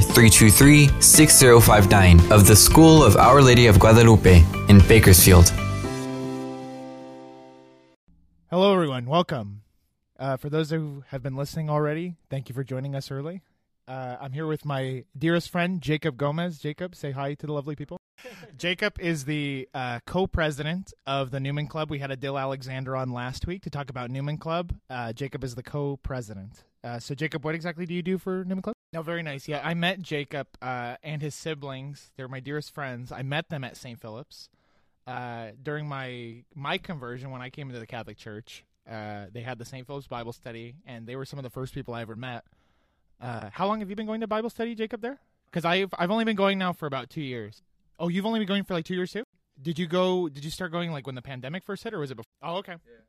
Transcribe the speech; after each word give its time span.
323 0.00 1.00
6059 1.00 2.32
of 2.32 2.46
the 2.46 2.56
School 2.56 3.04
of 3.04 3.16
Our 3.16 3.42
Lady 3.42 3.66
of 3.66 3.78
Guadalupe 3.78 4.44
in 4.68 4.78
Bakersfield. 4.88 5.52
Hello, 8.50 8.72
everyone. 8.72 9.06
Welcome. 9.06 9.62
Uh, 10.18 10.36
for 10.36 10.48
those 10.48 10.70
who 10.70 11.04
have 11.08 11.22
been 11.22 11.36
listening 11.36 11.70
already, 11.70 12.16
thank 12.30 12.48
you 12.48 12.54
for 12.54 12.64
joining 12.64 12.94
us 12.94 13.10
early. 13.10 13.42
Uh, 13.86 14.16
I'm 14.20 14.32
here 14.32 14.46
with 14.46 14.64
my 14.64 15.04
dearest 15.16 15.50
friend, 15.50 15.80
Jacob 15.80 16.16
Gomez. 16.16 16.58
Jacob, 16.58 16.94
say 16.94 17.12
hi 17.12 17.34
to 17.34 17.46
the 17.46 17.52
lovely 17.52 17.76
people. 17.76 17.98
Jacob 18.58 18.98
is 19.00 19.24
the 19.24 19.68
uh, 19.72 20.00
co 20.06 20.26
president 20.26 20.92
of 21.06 21.30
the 21.30 21.40
Newman 21.40 21.66
Club. 21.66 21.90
We 21.90 21.98
had 21.98 22.10
Adil 22.10 22.40
Alexander 22.40 22.96
on 22.96 23.12
last 23.12 23.46
week 23.46 23.62
to 23.62 23.70
talk 23.70 23.90
about 23.90 24.10
Newman 24.10 24.38
Club. 24.38 24.74
Uh, 24.90 25.12
Jacob 25.12 25.44
is 25.44 25.54
the 25.54 25.62
co 25.62 25.96
president. 25.98 26.64
Uh, 26.84 26.98
so, 26.98 27.14
Jacob, 27.14 27.44
what 27.44 27.54
exactly 27.54 27.86
do 27.86 27.94
you 27.94 28.02
do 28.02 28.18
for 28.18 28.44
Newman 28.44 28.62
Club? 28.62 28.74
No, 28.92 29.02
very 29.02 29.22
nice. 29.22 29.48
Yeah, 29.48 29.60
I 29.62 29.74
met 29.74 30.00
Jacob 30.00 30.46
uh, 30.62 30.96
and 31.02 31.20
his 31.20 31.34
siblings. 31.34 32.10
They're 32.16 32.28
my 32.28 32.40
dearest 32.40 32.72
friends. 32.72 33.12
I 33.12 33.22
met 33.22 33.48
them 33.50 33.64
at 33.64 33.76
St. 33.76 34.00
Philip's 34.00 34.48
uh, 35.06 35.48
during 35.62 35.86
my 35.86 36.44
my 36.54 36.78
conversion 36.78 37.30
when 37.30 37.42
I 37.42 37.50
came 37.50 37.68
into 37.68 37.80
the 37.80 37.86
Catholic 37.86 38.16
Church. 38.16 38.64
Uh, 38.88 39.26
they 39.32 39.40
had 39.40 39.58
the 39.58 39.64
St. 39.64 39.86
Philip's 39.86 40.06
Bible 40.06 40.32
study, 40.32 40.76
and 40.86 41.06
they 41.06 41.16
were 41.16 41.26
some 41.26 41.38
of 41.38 41.42
the 41.42 41.50
first 41.50 41.74
people 41.74 41.92
I 41.94 42.00
ever 42.00 42.16
met. 42.16 42.44
Uh, 43.20 43.50
how 43.52 43.66
long 43.66 43.80
have 43.80 43.90
you 43.90 43.96
been 43.96 44.06
going 44.06 44.20
to 44.20 44.26
Bible 44.26 44.48
study, 44.48 44.74
Jacob? 44.74 45.02
There, 45.02 45.18
because 45.50 45.64
I've 45.64 45.92
I've 45.98 46.10
only 46.10 46.24
been 46.24 46.36
going 46.36 46.58
now 46.58 46.72
for 46.72 46.86
about 46.86 47.10
two 47.10 47.20
years. 47.20 47.62
Oh, 47.98 48.08
you've 48.08 48.26
only 48.26 48.38
been 48.38 48.48
going 48.48 48.64
for 48.64 48.74
like 48.74 48.84
two 48.84 48.94
years 48.94 49.12
too. 49.12 49.24
Did 49.60 49.78
you 49.78 49.86
go? 49.86 50.28
Did 50.28 50.44
you 50.44 50.50
start 50.50 50.72
going 50.72 50.92
like 50.92 51.06
when 51.06 51.16
the 51.16 51.22
pandemic 51.22 51.64
first 51.64 51.84
hit, 51.84 51.92
or 51.92 51.98
was 51.98 52.10
it 52.10 52.16
before? 52.16 52.32
Oh, 52.42 52.56
okay. 52.58 52.72
Yeah. 52.72 53.00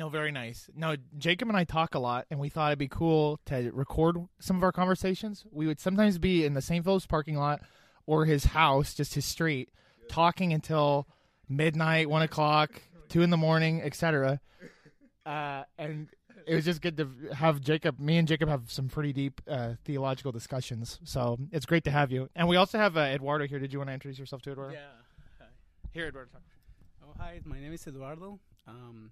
No, 0.00 0.08
very 0.08 0.32
nice. 0.32 0.70
No, 0.74 0.96
Jacob 1.18 1.48
and 1.48 1.58
I 1.58 1.64
talk 1.64 1.94
a 1.94 1.98
lot, 1.98 2.24
and 2.30 2.40
we 2.40 2.48
thought 2.48 2.70
it'd 2.70 2.78
be 2.78 2.88
cool 2.88 3.38
to 3.44 3.70
record 3.74 4.16
some 4.38 4.56
of 4.56 4.62
our 4.62 4.72
conversations. 4.72 5.44
We 5.52 5.66
would 5.66 5.78
sometimes 5.78 6.16
be 6.16 6.46
in 6.46 6.54
the 6.54 6.62
St. 6.62 6.82
Philip's 6.82 7.04
parking 7.04 7.36
lot 7.36 7.60
or 8.06 8.24
his 8.24 8.46
house, 8.46 8.94
just 8.94 9.12
his 9.12 9.26
street, 9.26 9.68
talking 10.08 10.54
until 10.54 11.06
midnight, 11.50 12.08
one 12.08 12.22
o'clock, 12.22 12.80
two 13.10 13.20
in 13.20 13.28
the 13.28 13.36
morning, 13.36 13.82
etc. 13.82 14.40
Uh, 15.26 15.64
and 15.76 16.08
it 16.46 16.54
was 16.54 16.64
just 16.64 16.80
good 16.80 16.96
to 16.96 17.06
have 17.34 17.60
Jacob, 17.60 18.00
me 18.00 18.16
and 18.16 18.26
Jacob 18.26 18.48
have 18.48 18.72
some 18.72 18.88
pretty 18.88 19.12
deep 19.12 19.42
uh, 19.46 19.74
theological 19.84 20.32
discussions. 20.32 20.98
So 21.04 21.36
it's 21.52 21.66
great 21.66 21.84
to 21.84 21.90
have 21.90 22.10
you. 22.10 22.30
And 22.34 22.48
we 22.48 22.56
also 22.56 22.78
have 22.78 22.96
uh, 22.96 23.00
Eduardo 23.00 23.46
here. 23.46 23.58
Did 23.58 23.70
you 23.70 23.80
want 23.80 23.90
to 23.90 23.92
introduce 23.92 24.18
yourself 24.18 24.40
to 24.42 24.52
Eduardo? 24.52 24.72
Yeah. 24.72 24.80
Hi. 25.40 25.46
Here, 25.92 26.06
Eduardo. 26.06 26.30
Oh, 27.02 27.12
hi. 27.18 27.40
My 27.44 27.60
name 27.60 27.74
is 27.74 27.86
Eduardo. 27.86 28.40
Um, 28.66 29.10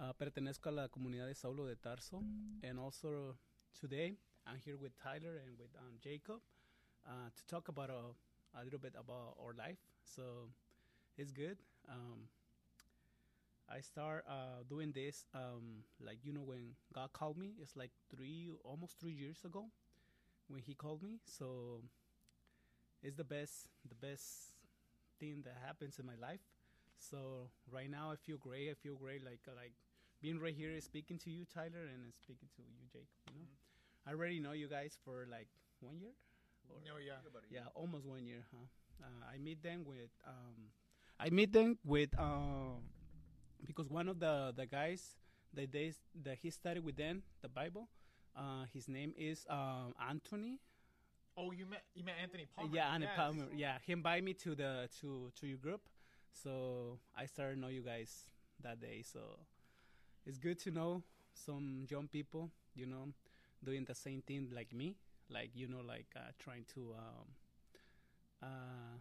uh, 0.00 0.12
pertenezco 0.14 0.68
a 0.68 0.72
la 0.72 0.88
comunidad 0.88 1.26
de 1.26 1.34
Saulo 1.34 1.66
de 1.66 1.76
Tarso. 1.76 2.22
And 2.62 2.78
also 2.78 3.36
today 3.78 4.16
I'm 4.46 4.58
here 4.58 4.76
with 4.76 4.92
Tyler 4.96 5.36
and 5.44 5.58
with 5.58 5.70
um, 5.78 5.98
Jacob 6.02 6.40
uh, 7.06 7.28
to 7.34 7.46
talk 7.46 7.68
about 7.68 7.90
a, 7.90 8.58
a 8.58 8.64
little 8.64 8.78
bit 8.78 8.94
about 8.98 9.36
our 9.40 9.54
life. 9.54 9.78
So 10.04 10.48
it's 11.16 11.32
good. 11.32 11.58
Um, 11.88 12.28
I 13.68 13.80
start 13.80 14.24
uh, 14.28 14.64
doing 14.68 14.92
this 14.92 15.24
um, 15.34 15.84
like 16.04 16.18
you 16.24 16.32
know 16.32 16.42
when 16.42 16.74
God 16.92 17.12
called 17.12 17.38
me. 17.38 17.54
It's 17.60 17.76
like 17.76 17.92
three, 18.14 18.48
almost 18.64 18.98
three 18.98 19.12
years 19.12 19.44
ago 19.44 19.66
when 20.48 20.62
He 20.62 20.74
called 20.74 21.02
me. 21.02 21.20
So 21.24 21.82
it's 23.02 23.16
the 23.16 23.24
best, 23.24 23.68
the 23.88 23.94
best 23.94 24.54
thing 25.18 25.42
that 25.44 25.56
happens 25.64 25.98
in 25.98 26.06
my 26.06 26.16
life. 26.20 26.40
So 26.98 27.50
right 27.70 27.90
now 27.90 28.10
I 28.12 28.16
feel 28.16 28.36
great. 28.38 28.70
I 28.70 28.74
feel 28.74 28.96
great, 28.96 29.24
like 29.24 29.40
like 29.56 29.72
being 30.22 30.38
right 30.38 30.54
here, 30.54 30.78
speaking 30.80 31.18
to 31.18 31.30
you, 31.30 31.44
Tyler, 31.52 31.88
and 31.92 32.12
speaking 32.22 32.48
to 32.56 32.62
you, 32.62 32.86
Jake. 32.92 33.08
You 33.32 33.40
know, 33.40 33.46
I 34.06 34.10
already 34.12 34.40
know 34.40 34.52
you 34.52 34.68
guys 34.68 34.96
for 35.04 35.26
like 35.30 35.48
one 35.80 35.98
year. 36.00 36.12
Or 36.68 36.76
Oh 36.76 36.98
yeah. 36.98 37.14
yeah, 37.50 37.66
almost 37.74 38.06
one 38.06 38.24
year, 38.24 38.44
huh? 38.52 38.66
Uh, 39.02 39.34
I 39.34 39.38
meet 39.38 39.62
them 39.62 39.84
with 39.84 40.10
um, 40.26 40.70
I 41.18 41.30
meet 41.30 41.52
them 41.52 41.78
with 41.84 42.10
um, 42.18 42.84
because 43.66 43.88
one 43.88 44.08
of 44.08 44.20
the 44.20 44.52
the 44.56 44.66
guys 44.66 45.16
that 45.54 45.72
they 45.72 45.92
that 46.22 46.38
he 46.42 46.50
studied 46.50 46.84
with 46.84 46.96
them 46.96 47.22
the 47.42 47.48
Bible, 47.48 47.88
uh, 48.36 48.64
his 48.72 48.88
name 48.88 49.14
is 49.16 49.46
um, 49.50 49.94
Anthony. 50.08 50.60
Oh, 51.36 51.50
you 51.50 51.66
met 51.66 51.82
you 51.94 52.04
met 52.04 52.14
Anthony 52.22 52.46
Palmer. 52.54 52.70
Yeah, 52.74 52.88
Anthony 52.88 53.06
Yes. 53.06 53.16
Palmer. 53.16 53.46
Yeah, 53.56 53.78
he 53.86 53.92
invited 53.92 54.24
me 54.24 54.34
to 54.34 54.54
the 54.54 54.88
to 55.00 55.32
to 55.40 55.46
your 55.46 55.58
group, 55.58 55.80
so 56.30 56.98
I 57.16 57.26
started 57.26 57.54
to 57.54 57.60
know 57.60 57.68
you 57.68 57.82
guys 57.82 58.28
that 58.62 58.80
day. 58.80 59.02
So 59.02 59.20
it's 60.26 60.38
good 60.38 60.58
to 60.60 60.70
know 60.70 61.02
some 61.34 61.86
young 61.88 62.08
people, 62.08 62.50
you 62.74 62.86
know, 62.86 63.08
doing 63.64 63.84
the 63.84 63.94
same 63.94 64.22
thing 64.22 64.48
like 64.54 64.72
me, 64.74 64.96
like 65.28 65.50
you 65.54 65.68
know, 65.68 65.80
like 65.86 66.06
uh, 66.16 66.20
trying 66.38 66.64
to 66.74 66.94
um, 66.98 67.26
uh, 68.42 68.96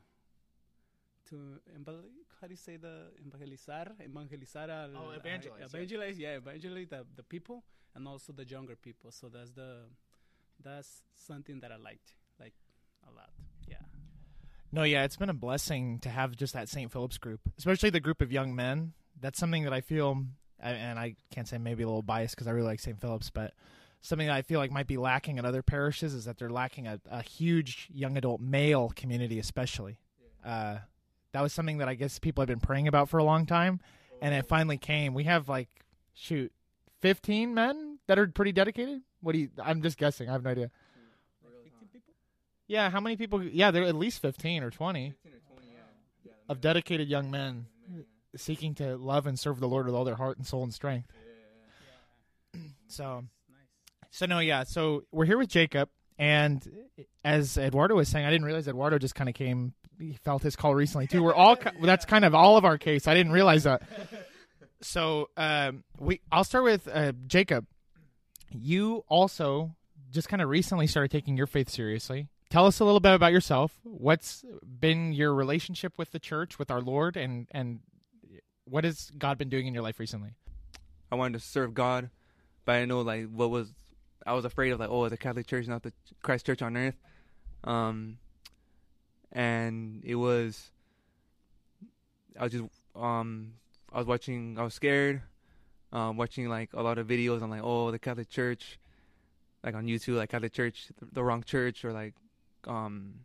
to 1.30 1.60
evangel- 1.76 2.10
how 2.42 2.48
do 2.48 2.54
you 2.54 2.58
say 2.58 2.78
the 2.78 3.12
evangelizar, 3.24 3.92
evangelizar 4.02 4.70
al, 4.70 4.92
Oh, 4.98 5.12
evangelize, 5.12 5.58
uh, 5.58 5.62
yes. 5.62 5.74
evangelize, 5.74 6.20
yeah, 6.20 6.36
evangelize 6.38 6.88
the 6.90 7.06
the 7.16 7.24
people 7.24 7.64
and 7.96 8.08
also 8.08 8.34
the 8.34 8.46
younger 8.46 8.76
people. 8.76 9.12
So 9.12 9.30
that's 9.30 9.52
the 9.52 9.84
that's 10.64 11.04
something 11.16 11.60
that 11.62 11.72
I 11.72 11.78
liked 11.78 12.16
like 12.40 12.54
a 13.08 13.12
lot. 13.16 13.30
Yeah. 13.68 13.78
No, 14.72 14.84
yeah, 14.84 15.04
it's 15.04 15.18
been 15.18 15.30
a 15.30 15.34
blessing 15.34 16.00
to 16.00 16.10
have 16.10 16.36
just 16.36 16.54
that 16.54 16.70
St. 16.70 16.92
Philip's 16.92 17.18
group, 17.18 17.42
especially 17.58 17.90
the 17.90 18.00
group 18.00 18.22
of 18.22 18.32
young 18.32 18.56
men. 18.56 18.94
That's 19.20 19.40
something 19.40 19.64
that 19.64 19.74
I 19.74 19.82
feel, 19.82 20.26
and 20.62 21.00
I 21.00 21.16
can't 21.32 21.48
say 21.48 21.58
maybe 21.58 21.84
a 21.84 21.88
little 21.88 22.02
biased 22.02 22.36
because 22.36 22.48
I 22.48 22.52
really 22.52 22.68
like 22.68 22.80
St. 22.80 23.00
Philip's, 23.00 23.30
but 23.30 23.54
something 24.02 24.28
that 24.28 24.36
I 24.36 24.42
feel 24.42 24.60
like 24.60 24.72
might 24.72 24.88
be 24.88 24.98
lacking 24.98 25.38
in 25.38 25.46
other 25.46 25.62
parishes 25.62 26.14
is 26.14 26.26
that 26.26 26.38
they're 26.38 26.50
lacking 26.50 26.88
a, 26.88 27.00
a 27.10 27.22
huge 27.22 27.90
young 27.94 28.18
adult 28.18 28.42
male 28.42 28.92
community, 28.96 29.40
especially. 29.40 29.98
Uh, 30.46 30.78
that 31.32 31.42
was 31.42 31.54
something 31.54 31.78
that 31.78 31.88
I 31.88 31.96
guess 31.96 32.20
people 32.20 32.42
have 32.42 32.48
been 32.48 32.60
praying 32.60 32.88
about 32.88 33.10
for 33.10 33.18
a 33.18 33.24
long 33.24 33.46
time, 33.46 33.80
and 34.22 34.34
it 34.34 34.46
finally 34.48 34.78
came. 34.78 35.14
We 35.14 35.26
have 35.26 35.48
like, 35.48 35.70
shoot, 36.14 36.52
15 37.02 37.54
men 37.54 38.00
that 38.08 38.18
are 38.18 38.28
pretty 38.28 38.52
dedicated. 38.52 39.02
What 39.22 39.34
do 39.34 39.40
you? 39.40 39.50
I'm 39.62 39.82
just 39.82 39.98
guessing. 39.98 40.30
I 40.30 40.34
have 40.34 40.44
no 40.44 40.52
idea. 40.52 40.72
Yeah, 42.68 42.90
how 42.90 43.00
many 43.00 43.16
people? 43.16 43.44
Yeah, 43.44 43.72
they're 43.72 43.84
at 43.84 43.96
least 43.96 44.22
15 44.22 44.64
or 44.64 44.70
20 44.70 45.14
of 46.48 46.62
dedicated 46.62 47.08
young 47.08 47.30
men 47.30 47.66
seeking 48.36 48.76
to 48.76 48.98
love 48.98 49.28
and 49.28 49.38
serve 49.40 49.60
the 49.60 49.68
Lord 49.68 49.86
with 49.86 49.96
all 49.96 50.04
their 50.06 50.16
heart 50.16 50.38
and 50.38 50.46
soul 50.46 50.64
and 50.64 50.74
strength. 50.74 51.10
So, 52.88 53.24
so 54.10 54.26
no, 54.26 54.40
yeah. 54.40 54.64
So 54.64 55.04
we're 55.12 55.26
here 55.26 55.38
with 55.38 55.50
Jacob, 55.50 55.90
and 56.18 56.68
as 57.24 57.56
Eduardo 57.56 57.94
was 57.94 58.08
saying, 58.10 58.26
I 58.26 58.32
didn't 58.32 58.46
realize 58.46 58.68
Eduardo 58.68 58.98
just 58.98 59.14
kind 59.14 59.30
of 59.30 59.36
came. 59.36 59.74
He 60.00 60.14
felt 60.24 60.42
his 60.42 60.56
call 60.56 60.74
recently 60.74 61.06
too. 61.06 61.22
We're 61.22 61.36
all 61.36 61.56
ki- 61.56 61.70
that's 61.84 62.06
kind 62.06 62.26
of 62.26 62.34
all 62.34 62.58
of 62.58 62.66
our 62.66 62.80
case. 62.80 63.08
I 63.08 63.14
didn't 63.14 63.32
realize 63.34 63.64
that. 63.66 63.84
So 64.82 65.30
um, 65.36 65.84
we, 66.00 66.22
I'll 66.32 66.46
start 66.46 66.64
with 66.64 66.88
uh, 66.88 67.12
Jacob. 67.28 67.66
You 68.50 69.04
also 69.10 69.76
just 70.10 70.30
kind 70.30 70.42
of 70.42 70.48
recently 70.50 70.88
started 70.88 71.12
taking 71.12 71.36
your 71.36 71.48
faith 71.48 71.70
seriously. 71.70 72.30
Tell 72.50 72.66
us 72.66 72.80
a 72.80 72.86
little 72.86 73.02
bit 73.02 73.14
about 73.14 73.34
yourself. 73.34 73.74
What's 73.84 74.46
been 74.64 75.12
your 75.12 75.34
relationship 75.34 75.94
with 75.98 76.12
the 76.12 76.20
church, 76.20 76.58
with 76.58 76.72
our 76.72 76.80
Lord, 76.82 77.18
and 77.18 77.48
and 77.52 77.82
what 78.70 78.84
has 78.84 79.12
God 79.18 79.38
been 79.38 79.50
doing 79.50 79.68
in 79.68 79.74
your 79.74 79.84
life 79.84 80.00
recently? 80.00 80.32
I 81.12 81.16
wanted 81.16 81.40
to 81.40 81.46
serve 81.46 81.74
God, 81.74 82.10
but 82.66 82.76
I 82.76 82.86
know 82.86 83.02
like 83.02 83.28
what 83.30 83.50
was 83.50 83.74
I 84.26 84.34
was 84.34 84.46
afraid 84.46 84.72
of 84.72 84.80
like 84.80 84.90
oh 84.90 85.10
the 85.10 85.18
Catholic 85.18 85.48
Church 85.48 85.68
not 85.68 85.84
the 85.84 85.94
Christ 86.22 86.46
Church 86.46 86.62
on 86.62 86.78
earth, 86.78 86.98
um, 87.64 88.18
and 89.32 90.04
it 90.06 90.16
was 90.16 90.72
I 92.40 92.44
was 92.44 92.52
just 92.52 92.66
um 92.96 93.54
I 93.92 93.98
was 93.98 94.08
watching 94.08 94.58
I 94.60 94.64
was 94.64 94.74
scared, 94.74 95.22
um 95.92 96.18
watching 96.18 96.48
like 96.48 96.74
a 96.74 96.82
lot 96.82 96.98
of 96.98 97.08
videos 97.08 97.42
on 97.42 97.50
like 97.50 97.62
oh 97.64 97.92
the 97.92 98.00
Catholic 98.00 98.30
Church, 98.30 98.80
like 99.64 99.76
on 99.76 99.86
YouTube 99.86 100.18
like 100.18 100.30
Catholic 100.30 100.54
Church 100.54 100.88
the, 101.12 101.24
wrong 101.24 101.44
church 101.44 101.84
or 101.84 101.92
like 101.92 102.14
um 102.68 103.16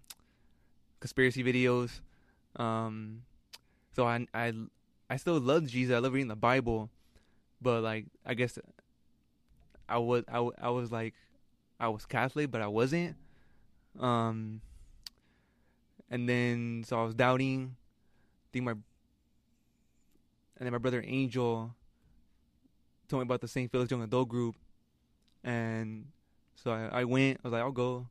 conspiracy 1.00 1.44
videos, 1.44 2.00
um 2.56 3.22
so 3.94 4.06
I 4.06 4.26
I 4.32 4.52
I 5.08 5.16
still 5.16 5.38
love 5.38 5.66
Jesus 5.66 5.94
I 5.94 5.98
love 5.98 6.12
reading 6.12 6.28
the 6.28 6.36
Bible 6.36 6.90
but 7.60 7.82
like 7.82 8.06
I 8.24 8.34
guess 8.34 8.58
I 9.88 9.98
was 9.98 10.24
I, 10.28 10.48
I 10.60 10.70
was 10.70 10.92
like 10.92 11.14
I 11.80 11.88
was 11.88 12.06
Catholic, 12.06 12.50
but 12.50 12.60
I 12.60 12.66
wasn't. 12.68 13.16
Um, 13.98 14.60
and 16.10 16.28
then 16.28 16.84
so 16.86 17.00
I 17.00 17.04
was 17.04 17.14
doubting. 17.14 17.76
I 17.76 18.48
think 18.52 18.64
my 18.64 18.72
and 18.72 18.82
then 20.66 20.72
my 20.72 20.78
brother 20.78 21.02
Angel 21.04 21.74
told 23.08 23.20
me 23.20 23.24
about 23.24 23.40
the 23.40 23.48
St. 23.48 23.70
Philip's 23.70 23.90
Young 23.90 24.02
Adult 24.02 24.28
Group, 24.28 24.54
and 25.42 26.06
so 26.54 26.70
I, 26.70 27.00
I 27.00 27.04
went. 27.04 27.40
I 27.42 27.48
was 27.48 27.52
like, 27.52 27.62
I'll 27.62 27.72
go. 27.72 28.06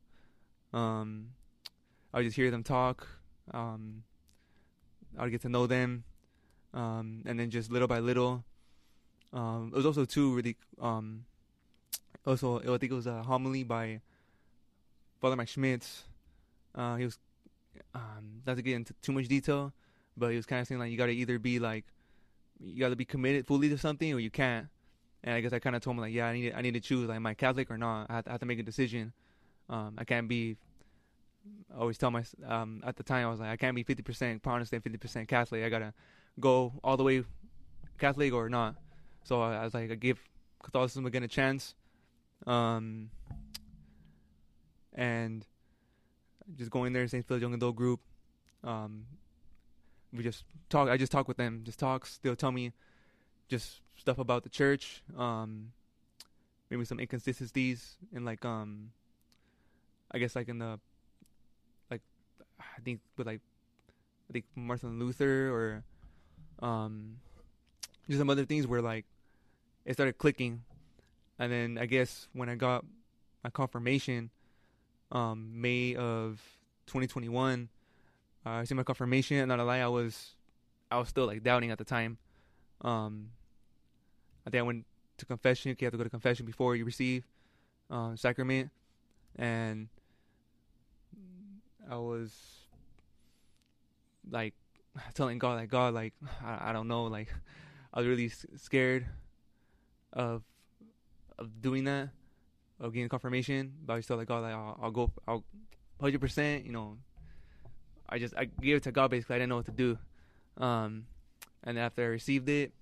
Um, 0.72 1.30
I 2.12 2.18
would 2.18 2.24
just 2.24 2.36
hear 2.36 2.50
them 2.50 2.62
talk. 2.62 3.06
Um, 3.52 4.02
I 5.18 5.22
would 5.22 5.30
get 5.30 5.42
to 5.42 5.48
know 5.48 5.66
them, 5.66 6.04
um, 6.74 7.22
and 7.24 7.38
then 7.38 7.50
just 7.50 7.70
little 7.70 7.88
by 7.88 8.00
little. 8.00 8.44
Um, 9.32 9.70
it 9.72 9.76
was 9.76 9.86
also 9.86 10.04
too 10.04 10.34
really. 10.34 10.56
Um, 10.80 11.24
also, 12.26 12.60
I 12.60 12.78
think 12.78 12.92
it 12.92 12.94
was 12.94 13.06
a 13.06 13.22
homily 13.22 13.64
by 13.64 14.00
Father 15.20 15.36
Mike 15.36 15.48
Schmitz. 15.48 16.04
Uh, 16.74 16.96
he 16.96 17.04
was 17.04 17.18
um, 17.94 18.42
not 18.46 18.56
to 18.56 18.62
get 18.62 18.74
into 18.74 18.94
too 19.02 19.12
much 19.12 19.28
detail, 19.28 19.72
but 20.16 20.30
he 20.30 20.36
was 20.36 20.46
kind 20.46 20.60
of 20.60 20.66
saying 20.66 20.78
like 20.78 20.90
you 20.90 20.96
got 20.96 21.06
to 21.06 21.12
either 21.12 21.38
be 21.38 21.58
like 21.58 21.84
you 22.60 22.80
got 22.80 22.90
to 22.90 22.96
be 22.96 23.04
committed 23.04 23.46
fully 23.46 23.68
to 23.68 23.78
something 23.78 24.12
or 24.12 24.18
you 24.18 24.30
can't. 24.30 24.68
And 25.22 25.34
I 25.34 25.40
guess 25.40 25.52
I 25.52 25.58
kind 25.58 25.74
of 25.74 25.82
told 25.82 25.96
him 25.96 26.02
like, 26.02 26.12
yeah, 26.12 26.26
I 26.26 26.34
need 26.34 26.50
to, 26.50 26.58
I 26.58 26.62
need 26.62 26.74
to 26.74 26.80
choose 26.80 27.08
like, 27.08 27.16
am 27.16 27.26
I 27.26 27.34
Catholic 27.34 27.70
or 27.70 27.78
not? 27.78 28.06
I 28.10 28.14
have 28.16 28.24
to, 28.24 28.30
I 28.30 28.32
have 28.34 28.40
to 28.40 28.46
make 28.46 28.58
a 28.58 28.62
decision. 28.62 29.12
Um, 29.68 29.94
I 29.96 30.04
can't 30.04 30.28
be. 30.28 30.56
I 31.74 31.80
always 31.80 31.98
tell 31.98 32.10
my 32.10 32.24
um, 32.46 32.82
at 32.86 32.96
the 32.96 33.02
time 33.02 33.26
I 33.26 33.30
was 33.30 33.40
like, 33.40 33.50
I 33.50 33.56
can't 33.56 33.74
be 33.74 33.84
50% 33.84 34.42
Protestant, 34.42 34.84
50% 34.84 35.28
Catholic. 35.28 35.64
I 35.64 35.68
gotta 35.68 35.92
go 36.38 36.72
all 36.82 36.96
the 36.96 37.02
way 37.04 37.24
Catholic 37.98 38.32
or 38.32 38.48
not. 38.48 38.76
So 39.24 39.40
I, 39.40 39.56
I 39.56 39.64
was 39.64 39.74
like, 39.74 39.90
I 39.90 39.94
give 39.94 40.18
Catholicism 40.62 41.06
again 41.06 41.22
a 41.22 41.28
chance. 41.28 41.74
Um, 42.46 43.10
and 44.92 45.44
just 46.56 46.70
going 46.70 46.92
there, 46.92 47.06
St. 47.08 47.26
Phil's 47.26 47.42
Young 47.42 47.54
Adult 47.54 47.76
Group. 47.76 48.00
Um, 48.62 49.06
we 50.12 50.22
just 50.22 50.44
talk. 50.68 50.88
I 50.88 50.96
just 50.96 51.12
talk 51.12 51.26
with 51.26 51.36
them. 51.36 51.62
Just 51.64 51.78
talks. 51.78 52.18
They'll 52.22 52.36
tell 52.36 52.52
me 52.52 52.72
just 53.48 53.80
stuff 53.96 54.18
about 54.18 54.42
the 54.42 54.48
church. 54.48 55.02
Um, 55.16 55.72
maybe 56.70 56.84
some 56.84 57.00
inconsistencies 57.00 57.96
in 58.12 58.24
like 58.24 58.44
um, 58.44 58.90
I 60.10 60.18
guess 60.18 60.36
like 60.36 60.48
in 60.48 60.58
the 60.58 60.78
like 61.90 62.02
I 62.60 62.80
think 62.84 63.00
with 63.16 63.26
like 63.26 63.40
I 64.30 64.32
think 64.32 64.44
Martin 64.54 64.98
Luther 64.98 65.50
or 65.52 65.84
um, 66.60 67.16
just 68.08 68.18
some 68.18 68.30
other 68.30 68.44
things 68.44 68.66
where 68.66 68.82
like 68.82 69.04
it 69.84 69.94
started 69.94 70.18
clicking, 70.18 70.62
and 71.38 71.52
then 71.52 71.78
I 71.78 71.86
guess 71.86 72.28
when 72.32 72.48
I 72.48 72.54
got 72.54 72.84
my 73.42 73.50
confirmation, 73.50 74.30
um, 75.12 75.60
May 75.60 75.94
of 75.94 76.40
2021. 76.86 77.68
Uh, 78.46 78.50
I 78.50 78.64
see 78.64 78.74
my 78.74 78.82
confirmation. 78.82 79.46
Not 79.48 79.60
a 79.60 79.64
lie, 79.64 79.78
I 79.78 79.88
was, 79.88 80.34
I 80.90 80.98
was 80.98 81.08
still 81.08 81.26
like 81.26 81.42
doubting 81.42 81.70
at 81.70 81.78
the 81.78 81.84
time. 81.84 82.18
Um, 82.82 83.30
I 84.46 84.50
think 84.50 84.60
I 84.60 84.62
went 84.62 84.84
to 85.18 85.26
confession. 85.26 85.70
You 85.78 85.86
have 85.86 85.92
to 85.92 85.98
go 85.98 86.04
to 86.04 86.10
confession 86.10 86.44
before 86.44 86.76
you 86.76 86.84
receive 86.84 87.24
uh, 87.90 88.16
sacrament, 88.16 88.70
and 89.36 89.88
I 91.90 91.96
was 91.96 92.32
like 94.30 94.54
telling 95.14 95.38
God, 95.38 95.58
like 95.58 95.70
God, 95.70 95.94
like 95.94 96.14
I, 96.44 96.70
I 96.70 96.72
don't 96.72 96.88
know, 96.88 97.04
like 97.04 97.28
I 97.92 98.00
was 98.00 98.06
really 98.06 98.30
scared 98.56 99.06
of 100.12 100.42
of 101.38 101.60
doing 101.60 101.84
that, 101.84 102.10
of 102.80 102.92
getting 102.92 103.08
confirmation. 103.08 103.72
But 103.84 103.94
I 103.94 103.96
was 103.96 104.04
still 104.04 104.16
like 104.16 104.28
God, 104.28 104.42
like 104.42 104.54
I'll, 104.54 104.78
I'll 104.82 104.90
go, 104.90 105.12
I'll 105.26 105.44
hundred 106.00 106.20
percent. 106.20 106.64
You 106.64 106.72
know, 106.72 106.98
I 108.08 108.18
just 108.18 108.34
I 108.36 108.44
gave 108.44 108.76
it 108.76 108.82
to 108.84 108.92
God 108.92 109.10
basically. 109.10 109.36
I 109.36 109.38
didn't 109.38 109.50
know 109.50 109.56
what 109.56 109.66
to 109.66 109.72
do, 109.72 109.98
um, 110.58 111.06
and 111.62 111.78
after 111.78 112.02
I 112.02 112.06
received 112.06 112.48
it, 112.48 112.72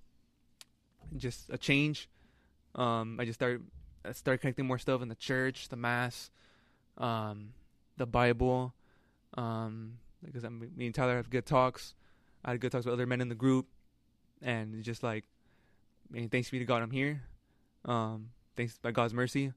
just 1.17 1.51
a 1.51 1.59
change. 1.59 2.09
Um, 2.75 3.19
I 3.21 3.25
just 3.25 3.39
started 3.39 3.63
I 4.05 4.13
started 4.13 4.39
connecting 4.39 4.67
more 4.67 4.79
stuff 4.79 5.03
in 5.03 5.09
the 5.09 5.15
church, 5.15 5.69
the 5.69 5.77
mass, 5.77 6.31
um, 6.99 7.51
the 7.97 8.07
Bible. 8.07 8.75
Um, 9.35 9.99
because 10.25 10.45
I 10.45 10.49
me 10.49 10.87
and 10.87 10.95
Tyler 10.95 11.17
have 11.17 11.31
good 11.31 11.47
talks. 11.47 11.95
I 12.45 12.53
had 12.53 12.61
good 12.61 12.73
talks 12.73 12.85
with 12.85 12.93
other 12.95 13.07
men 13.07 13.21
in 13.21 13.29
the 13.29 13.35
group, 13.35 13.67
and 14.41 14.83
just 14.83 15.03
like, 15.03 15.25
I 16.11 16.17
mean, 16.17 16.29
thanks 16.29 16.51
be 16.51 16.59
to 16.59 16.65
God, 16.65 16.83
I'm 16.83 16.91
here. 16.91 17.23
Um, 17.85 18.31
thanks 18.57 18.79
by 18.79 18.91
God's 18.93 19.15
mercy. 19.15 19.53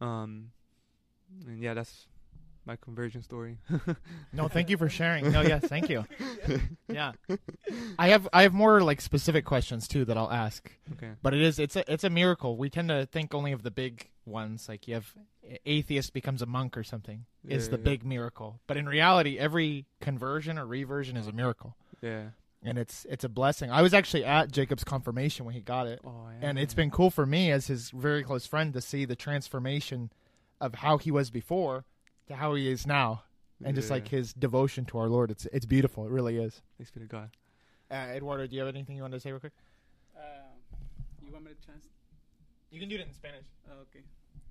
Um, 0.00 0.50
and 1.46 1.60
yeah, 1.62 1.74
that's 1.74 2.06
my 2.64 2.76
conversion 2.76 3.22
story. 3.22 3.58
no, 4.32 4.48
thank 4.48 4.70
you 4.70 4.76
for 4.76 4.88
sharing. 4.88 5.30
No, 5.32 5.40
yes, 5.42 5.64
thank 5.64 5.88
you. 5.88 6.04
Yeah, 6.88 7.12
I 7.98 8.08
have 8.08 8.28
I 8.34 8.42
have 8.42 8.52
more 8.52 8.82
like 8.82 9.00
specific 9.00 9.46
questions 9.46 9.88
too 9.88 10.04
that 10.04 10.18
I'll 10.18 10.30
ask. 10.30 10.70
Okay. 10.92 11.12
But 11.22 11.32
it 11.32 11.40
is 11.40 11.58
it's 11.58 11.74
a 11.76 11.90
it's 11.90 12.04
a 12.04 12.10
miracle. 12.10 12.56
We 12.58 12.68
tend 12.68 12.88
to 12.90 13.06
think 13.06 13.32
only 13.34 13.52
of 13.52 13.62
the 13.62 13.70
big 13.70 14.10
ones, 14.26 14.68
like 14.68 14.86
you 14.86 14.94
have 14.94 15.14
atheist 15.64 16.12
becomes 16.12 16.42
a 16.42 16.46
monk 16.46 16.76
or 16.76 16.82
something 16.84 17.24
is 17.48 17.66
Yeah, 17.66 17.70
the 17.70 17.76
yeah. 17.78 17.84
big 17.84 18.04
miracle. 18.04 18.60
But 18.66 18.76
in 18.76 18.86
reality, 18.86 19.38
every 19.38 19.86
conversion 20.00 20.58
or 20.58 20.66
reversion 20.66 21.16
is 21.16 21.26
a 21.26 21.32
miracle, 21.32 21.76
Yeah. 22.02 22.24
and 22.64 22.78
it's 22.78 23.06
it's 23.08 23.24
a 23.24 23.28
blessing. 23.28 23.70
I 23.70 23.80
was 23.82 23.94
actually 23.94 24.24
at 24.24 24.50
Jacob's 24.52 24.84
confirmation 24.84 25.44
when 25.46 25.54
he 25.54 25.60
got 25.60 25.86
it. 25.86 26.00
Oh, 26.04 26.28
and 26.40 26.58
it's 26.58 26.74
been 26.74 26.90
cool 26.90 27.10
for 27.10 27.24
me 27.26 27.50
as 27.50 27.66
his 27.68 27.90
very 27.90 28.22
close 28.24 28.46
friend 28.46 28.72
to 28.74 28.80
see 28.80 29.04
the 29.04 29.16
transformation 29.16 30.10
of 30.60 30.74
how 30.76 30.98
he 30.98 31.10
was 31.10 31.30
before 31.30 31.84
to 32.28 32.34
how 32.36 32.54
he 32.54 32.68
is 32.70 32.86
now 32.86 33.22
and 33.64 33.74
just 33.76 33.90
like 33.90 34.08
his 34.08 34.32
devotion 34.32 34.84
to 34.84 34.98
our 34.98 35.08
lord 35.08 35.30
it's 35.30 35.46
it's 35.52 35.66
beautiful 35.66 36.04
it 36.04 36.10
really 36.10 36.36
is 36.36 36.62
Thanks 36.78 36.90
be 36.90 37.00
to 37.00 37.06
God. 37.06 37.30
uh, 37.90 37.94
eduardo 38.16 38.46
do 38.46 38.54
you 38.56 38.60
have 38.62 38.72
anything 38.74 38.96
you 38.96 39.02
want 39.02 39.14
to 39.14 39.20
say 39.20 39.30
real 39.30 39.38
quick 39.40 39.52
Uh, 40.16 40.20
you 41.24 41.32
want 41.32 41.44
me 41.44 41.50
to 41.52 41.64
trans? 41.66 41.84
you 42.70 42.78
can 42.80 42.88
do 42.88 42.94
it 42.96 43.00
in 43.06 43.12
spanish 43.12 43.46
Uh, 43.68 43.82
okay. 43.82 44.02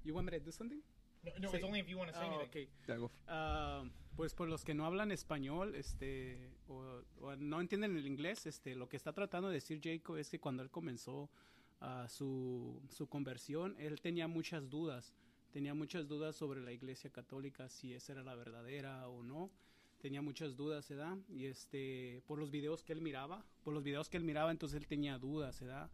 You 0.05 0.13
want 0.13 0.25
me 0.27 0.31
to 0.31 0.39
do 0.39 0.51
something? 0.51 0.79
No, 1.23 1.31
no 1.39 1.49
Sí. 1.49 1.57
it's 1.57 1.65
only 1.65 1.79
if 1.79 1.87
you 1.87 1.97
want 1.97 2.11
to 2.11 2.17
say 2.17 2.27
Oh, 2.27 2.39
anything 2.39 2.67
okay. 2.87 3.09
Ah, 3.27 3.83
pues 4.15 4.33
por 4.33 4.47
los 4.49 4.63
que 4.63 4.73
no 4.73 4.85
hablan 4.85 5.11
español, 5.11 5.75
este, 5.75 6.51
o, 6.67 7.01
o 7.21 7.35
no 7.37 7.61
entienden 7.61 7.95
el 7.97 8.05
inglés, 8.05 8.45
este, 8.45 8.75
lo 8.75 8.87
que 8.89 8.97
está 8.97 9.13
tratando 9.13 9.47
de 9.47 9.55
decir 9.55 9.79
Jacob 9.83 10.17
es 10.17 10.29
que 10.29 10.39
cuando 10.39 10.63
él 10.63 10.69
comenzó 10.69 11.29
ah, 11.79 12.07
su, 12.09 12.81
su 12.89 13.07
conversión, 13.07 13.75
él 13.79 14.01
tenía 14.01 14.27
muchas 14.27 14.69
dudas, 14.69 15.13
tenía 15.51 15.73
muchas 15.73 16.07
dudas 16.07 16.35
sobre 16.35 16.61
la 16.61 16.71
Iglesia 16.71 17.09
Católica, 17.09 17.69
si 17.69 17.93
esa 17.93 18.13
era 18.13 18.23
la 18.23 18.35
verdadera 18.35 19.07
o 19.07 19.23
no, 19.23 19.49
tenía 19.99 20.21
muchas 20.21 20.55
dudas, 20.55 20.89
¿verdad? 20.89 21.17
Y 21.29 21.45
este, 21.45 22.21
por 22.27 22.39
los 22.39 22.51
videos 22.51 22.83
que 22.83 22.93
él 22.93 23.01
miraba, 23.01 23.45
por 23.63 23.73
los 23.73 23.83
videos 23.83 24.09
que 24.09 24.17
él 24.17 24.23
miraba, 24.23 24.51
entonces 24.51 24.79
él 24.81 24.87
tenía 24.87 25.17
dudas, 25.19 25.59
¿verdad? 25.61 25.89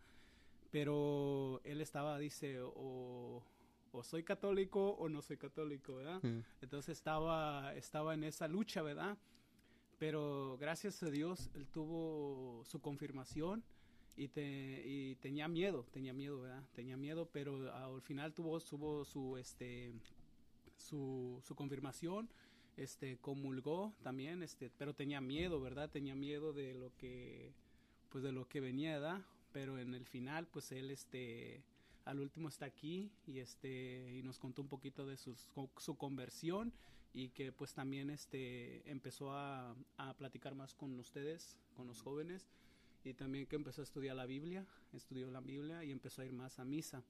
Pero 0.72 1.62
él 1.64 1.82
estaba, 1.82 2.18
dice, 2.18 2.60
o, 2.62 3.44
o 3.92 4.04
soy 4.04 4.24
católico 4.24 4.92
o 4.92 5.10
no 5.10 5.22
soy 5.22 5.38
católico, 5.38 5.96
¿verdad? 5.96 6.22
Mm. 6.24 6.40
Entonces 6.62 6.98
estaba, 6.98 7.74
estaba 7.76 8.14
en 8.14 8.24
esa 8.24 8.48
lucha, 8.48 8.82
¿verdad? 8.82 9.18
Pero 9.98 10.58
gracias 10.60 11.02
a 11.04 11.10
Dios 11.10 11.50
él 11.56 11.68
tuvo 11.68 12.64
su 12.66 12.80
confirmación 12.82 13.64
y, 14.16 14.28
te, 14.28 14.84
y 14.86 15.16
tenía 15.16 15.48
miedo, 15.48 15.86
tenía 15.92 16.14
miedo, 16.14 16.42
¿verdad? 16.42 16.64
Tenía 16.74 16.98
miedo, 16.98 17.30
pero 17.32 17.74
al 17.74 18.02
final 18.02 18.34
tuvo, 18.34 18.60
tuvo 18.60 19.06
su, 19.06 19.38
este, 19.38 19.94
su, 20.76 21.42
su 21.44 21.56
confirmación, 21.56 22.30
este, 22.78 23.18
comulgó 23.18 23.96
también, 24.02 24.44
este, 24.44 24.70
pero 24.70 24.94
tenía 24.94 25.22
miedo, 25.22 25.62
¿verdad? 25.62 25.90
Tenía 25.90 26.16
miedo 26.16 26.54
de 26.54 26.74
lo 26.74 26.96
que, 26.98 27.54
pues 28.10 28.24
de 28.24 28.32
lo 28.32 28.48
que 28.48 28.60
venía, 28.60 28.94
¿verdad? 29.00 29.22
Pero 29.52 29.80
en 29.80 29.94
el 29.94 30.06
final, 30.06 30.48
pues 30.48 30.72
él, 30.72 30.92
este, 30.92 31.64
al 32.08 32.20
último 32.20 32.48
está 32.50 32.66
aquí 32.66 33.12
y 33.26 33.40
este 33.40 34.12
y 34.18 34.24
nos 34.24 34.40
contó 34.40 34.62
un 34.62 34.68
poquito 34.68 35.06
de 35.06 35.18
sus- 35.18 35.40
su, 35.54 35.70
su 35.78 35.96
conversión 35.98 36.72
y 37.14 37.30
que 37.30 37.52
pues 37.52 37.74
también 37.74 38.10
este 38.10 38.90
empezó 38.90 39.32
a, 39.34 39.76
a 39.98 40.14
platicar 40.16 40.56
más 40.56 40.74
con 40.74 40.98
ustedes, 41.00 41.58
con 41.76 41.88
los 41.88 42.02
jóvenes 42.02 42.48
y 43.04 43.14
también 43.14 43.46
que 43.46 43.56
empezó 43.56 43.82
a 43.82 43.84
estudiar 43.84 44.16
la 44.16 44.26
Biblia, 44.26 44.66
estudió 44.94 45.30
la 45.32 45.40
Biblia 45.42 45.84
y 45.84 45.92
empezó 45.92 46.22
a 46.22 46.26
ir 46.26 46.34
más 46.34 46.60
a 46.60 46.66
misa. 46.66 47.04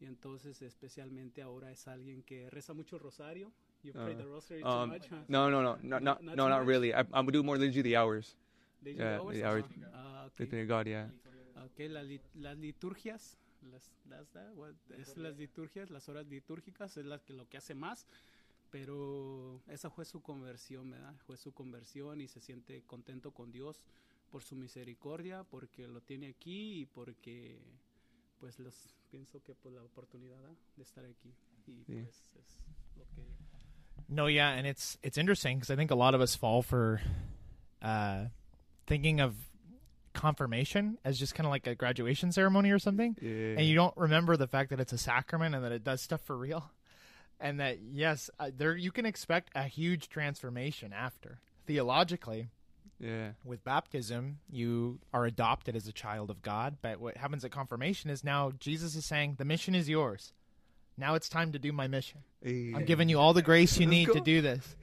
Y 0.00 0.06
entonces 0.06 0.62
especialmente 0.62 1.42
ahora 1.42 1.70
es 1.72 1.88
alguien 1.88 2.22
que 2.22 2.48
reza 2.50 2.72
mucho 2.72 2.96
el 2.96 3.02
rosario. 3.02 3.52
You 3.82 3.92
pray 3.92 4.14
the 4.16 4.24
rosary 4.24 4.62
too 4.62 4.68
Um, 4.68 4.90
much, 4.90 5.08
no, 5.28 5.50
no, 5.50 5.62
no, 5.62 5.76
no, 5.76 5.76
no, 5.82 6.00
not 6.00 6.22
no, 6.22 6.48
not 6.48 6.66
really. 6.66 6.90
I, 6.90 7.00
I'm 7.12 7.24
gonna 7.26 7.32
do 7.32 7.42
more 7.42 7.58
liturgy 7.58 7.82
the 7.82 7.96
hours. 7.96 8.36
Always- 8.84 9.38
the 9.40 9.44
hours. 9.48 9.64
Ah, 9.92 10.28
be 10.36 10.46
to 10.46 10.66
God, 10.66 10.86
yeah. 10.86 11.08
Ok, 11.64 11.78
la 11.88 12.02
li- 12.02 12.20
las 12.34 12.56
liturgias, 12.58 13.36
las, 13.62 13.90
las 14.08 14.32
da- 14.32 14.52
what- 14.54 14.74
es 14.98 15.16
las 15.16 15.36
liturgias, 15.36 15.90
las 15.90 16.08
horas 16.08 16.26
litúrgicas 16.26 16.96
es 16.96 17.04
la 17.06 17.18
que, 17.18 17.32
lo 17.32 17.48
que 17.48 17.56
hace 17.58 17.74
más, 17.74 18.06
pero 18.70 19.60
esa 19.68 19.90
fue 19.90 20.04
su 20.04 20.20
conversión, 20.20 20.90
¿verdad? 20.90 21.14
Fue 21.26 21.36
su 21.36 21.52
conversión 21.52 22.20
y 22.20 22.28
se 22.28 22.40
siente 22.40 22.82
contento 22.86 23.32
con 23.32 23.50
Dios 23.50 23.82
por 24.30 24.42
su 24.42 24.56
misericordia, 24.56 25.42
porque 25.44 25.88
lo 25.88 26.00
tiene 26.02 26.28
aquí 26.28 26.80
y 26.82 26.86
porque, 26.86 27.58
pues, 28.40 28.58
los 28.58 28.94
pienso 29.10 29.42
que 29.42 29.54
por 29.54 29.72
la 29.72 29.82
oportunidad 29.82 30.36
¿verdad? 30.36 30.56
de 30.76 30.82
estar 30.82 31.04
aquí. 31.04 31.32
y 31.66 31.84
Sí. 31.84 32.02
pues 32.02 32.32
es 32.36 32.58
lo 32.96 33.04
que 33.14 33.22
No, 34.08 34.28
yeah, 34.30 34.54
and 34.56 34.66
it's 34.66 34.98
it's 35.02 35.18
interesting 35.18 35.58
because 35.58 35.70
I 35.72 35.76
think 35.76 35.90
a 35.90 35.94
lot 35.94 36.14
of 36.14 36.20
us 36.22 36.34
fall 36.36 36.62
for 36.62 36.98
uh, 37.82 38.28
thinking 38.86 39.20
of 39.20 39.34
confirmation 40.18 40.98
as 41.04 41.18
just 41.18 41.34
kind 41.34 41.46
of 41.46 41.50
like 41.50 41.66
a 41.66 41.74
graduation 41.74 42.32
ceremony 42.32 42.70
or 42.70 42.78
something, 42.78 43.16
Yeah. 43.20 43.56
and 43.58 43.62
you 43.62 43.74
don't 43.74 43.96
remember 43.96 44.36
the 44.36 44.46
fact 44.48 44.70
that 44.70 44.80
it's 44.80 44.92
a 44.92 44.98
sacrament 44.98 45.54
and 45.54 45.64
that 45.64 45.72
it 45.72 45.84
does 45.84 46.00
stuff 46.02 46.20
for 46.22 46.36
real, 46.36 46.70
and 47.40 47.60
that 47.60 47.78
yes, 47.80 48.28
uh, 48.38 48.50
there 48.56 48.76
you 48.76 48.90
can 48.90 49.06
expect 49.06 49.50
a 49.54 49.64
huge 49.64 50.08
transformation 50.08 50.92
after 50.92 51.38
theologically. 51.66 52.48
yeah. 53.00 53.30
With 53.44 53.62
baptism, 53.62 54.40
you 54.50 54.98
are 55.14 55.24
adopted 55.24 55.76
as 55.76 55.86
a 55.86 55.92
child 55.92 56.30
of 56.30 56.42
God, 56.42 56.78
but 56.82 56.98
what 56.98 57.16
happens 57.16 57.44
at 57.44 57.52
confirmation 57.52 58.10
is 58.10 58.24
now 58.24 58.50
Jesus 58.58 58.96
is 58.96 59.04
saying 59.06 59.36
the 59.38 59.44
mission 59.44 59.74
is 59.76 59.88
yours. 59.88 60.32
Now 60.96 61.14
it's 61.14 61.28
time 61.28 61.52
to 61.52 61.60
do 61.60 61.70
my 61.72 61.86
mission. 61.86 62.22
I'm 62.44 62.84
giving 62.84 63.08
you 63.08 63.20
all 63.20 63.32
the 63.34 63.42
grace 63.42 63.78
you 63.78 63.86
Let's 63.86 63.90
need 63.92 64.12
to 64.14 64.20
do 64.20 64.40
this. 64.42 64.74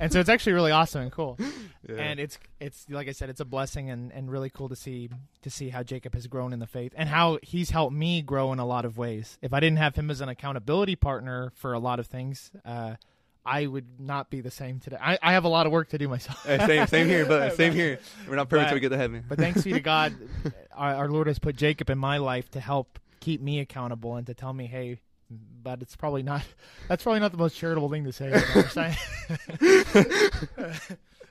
And 0.00 0.12
so 0.12 0.20
it's 0.20 0.28
actually 0.28 0.52
really 0.54 0.72
awesome 0.72 1.02
and 1.02 1.12
cool. 1.12 1.38
Yeah. 1.88 1.98
And 2.02 2.18
it's 2.18 2.36
it's 2.58 2.84
like 2.90 3.06
I 3.06 3.12
said, 3.12 3.30
it's 3.30 3.38
a 3.38 3.44
blessing 3.44 3.90
and, 3.90 4.10
and 4.10 4.28
really 4.28 4.50
cool 4.50 4.68
to 4.70 4.74
see 4.74 5.08
to 5.42 5.50
see 5.50 5.68
how 5.68 5.84
Jacob 5.84 6.14
has 6.14 6.26
grown 6.26 6.52
in 6.52 6.58
the 6.58 6.66
faith 6.66 6.92
and 6.96 7.08
how 7.08 7.38
he's 7.44 7.70
helped 7.70 7.94
me 7.94 8.22
grow 8.22 8.52
in 8.52 8.58
a 8.58 8.66
lot 8.66 8.84
of 8.84 8.98
ways. 8.98 9.38
If 9.40 9.52
I 9.52 9.60
didn't 9.60 9.78
have 9.78 9.94
him 9.94 10.10
as 10.10 10.20
an 10.20 10.28
accountability 10.28 10.96
partner 10.96 11.52
for 11.54 11.74
a 11.74 11.78
lot 11.78 12.00
of 12.00 12.08
things, 12.08 12.50
uh, 12.64 12.96
I 13.44 13.66
would 13.66 14.00
not 14.00 14.30
be 14.30 14.40
the 14.40 14.50
same 14.50 14.80
today. 14.80 14.96
I, 15.00 15.16
I 15.22 15.32
have 15.34 15.44
a 15.44 15.48
lot 15.48 15.66
of 15.66 15.70
work 15.72 15.90
to 15.90 15.98
do 15.98 16.08
myself. 16.08 16.44
Same, 16.44 16.88
same 16.88 17.06
here, 17.06 17.24
but 17.24 17.52
same 17.56 17.72
here. 17.72 18.00
We're 18.28 18.34
not 18.34 18.48
perfect 18.48 18.64
But- 18.64 18.68
till 18.70 18.74
we 18.76 18.80
get 18.80 18.88
to 18.88 18.96
heaven. 18.96 19.24
But 19.28 19.38
thanks 19.38 19.62
be 19.62 19.72
to 19.72 19.78
God, 19.80 20.12
our, 20.74 20.92
our 20.96 21.08
Lord 21.08 21.28
has 21.28 21.38
put 21.38 21.54
Jacob 21.54 21.88
in 21.88 21.98
my 21.98 22.16
life 22.16 22.50
to 22.50 22.58
help 22.60 22.98
keep 23.20 23.40
me 23.40 23.60
accountable 23.60 24.16
and 24.16 24.26
to 24.26 24.34
tell 24.34 24.52
me, 24.52 24.66
hey, 24.66 24.98
but 25.30 25.82
it's 25.82 25.96
probably 25.96 26.22
not. 26.22 26.42
That's 26.88 27.02
probably 27.02 27.20
not 27.20 27.32
the 27.32 27.38
most 27.38 27.56
charitable 27.56 27.90
thing 27.90 28.04
to 28.04 28.12
say. 28.12 28.26
you 28.30 28.32
know 28.32 28.40
what 28.54 28.64
I'm 28.64 28.70
saying? 28.70 28.96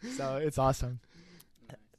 so 0.18 0.38
it's 0.38 0.58
awesome. 0.58 1.00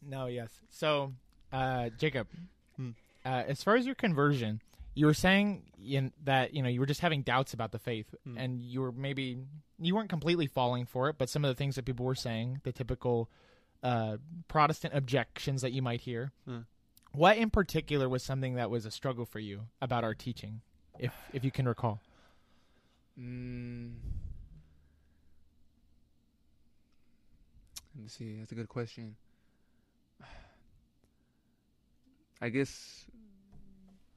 No, 0.08 0.26
yes. 0.26 0.50
So, 0.70 1.12
uh, 1.52 1.90
Jacob, 1.98 2.28
Hmm. 2.76 2.90
uh, 3.24 3.44
as 3.48 3.62
far 3.62 3.76
as 3.76 3.86
your 3.86 3.94
conversion, 3.94 4.60
you 4.94 5.06
were 5.06 5.14
saying 5.14 5.62
in, 5.84 6.12
that 6.24 6.54
you 6.54 6.62
know 6.62 6.68
you 6.68 6.80
were 6.80 6.86
just 6.86 7.00
having 7.00 7.22
doubts 7.22 7.54
about 7.54 7.72
the 7.72 7.78
faith, 7.78 8.14
Hmm. 8.24 8.38
and 8.38 8.62
you 8.62 8.80
were 8.80 8.92
maybe 8.92 9.38
you 9.78 9.94
weren't 9.94 10.10
completely 10.10 10.46
falling 10.46 10.86
for 10.86 11.08
it, 11.08 11.16
but 11.18 11.28
some 11.28 11.44
of 11.44 11.48
the 11.48 11.54
things 11.54 11.74
that 11.76 11.84
people 11.84 12.06
were 12.06 12.14
saying, 12.14 12.60
the 12.64 12.72
typical 12.72 13.30
uh, 13.82 14.16
Protestant 14.48 14.94
objections 14.94 15.62
that 15.62 15.72
you 15.72 15.82
might 15.82 16.00
hear. 16.02 16.32
Hmm. 16.46 16.60
What 17.12 17.38
in 17.38 17.50
particular 17.50 18.08
was 18.08 18.22
something 18.22 18.54
that 18.54 18.70
was 18.70 18.84
a 18.86 18.90
struggle 18.90 19.24
for 19.24 19.38
you 19.38 19.62
about 19.80 20.04
our 20.04 20.14
teaching, 20.14 20.60
if 20.98 21.12
if 21.32 21.44
you 21.44 21.50
can 21.50 21.66
recall? 21.66 22.00
Mm. 23.18 23.92
Let 27.94 28.02
me 28.02 28.08
see. 28.08 28.36
That's 28.38 28.52
a 28.52 28.54
good 28.54 28.68
question. 28.68 29.16
I 32.40 32.50
guess 32.50 33.06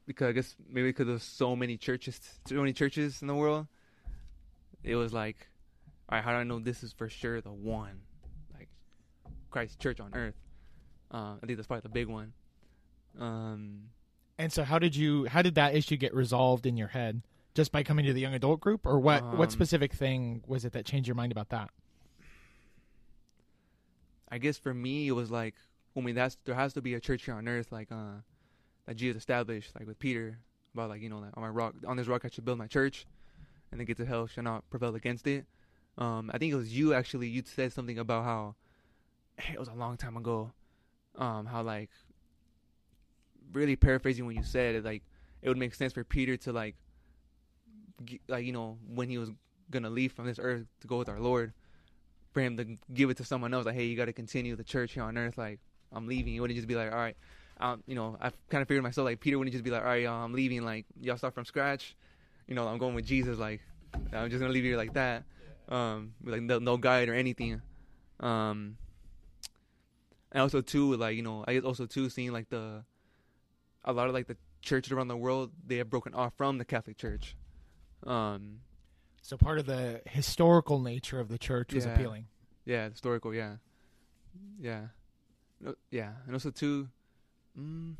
because 0.06 0.28
I 0.28 0.32
guess 0.32 0.56
maybe 0.68 0.88
because 0.88 1.06
there's 1.06 1.22
so 1.22 1.54
many 1.56 1.76
churches, 1.76 2.20
so 2.44 2.56
many 2.56 2.72
churches 2.72 3.22
in 3.22 3.28
the 3.28 3.34
world. 3.34 3.66
It 4.82 4.96
was 4.96 5.12
like, 5.12 5.46
all 6.08 6.16
right, 6.16 6.24
how 6.24 6.32
do 6.32 6.38
I 6.38 6.42
know 6.42 6.58
this 6.58 6.82
is 6.82 6.92
for 6.92 7.08
sure 7.08 7.40
the 7.40 7.52
one, 7.52 8.00
like 8.54 8.68
Christ 9.50 9.78
Church 9.78 10.00
on 10.00 10.12
earth? 10.14 10.34
Uh, 11.10 11.34
I 11.42 11.46
think 11.46 11.56
that's 11.56 11.66
probably 11.66 11.82
the 11.82 11.90
big 11.90 12.08
one. 12.08 12.32
Um, 13.18 13.82
And 14.40 14.50
so, 14.50 14.64
how 14.64 14.78
did 14.78 14.96
you? 14.96 15.26
How 15.26 15.42
did 15.42 15.54
that 15.56 15.74
issue 15.74 15.98
get 15.98 16.14
resolved 16.14 16.64
in 16.64 16.78
your 16.78 16.88
head? 16.88 17.20
Just 17.54 17.72
by 17.72 17.82
coming 17.82 18.06
to 18.06 18.14
the 18.14 18.20
young 18.22 18.32
adult 18.32 18.60
group, 18.60 18.86
or 18.86 18.98
what? 18.98 19.22
what 19.36 19.48
Um, 19.48 19.50
specific 19.50 19.92
thing 19.92 20.42
was 20.46 20.64
it 20.64 20.72
that 20.72 20.86
changed 20.86 21.06
your 21.06 21.14
mind 21.14 21.30
about 21.30 21.50
that? 21.50 21.68
I 24.30 24.38
guess 24.38 24.56
for 24.56 24.72
me 24.72 25.08
it 25.08 25.12
was 25.12 25.30
like 25.30 25.56
I 25.96 26.00
mean 26.00 26.14
that's 26.14 26.38
there 26.44 26.54
has 26.54 26.72
to 26.74 26.80
be 26.80 26.94
a 26.94 27.00
church 27.00 27.24
here 27.24 27.34
on 27.34 27.48
earth 27.48 27.72
like 27.72 27.90
uh 27.90 28.22
that 28.86 28.94
Jesus 28.94 29.20
established 29.20 29.74
like 29.74 29.86
with 29.86 29.98
Peter 29.98 30.38
about 30.72 30.88
like 30.88 31.02
you 31.02 31.08
know 31.10 31.18
like 31.18 31.36
on 31.36 31.42
my 31.42 31.48
rock 31.48 31.74
on 31.86 31.96
this 31.96 32.06
rock 32.06 32.24
I 32.24 32.28
should 32.28 32.44
build 32.44 32.56
my 32.56 32.68
church 32.68 33.06
and 33.72 33.80
the 33.80 33.84
gates 33.84 33.98
of 34.00 34.06
hell 34.06 34.26
shall 34.28 34.44
not 34.44 34.68
prevail 34.70 34.94
against 34.94 35.26
it. 35.26 35.46
Um 35.98 36.30
I 36.32 36.38
think 36.38 36.52
it 36.52 36.56
was 36.56 36.72
you 36.76 36.94
actually 36.94 37.28
you 37.28 37.42
said 37.44 37.72
something 37.72 37.98
about 37.98 38.24
how 38.24 38.54
it 39.52 39.58
was 39.58 39.68
a 39.68 39.74
long 39.74 39.96
time 39.96 40.16
ago 40.16 40.52
um 41.16 41.46
how 41.46 41.62
like 41.62 41.90
really 43.52 43.76
paraphrasing 43.76 44.26
when 44.26 44.36
you 44.36 44.42
said 44.42 44.74
it 44.74 44.84
like 44.84 45.02
it 45.42 45.48
would 45.48 45.58
make 45.58 45.74
sense 45.74 45.92
for 45.92 46.04
Peter 46.04 46.36
to 46.36 46.52
like 46.52 46.76
g- 48.04 48.20
like 48.28 48.44
you 48.44 48.52
know 48.52 48.78
when 48.86 49.08
he 49.08 49.18
was 49.18 49.30
gonna 49.70 49.90
leave 49.90 50.12
from 50.12 50.26
this 50.26 50.38
earth 50.40 50.66
to 50.80 50.86
go 50.86 50.98
with 50.98 51.08
our 51.08 51.20
Lord 51.20 51.52
for 52.32 52.40
him 52.40 52.56
to 52.56 52.76
give 52.92 53.10
it 53.10 53.16
to 53.16 53.24
someone 53.24 53.52
else 53.52 53.66
like 53.66 53.74
hey 53.74 53.84
you 53.84 53.96
got 53.96 54.06
to 54.06 54.12
continue 54.12 54.54
the 54.56 54.64
church 54.64 54.92
here 54.92 55.02
on 55.02 55.18
earth 55.18 55.36
like 55.36 55.58
i'm 55.92 56.06
leaving. 56.06 56.32
He 56.32 56.40
wouldn't 56.40 56.56
just 56.56 56.68
be 56.68 56.76
like 56.76 56.92
all 56.92 56.98
right 56.98 57.16
um, 57.58 57.82
you 57.86 57.94
know 57.94 58.16
i 58.20 58.30
kind 58.48 58.62
of 58.62 58.68
figured 58.68 58.82
myself 58.82 59.04
like 59.04 59.20
peter 59.20 59.38
wouldn't 59.38 59.52
just 59.52 59.64
be 59.64 59.70
like 59.70 59.82
all 59.82 59.88
right 59.88 60.02
y'all, 60.02 60.24
i'm 60.24 60.32
leaving 60.32 60.64
like 60.64 60.86
y'all 61.00 61.16
start 61.16 61.34
from 61.34 61.44
scratch 61.44 61.96
you 62.46 62.54
know 62.54 62.66
i'm 62.66 62.78
going 62.78 62.94
with 62.94 63.04
jesus 63.04 63.38
like 63.38 63.60
i'm 64.12 64.30
just 64.30 64.40
gonna 64.40 64.52
leave 64.52 64.64
you 64.64 64.76
like 64.76 64.94
that. 64.94 65.24
Um 65.68 66.14
with, 66.22 66.34
like 66.34 66.42
no, 66.42 66.58
no 66.58 66.76
guide 66.76 67.08
or 67.08 67.14
anything. 67.14 67.60
Um 68.18 68.76
and 70.32 70.42
also 70.42 70.60
too 70.60 70.96
like 70.96 71.16
you 71.16 71.22
know 71.22 71.44
i 71.46 71.54
guess 71.54 71.64
also 71.64 71.86
too 71.86 72.08
seeing 72.08 72.32
like 72.32 72.48
the 72.48 72.84
a 73.84 73.92
lot 73.92 74.08
of 74.08 74.14
like 74.14 74.26
the 74.26 74.36
churches 74.62 74.92
around 74.92 75.08
the 75.08 75.16
world 75.16 75.50
they 75.66 75.76
have 75.76 75.88
broken 75.88 76.14
off 76.14 76.32
from 76.36 76.58
the 76.58 76.64
catholic 76.64 76.96
church 76.98 77.34
um 78.06 78.60
So 79.22 79.36
part 79.36 79.58
of 79.58 79.66
the 79.66 80.02
historical 80.06 80.78
nature 80.80 81.20
of 81.20 81.28
the 81.28 81.38
church 81.38 81.72
was 81.74 81.84
Yeah. 81.86 81.94
appealing. 81.94 82.26
Yeah, 82.64 82.88
historical. 82.90 83.34
Yeah, 83.34 83.56
yeah, 84.60 84.88
no, 85.60 85.74
yeah, 85.90 86.12
and 86.26 86.34
also 86.34 86.50
too. 86.50 86.88
Mm, 87.58 87.96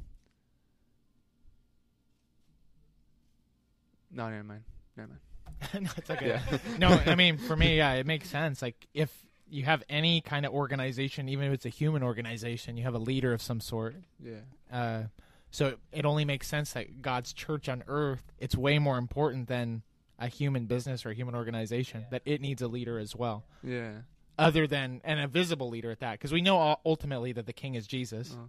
no, 4.10 4.28
never 4.30 4.44
mind. 4.44 4.62
Never 4.96 5.08
mind. 5.10 5.84
no, 5.84 5.90
it's 5.96 6.10
okay. 6.10 6.28
Yeah. 6.28 6.58
no, 6.78 6.88
I 6.88 7.14
mean 7.22 7.38
for 7.38 7.56
me, 7.56 7.76
yeah, 7.76 7.94
it 7.94 8.06
makes 8.06 8.28
sense. 8.28 8.62
Like 8.62 8.86
if 8.94 9.10
you 9.48 9.64
have 9.64 9.82
any 9.88 10.20
kind 10.20 10.46
of 10.46 10.52
organization, 10.52 11.28
even 11.28 11.46
if 11.46 11.52
it's 11.52 11.66
a 11.66 11.70
human 11.70 12.02
organization, 12.02 12.76
you 12.76 12.84
have 12.84 12.94
a 12.94 12.98
leader 12.98 13.32
of 13.32 13.42
some 13.42 13.60
sort. 13.60 13.96
Yeah, 14.22 14.40
Uh, 14.72 15.02
so 15.50 15.76
it 15.92 16.04
only 16.04 16.24
makes 16.24 16.46
sense 16.46 16.72
that 16.72 17.02
God's 17.02 17.32
church 17.32 17.68
on 17.68 17.82
earth, 17.86 18.22
it's 18.38 18.56
way 18.56 18.78
more 18.78 18.98
important 18.98 19.48
than 19.48 19.82
a 20.18 20.28
human 20.28 20.66
business 20.66 21.04
or 21.06 21.10
a 21.10 21.14
human 21.14 21.34
organization. 21.34 22.04
That 22.10 22.22
it 22.24 22.40
needs 22.40 22.62
a 22.62 22.68
leader 22.68 22.98
as 22.98 23.16
well, 23.16 23.44
yeah, 23.62 23.92
other 24.38 24.66
than 24.66 25.00
and 25.04 25.18
a 25.20 25.26
visible 25.28 25.68
leader 25.70 25.90
at 25.90 26.00
that, 26.00 26.12
because 26.12 26.32
we 26.32 26.40
know 26.42 26.58
ul- 26.60 26.80
ultimately 26.84 27.32
that 27.32 27.46
the 27.46 27.52
king 27.52 27.74
is 27.74 27.86
Jesus. 27.86 28.32
Uh, 28.32 28.46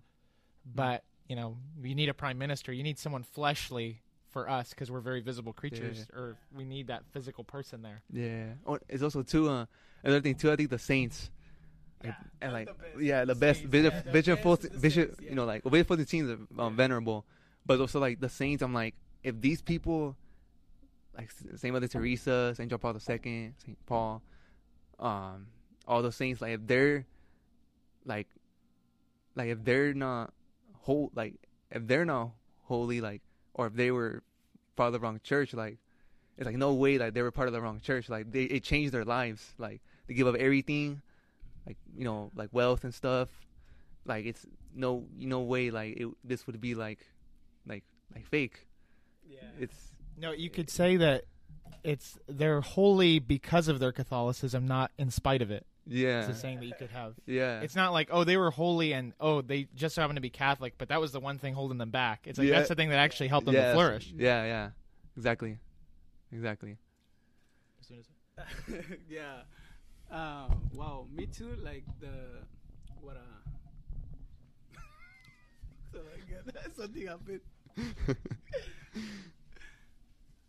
But 0.66 1.04
you 1.28 1.36
know, 1.36 1.58
you 1.82 1.96
need 1.96 2.10
a 2.10 2.14
prime 2.14 2.38
minister. 2.38 2.72
You 2.74 2.84
need 2.84 3.00
someone 3.00 3.24
fleshly 3.24 4.02
for 4.30 4.50
us 4.50 4.70
because 4.70 4.92
we're 4.92 5.00
very 5.02 5.22
visible 5.22 5.54
creatures, 5.54 6.08
or 6.14 6.38
we 6.56 6.66
need 6.66 6.88
that 6.88 7.04
physical 7.12 7.44
person 7.44 7.82
there. 7.82 8.02
yeah. 8.12 8.54
Oh, 8.66 8.80
it's 8.90 9.04
also 9.04 9.24
too. 9.24 9.50
Uh, 9.50 9.66
another 10.04 10.22
thing 10.22 10.36
too. 10.36 10.52
I 10.52 10.56
think 10.56 10.70
the 10.70 10.80
saints. 10.80 11.30
Like, 12.04 12.16
and 12.42 12.54
like, 12.54 12.70
the 12.98 13.04
yeah, 13.06 13.26
the 13.26 13.36
best. 13.36 13.60
Saints, 13.60 13.72
Bishop, 13.72 13.94
yeah, 13.94 14.02
the 14.02 14.12
Bishop, 14.12 14.36
best 14.38 14.44
Fulton- 14.44 14.66
is 14.68 14.76
the 14.76 14.82
Bishop. 14.82 15.22
You 15.22 15.36
know, 15.36 15.44
yeah. 15.44 15.48
like 15.48 15.66
Obey 15.66 15.84
Fulton 15.84 16.06
Sheen's 16.06 16.30
are 16.30 16.34
um, 16.34 16.48
Yeah. 16.58 16.70
venerable, 16.70 17.26
but 17.66 17.80
also 17.80 18.00
like 18.00 18.20
the 18.20 18.30
saints. 18.30 18.64
I'm 18.64 18.74
like, 18.74 18.96
if 19.24 19.40
these 19.40 19.62
people, 19.62 20.16
like 21.16 21.28
S- 21.30 21.62
Saint 21.62 21.74
Mother 21.74 21.88
Teresa, 21.88 22.54
Saint 22.56 22.70
John 22.70 22.80
Paul 22.80 22.94
II, 22.96 23.00
Saint 23.58 23.86
Paul, 23.86 24.22
um, 25.00 25.48
all 25.88 26.02
those 26.02 26.16
saints, 26.16 26.42
like 26.42 26.54
if 26.54 26.66
they're, 26.68 27.06
like, 28.06 28.28
like 29.36 29.50
if 29.50 29.64
they're 29.64 29.94
not 29.94 30.34
whole, 30.82 31.12
like 31.16 31.36
if 31.72 31.86
they're 31.88 32.06
not 32.06 32.32
holy, 32.64 33.02
like, 33.02 33.22
or 33.54 33.68
if 33.68 33.74
they 33.74 33.92
were 33.92 34.24
part 34.76 34.88
of 34.88 34.94
the 34.94 35.00
wrong 35.00 35.20
church, 35.24 35.54
like, 35.54 35.78
it's 36.38 36.46
like 36.46 36.56
no 36.56 36.74
way, 36.74 36.98
like 36.98 37.14
they 37.14 37.22
were 37.22 37.32
part 37.32 37.48
of 37.48 37.54
the 37.54 37.62
wrong 37.62 37.80
church, 37.80 38.10
like 38.10 38.32
they 38.32 38.44
it 38.44 38.64
changed 38.64 38.92
their 38.94 39.06
lives, 39.06 39.54
like 39.60 39.82
they 40.08 40.14
give 40.16 40.28
up 40.28 40.36
everything, 40.36 41.02
like 41.66 41.78
you 41.96 42.04
know, 42.04 42.32
like 42.36 42.50
wealth 42.52 42.84
and 42.84 42.94
stuff, 42.94 43.30
like 44.06 44.26
it's 44.26 44.46
no, 44.76 45.06
no 45.18 45.42
way, 45.42 45.70
like 45.72 45.98
it, 45.98 46.08
this 46.24 46.48
would 46.48 46.60
be 46.62 46.76
like, 46.76 47.00
like, 47.68 47.84
like 48.16 48.26
fake. 48.26 48.68
Yeah. 49.30 49.40
It's 49.60 49.76
No, 50.18 50.32
you 50.32 50.50
could 50.50 50.70
say 50.70 50.98
that 50.98 51.26
it's 51.84 52.18
they're 52.28 52.62
holy 52.62 53.20
because 53.20 53.68
of 53.68 53.80
their 53.80 53.92
Catholicism, 53.92 54.68
not 54.68 54.92
in 54.98 55.10
spite 55.12 55.42
of 55.42 55.52
it. 55.52 55.66
yeah, 55.88 56.20
It's 56.22 56.30
a 56.38 56.40
saying 56.40 56.60
that 56.60 56.66
you 56.68 56.74
could 56.78 56.92
have. 56.92 57.16
yeah, 57.26 57.62
It's 57.62 57.76
not 57.76 57.92
like 57.92 58.10
oh 58.12 58.24
they 58.24 58.38
were 58.38 58.52
holy 58.52 58.94
and 58.94 59.14
oh 59.20 59.42
they 59.42 59.68
just 59.76 59.96
happened 59.96 60.18
to 60.18 60.22
be 60.22 60.30
Catholic, 60.30 60.76
but 60.78 60.90
that 60.90 61.02
was 61.02 61.12
the 61.12 61.20
one 61.20 61.38
thing 61.38 61.54
holding 61.54 61.78
them 61.78 61.90
back. 61.92 62.28
It's 62.28 62.38
like 62.40 62.48
Yeah. 62.48 62.58
that's 62.58 62.70
the 62.70 62.76
thing 62.76 62.90
that 62.90 63.00
actually 63.00 63.28
helped 63.30 63.46
them 63.46 63.56
yeah, 63.56 63.68
to 63.70 63.74
flourish. 63.74 64.14
Yeah, 64.16 64.44
yeah, 64.46 64.70
exactly, 65.18 65.58
exactly. 66.32 66.78
yeah. 69.10 69.42
Uh, 70.12 70.48
wow, 70.74 71.08
me 71.12 71.26
too. 71.26 71.56
Like 71.64 71.86
the 72.00 72.10
what 73.02 73.16
uh 73.18 73.20
oh 75.96 76.00
my 76.04 76.52
God, 76.52 76.76
something 76.76 77.08
happened. 77.08 77.42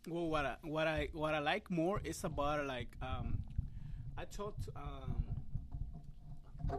well, 0.09 0.29
what 0.29 0.47
I, 0.47 0.57
what 0.63 0.87
I 0.87 1.09
what 1.13 1.35
I 1.35 1.39
like 1.39 1.71
more 1.71 2.01
is 2.05 2.25
about 2.25 2.67
like 2.67 2.89
um, 3.03 3.39
I 4.19 4.25
talked 4.25 4.69
um. 4.77 5.25
if 6.65 6.71
I 6.71 6.75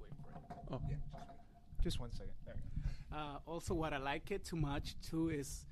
wait 0.00 0.12
for 0.22 0.92
it. 0.92 0.98
Just 1.82 2.00
one 2.00 2.10
second. 2.12 2.32
There. 2.44 2.56
Uh, 3.12 3.38
also, 3.46 3.74
what 3.74 3.92
I 3.92 3.98
like 3.98 4.30
it 4.30 4.44
too 4.44 4.56
much 4.56 4.96
too 5.00 5.30
is 5.30 5.64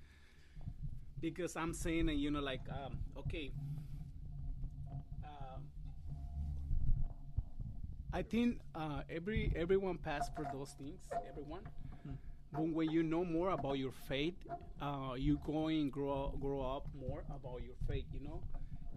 because 1.20 1.56
I'm 1.56 1.72
saying, 1.74 2.08
and 2.08 2.18
you 2.18 2.30
know, 2.30 2.40
like, 2.40 2.62
um, 2.70 2.98
okay, 3.18 3.50
um, 5.24 5.62
I 8.16 8.22
think 8.22 8.60
uh, 8.74 9.02
every 9.10 9.52
everyone 9.54 9.98
passed 9.98 10.34
for 10.34 10.46
those 10.50 10.74
things, 10.78 11.00
everyone. 11.28 11.64
But 12.50 12.68
when 12.68 12.88
you 12.88 13.02
know 13.02 13.26
more 13.26 13.50
about 13.50 13.74
your 13.74 13.92
faith, 13.92 14.38
uh, 14.80 15.12
you 15.18 15.38
going 15.44 15.90
grow 15.90 16.32
grow 16.40 16.62
up 16.62 16.86
more 16.98 17.24
about 17.28 17.60
your 17.62 17.76
faith, 17.86 18.06
you 18.14 18.20
know. 18.26 18.40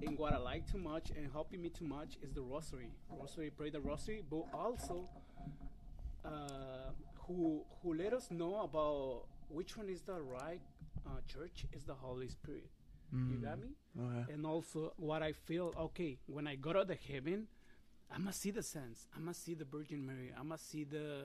And 0.08 0.18
what 0.18 0.32
I 0.32 0.38
like 0.38 0.72
too 0.72 0.78
much 0.78 1.10
and 1.10 1.30
helping 1.34 1.62
me 1.62 1.68
too 1.68 1.84
much 1.84 2.18
is 2.22 2.32
the 2.32 2.42
rosary. 2.42 2.92
Rosary, 3.20 3.50
pray 3.50 3.70
the 3.70 3.82
rosary, 3.82 4.24
but 4.32 4.46
also 4.54 5.10
uh, 6.24 6.92
who 7.28 7.66
who 7.84 7.96
let 7.96 8.14
us 8.14 8.32
know 8.32 8.62
about 8.62 9.26
which 9.50 9.76
one 9.76 9.90
is 9.90 10.02
the 10.04 10.22
right 10.38 10.62
uh, 11.06 11.20
church 11.28 11.66
is 11.74 11.84
the 11.84 11.94
Holy 11.94 12.30
Spirit. 12.30 12.70
You 13.12 13.38
got 13.44 13.60
me? 13.60 13.70
Okay. 14.00 14.34
And 14.34 14.46
also 14.46 14.94
what 14.98 15.24
I 15.24 15.32
feel, 15.34 15.74
okay, 15.78 16.20
when 16.28 16.48
I 16.48 16.56
go 16.56 16.74
to 16.74 16.86
the 16.86 16.96
heaven, 17.12 17.48
I 18.14 18.18
must 18.18 18.42
see 18.42 18.52
the 18.52 18.64
saints. 18.64 19.08
I 19.16 19.20
must 19.20 19.44
see 19.44 19.54
the 19.54 19.66
Virgin 19.66 20.06
Mary. 20.06 20.34
I 20.38 20.44
must 20.44 20.70
see 20.70 20.84
the 20.84 21.22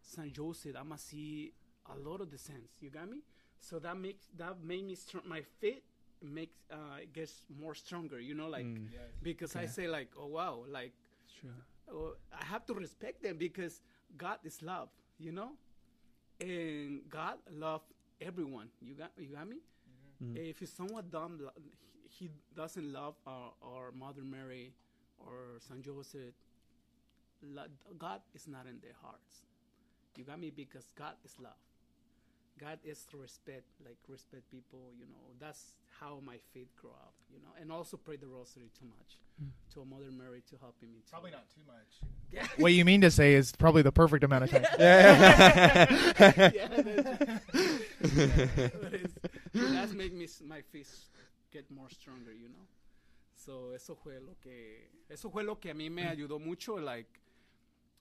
Saint 0.00 0.32
Joseph. 0.34 0.76
I 0.78 0.82
must 0.82 1.08
see 1.08 1.52
a 1.86 1.96
lot 1.98 2.20
of 2.20 2.30
the 2.30 2.38
saints. 2.38 2.74
You 2.80 2.90
got 2.90 3.08
me? 3.10 3.22
So 3.60 3.78
that 3.80 3.96
makes 3.96 4.26
that 4.36 4.60
made 4.62 4.84
me 4.86 4.94
str- 4.94 5.24
my 5.26 5.42
faith 5.60 5.82
makes 6.22 6.54
uh 6.70 7.00
gets 7.12 7.42
more 7.60 7.74
stronger. 7.74 8.20
You 8.20 8.34
know, 8.34 8.48
like 8.48 8.66
Mm. 8.66 8.88
because 9.22 9.56
I 9.56 9.66
say 9.66 9.88
like, 9.88 10.10
oh 10.18 10.26
wow, 10.26 10.64
like 10.68 10.92
Sure. 11.40 11.50
oh, 11.92 12.14
I 12.32 12.44
have 12.44 12.64
to 12.66 12.74
respect 12.74 13.22
them 13.22 13.36
because 13.38 13.80
God 14.16 14.38
is 14.44 14.62
love, 14.62 14.88
you 15.18 15.32
know, 15.32 15.50
and 16.40 17.02
God 17.08 17.38
love 17.50 17.82
everyone. 18.20 18.68
You 18.80 18.94
got 18.94 19.12
you 19.18 19.28
got 19.34 19.48
me. 19.48 19.58
If 20.34 20.62
it's 20.62 20.72
somewhat 20.72 21.10
dumb, 21.10 21.38
he 21.38 21.70
he 22.26 22.30
doesn't 22.56 22.92
love 22.92 23.14
our, 23.26 23.52
our 23.62 23.92
Mother 23.92 24.22
Mary 24.24 24.72
or 25.18 25.58
San 25.60 25.82
Jose, 25.82 26.32
God 27.98 28.20
is 28.34 28.48
not 28.48 28.66
in 28.66 28.80
their 28.80 28.96
hearts. 29.02 29.42
You 30.16 30.24
got 30.24 30.40
me 30.40 30.50
because 30.50 30.92
God 30.96 31.14
is 31.24 31.34
love. 31.40 31.52
God 32.58 32.78
is 32.84 33.06
respect, 33.14 33.66
like 33.84 33.96
respect 34.08 34.50
people. 34.50 34.90
You 34.98 35.06
know, 35.06 35.22
that's 35.38 35.74
how 36.00 36.20
my 36.26 36.38
faith 36.52 36.74
grew 36.80 36.90
up. 36.90 37.14
You 37.32 37.40
know, 37.40 37.50
and 37.60 37.70
also 37.70 37.96
pray 37.96 38.16
the 38.16 38.26
rosary 38.26 38.70
too 38.78 38.86
much 38.86 39.18
hmm. 39.38 39.48
to 39.74 39.82
a 39.82 39.84
Mother 39.84 40.10
Mary 40.10 40.42
to 40.50 40.56
helping 40.60 40.92
me. 40.92 40.98
Too. 40.98 41.10
Probably 41.10 41.30
not 41.30 41.48
too 41.50 41.60
much. 41.66 42.00
Yeah. 42.32 42.46
What 42.58 42.72
you 42.72 42.84
mean 42.84 43.00
to 43.02 43.10
say 43.10 43.34
is 43.34 43.52
probably 43.52 43.82
the 43.82 43.92
perfect 43.92 44.24
amount 44.24 44.44
of 44.44 44.50
time. 44.50 44.66
yeah, 44.78 45.86
that's, 45.86 46.82
but 48.82 48.94
it's, 48.94 49.14
that's 49.54 49.92
make 49.92 50.12
me 50.12 50.26
my 50.46 50.60
face 50.72 51.06
get 51.52 51.70
more 51.70 51.88
stronger, 51.90 52.32
you 52.32 52.48
know. 52.48 52.66
So 53.38 53.74
eso 53.74 53.94
fue 53.94 54.20
lo 54.20 54.38
que 54.40 54.90
eso 55.08 55.30
fue 55.30 55.44
lo 55.44 55.58
que 55.58 55.70
a 55.70 55.74
mí 55.74 55.88
me 55.90 56.06
ayudó 56.06 56.38
mucho, 56.38 56.78
like 56.78 57.10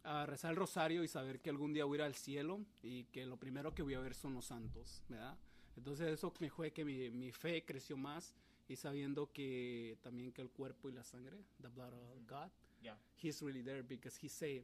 a 0.03 0.25
rezar 0.25 0.51
el 0.51 0.57
rosario 0.57 1.03
y 1.03 1.07
saber 1.07 1.39
que 1.39 1.49
algún 1.49 1.73
día 1.73 1.85
voy 1.85 1.97
a 1.97 2.01
ir 2.01 2.05
al 2.05 2.15
cielo 2.15 2.65
y 2.81 3.03
que 3.05 3.25
lo 3.25 3.37
primero 3.37 3.73
que 3.73 3.83
voy 3.83 3.93
a 3.93 3.99
ver 3.99 4.13
son 4.13 4.33
los 4.33 4.45
santos, 4.45 5.03
¿verdad? 5.09 5.37
Entonces 5.75 6.07
eso 6.07 6.33
me 6.39 6.49
fue 6.49 6.71
que 6.71 6.83
mi, 6.83 7.09
mi 7.09 7.31
fe 7.31 7.63
creció 7.63 7.97
más 7.97 8.33
y 8.67 8.75
sabiendo 8.75 9.31
que 9.31 9.97
también 10.01 10.31
que 10.31 10.41
el 10.41 10.49
cuerpo 10.49 10.89
y 10.89 10.93
la 10.93 11.03
sangre, 11.03 11.37
the 11.61 11.67
blood 11.67 11.93
of 11.93 12.27
God, 12.27 12.49
Yeah. 12.81 12.93
He's 13.15 13.41
really 13.41 13.61
there 13.61 13.83
because 13.83 14.15
He 14.15 14.27
say, 14.27 14.63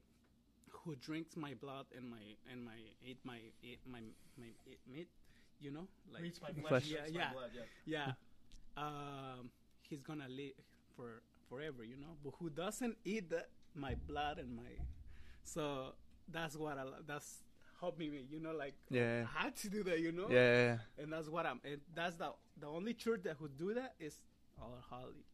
"Who 0.69 0.95
drinks 0.95 1.35
my 1.35 1.53
blood 1.55 1.85
and 1.95 2.09
my 2.09 2.37
and 2.51 2.63
my 2.63 2.77
eat 3.03 3.19
my 3.23 3.39
eat 3.61 3.79
my 3.85 4.01
my 4.37 4.53
eat 4.65 4.79
meat, 4.87 5.09
you 5.59 5.71
know, 5.71 5.87
like 6.11 6.23
my 6.41 6.51
Flesh. 6.69 6.87
Yeah, 6.87 6.99
drinks 6.99 7.13
my 7.13 7.19
yeah. 7.19 7.31
blood, 7.33 7.51
yeah, 7.85 8.11
um, 8.77 9.49
he's 9.81 10.01
gonna 10.01 10.27
live 10.29 10.53
for 10.95 11.21
forever, 11.49 11.83
you 11.83 11.97
know. 11.97 12.15
But 12.23 12.33
who 12.39 12.49
doesn't 12.49 12.97
eat 13.05 13.29
the, 13.29 13.45
my 13.75 13.95
blood 14.07 14.39
and 14.39 14.55
my, 14.55 14.63
so 15.43 15.93
that's 16.31 16.55
what 16.55 16.77
I 16.77 16.83
that's 17.07 17.39
helped 17.79 17.99
me, 17.99 18.09
you 18.31 18.39
know, 18.39 18.53
like 18.53 18.73
Yeah. 18.89 19.25
I 19.37 19.43
had 19.43 19.55
to 19.57 19.69
do 19.69 19.83
that, 19.83 19.99
you 19.99 20.11
know. 20.11 20.27
Yeah. 20.29 20.77
And 20.97 21.11
that's 21.11 21.27
what 21.27 21.45
I'm. 21.45 21.59
And 21.65 21.81
that's 21.93 22.15
the 22.15 22.31
the 22.59 22.67
only 22.67 22.93
church 22.93 23.23
that 23.23 23.41
would 23.41 23.57
do 23.57 23.73
that 23.73 23.95
is 23.99 24.17
our 24.61 24.77
Holly. 24.89 25.25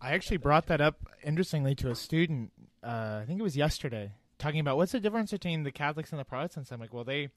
I 0.00 0.12
actually 0.12 0.38
brought 0.38 0.66
that 0.66 0.80
up 0.80 0.96
interestingly 1.24 1.74
to 1.76 1.90
a 1.90 1.94
student. 1.94 2.50
Uh, 2.82 3.20
I 3.22 3.24
think 3.26 3.38
it 3.38 3.42
was 3.44 3.56
yesterday, 3.56 4.12
talking 4.38 4.58
about 4.58 4.76
what's 4.76 4.92
the 4.92 4.98
difference 5.00 5.30
between 5.30 5.62
the 5.62 5.70
Catholics 5.70 6.10
and 6.10 6.18
the 6.18 6.24
Protestants. 6.24 6.72
I'm 6.72 6.80
like, 6.80 6.92
well, 6.92 7.04
they 7.04 7.28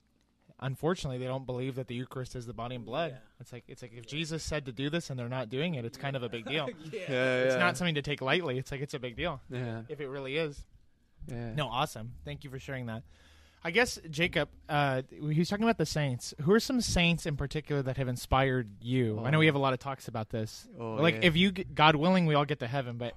unfortunately 0.59 1.17
they 1.17 1.25
don't 1.25 1.45
believe 1.45 1.75
that 1.75 1.87
the 1.87 1.95
Eucharist 1.95 2.35
is 2.35 2.45
the 2.45 2.53
body 2.53 2.75
and 2.75 2.85
blood. 2.85 3.11
Yeah. 3.11 3.17
It's 3.39 3.53
like 3.53 3.63
it's 3.67 3.81
like 3.81 3.93
if 3.95 4.05
Jesus 4.05 4.43
said 4.43 4.65
to 4.65 4.71
do 4.71 4.89
this 4.89 5.09
and 5.09 5.19
they're 5.19 5.29
not 5.29 5.49
doing 5.49 5.75
it, 5.75 5.85
it's 5.85 5.97
kind 5.97 6.15
of 6.15 6.23
a 6.23 6.29
big 6.29 6.45
deal. 6.45 6.69
yeah. 6.91 6.99
Yeah. 7.09 7.35
It's 7.43 7.53
yeah. 7.53 7.59
not 7.59 7.77
something 7.77 7.95
to 7.95 8.01
take 8.01 8.21
lightly. 8.21 8.57
It's 8.57 8.71
like 8.71 8.81
it's 8.81 8.93
a 8.93 8.99
big 8.99 9.15
deal 9.15 9.41
Yeah. 9.49 9.81
if 9.89 9.99
it 10.01 10.07
really 10.07 10.37
is. 10.37 10.63
Yeah. 11.27 11.53
No, 11.53 11.67
awesome. 11.67 12.13
Thank 12.25 12.43
you 12.43 12.49
for 12.49 12.59
sharing 12.59 12.87
that. 12.87 13.03
I 13.61 13.71
guess 13.71 13.99
Jacob, 14.09 14.47
uh, 14.69 15.01
he 15.09 15.37
was 15.37 15.49
talking 15.49 15.65
about 15.65 15.77
the 15.77 15.85
saints. 15.85 16.33
Who 16.43 16.53
are 16.53 16.61
some 16.61 16.79
saints 16.79 17.25
in 17.25 17.35
particular 17.35 17.81
that 17.81 17.97
have 17.97 18.07
inspired 18.07 18.69
you? 18.81 19.19
I 19.21 19.31
know 19.31 19.39
we 19.39 19.47
have 19.47 19.55
a 19.55 19.59
lot 19.59 19.73
of 19.73 19.79
talks 19.79 20.07
about 20.07 20.29
this. 20.29 20.65
Oh, 20.79 20.93
like, 20.93 21.15
yeah. 21.15 21.19
if 21.27 21.35
you, 21.35 21.51
g- 21.51 21.65
God 21.73 21.97
willing, 21.97 22.25
we 22.25 22.35
all 22.35 22.45
get 22.45 22.59
to 22.59 22.67
heaven, 22.67 22.97
but 22.97 23.15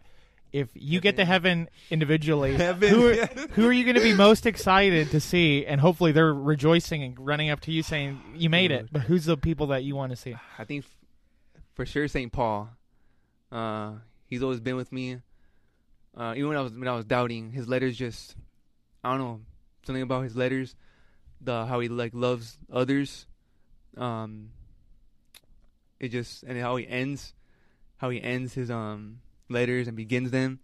if 0.52 0.68
you 0.74 1.00
get 1.00 1.16
to 1.16 1.24
heaven 1.24 1.68
individually, 1.90 2.54
Heaven, 2.56 2.88
who 2.88 3.08
are, 3.08 3.12
yeah. 3.14 3.26
who 3.52 3.66
are 3.66 3.72
you 3.72 3.84
going 3.84 3.96
to 3.96 4.02
be 4.02 4.14
most 4.14 4.46
excited 4.46 5.10
to 5.10 5.20
see? 5.20 5.64
And 5.66 5.80
hopefully, 5.80 6.12
they're 6.12 6.34
rejoicing 6.34 7.02
and 7.02 7.18
running 7.18 7.50
up 7.50 7.60
to 7.60 7.72
you 7.72 7.82
saying, 7.82 8.20
"You 8.34 8.50
made 8.50 8.70
it." 8.70 8.88
But 8.92 9.02
who's 9.02 9.24
the 9.24 9.36
people 9.36 9.68
that 9.68 9.84
you 9.84 9.96
want 9.96 10.10
to 10.10 10.16
see? 10.16 10.36
I 10.58 10.64
think 10.64 10.84
f- 10.84 10.96
for 11.74 11.86
sure 11.86 12.06
St. 12.08 12.30
Paul. 12.30 12.68
Uh, 13.50 13.92
he's 14.26 14.42
always 14.42 14.60
been 14.60 14.76
with 14.76 14.92
me. 14.92 15.18
Uh, 16.16 16.34
even 16.36 16.48
when 16.48 16.58
I 16.58 16.60
was 16.60 16.72
when 16.72 16.88
I 16.88 16.94
was 16.94 17.06
doubting, 17.06 17.52
his 17.52 17.68
letters 17.68 17.96
just 17.96 18.36
I 19.02 19.10
don't 19.10 19.18
know 19.18 19.40
something 19.86 20.02
about 20.02 20.22
his 20.22 20.36
letters, 20.36 20.76
the 21.40 21.66
how 21.66 21.80
he 21.80 21.88
like 21.88 22.12
loves 22.14 22.58
others. 22.70 23.26
Um, 23.96 24.50
it 25.98 26.08
just 26.08 26.42
and 26.42 26.58
how 26.58 26.76
he 26.76 26.86
ends, 26.86 27.32
how 27.96 28.10
he 28.10 28.22
ends 28.22 28.54
his 28.54 28.70
um 28.70 29.20
letters 29.52 29.88
and 29.88 29.96
begins 29.96 30.30
them. 30.30 30.60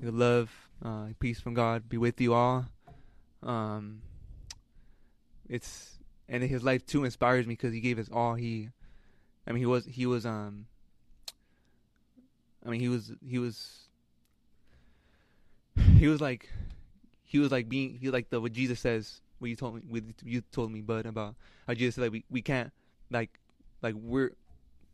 With 0.00 0.14
love, 0.14 0.50
uh, 0.84 1.08
peace 1.18 1.40
from 1.40 1.54
God 1.54 1.88
be 1.88 1.98
with 1.98 2.20
you 2.20 2.32
all. 2.32 2.66
Um, 3.42 4.02
it's 5.48 5.98
and 6.28 6.42
his 6.44 6.62
life 6.62 6.86
too 6.86 7.04
inspires 7.04 7.46
me 7.46 7.54
because 7.54 7.74
he 7.74 7.80
gave 7.80 7.98
us 7.98 8.08
all 8.10 8.34
he 8.34 8.70
I 9.46 9.50
mean 9.50 9.58
he 9.58 9.66
was 9.66 9.84
he 9.84 10.06
was 10.06 10.24
um 10.24 10.66
I 12.64 12.70
mean 12.70 12.80
he 12.80 12.88
was 12.88 13.12
he 13.26 13.38
was 13.38 13.88
he 15.98 16.06
was 16.06 16.20
like 16.20 16.48
he 17.24 17.38
was 17.38 17.50
like 17.50 17.68
being 17.68 17.98
he 17.98 18.06
was 18.06 18.12
like 18.12 18.30
the 18.30 18.40
what 18.40 18.52
Jesus 18.52 18.78
says 18.78 19.20
what 19.40 19.48
you 19.48 19.56
told 19.56 19.74
me 19.74 19.82
what 19.88 20.04
you 20.22 20.42
told 20.52 20.70
me 20.70 20.80
bud 20.80 21.04
about 21.04 21.34
how 21.66 21.74
Jesus 21.74 21.96
said 21.96 22.02
like 22.02 22.12
we, 22.12 22.24
we 22.30 22.42
can't 22.42 22.72
like 23.10 23.40
like 23.82 23.94
we're 23.96 24.30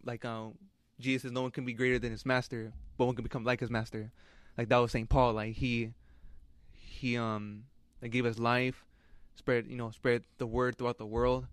like 0.04 0.24
um 0.24 0.54
Jesus 0.98 1.22
says 1.22 1.32
no 1.32 1.42
one 1.42 1.50
can 1.50 1.66
be 1.66 1.74
greater 1.74 1.98
than 1.98 2.12
his 2.12 2.24
master 2.24 2.72
but 2.96 3.06
one 3.06 3.14
can 3.14 3.22
become 3.22 3.44
like 3.44 3.61
his 3.61 3.70
master 3.70 4.11
like 4.56 4.68
that 4.68 4.78
was 4.78 4.92
Saint 4.92 5.09
Paul 5.09 5.35
like 5.35 5.54
he 5.54 5.92
he 6.72 7.16
um 7.16 7.64
like 8.00 8.11
gave 8.11 8.26
us 8.26 8.38
life 8.38 8.85
spread 9.35 9.66
you 9.66 9.76
know 9.76 9.90
spread 9.90 10.22
the 10.38 10.46
word 10.46 10.76
throughout 10.76 10.98
the 10.98 11.06
world 11.06 11.46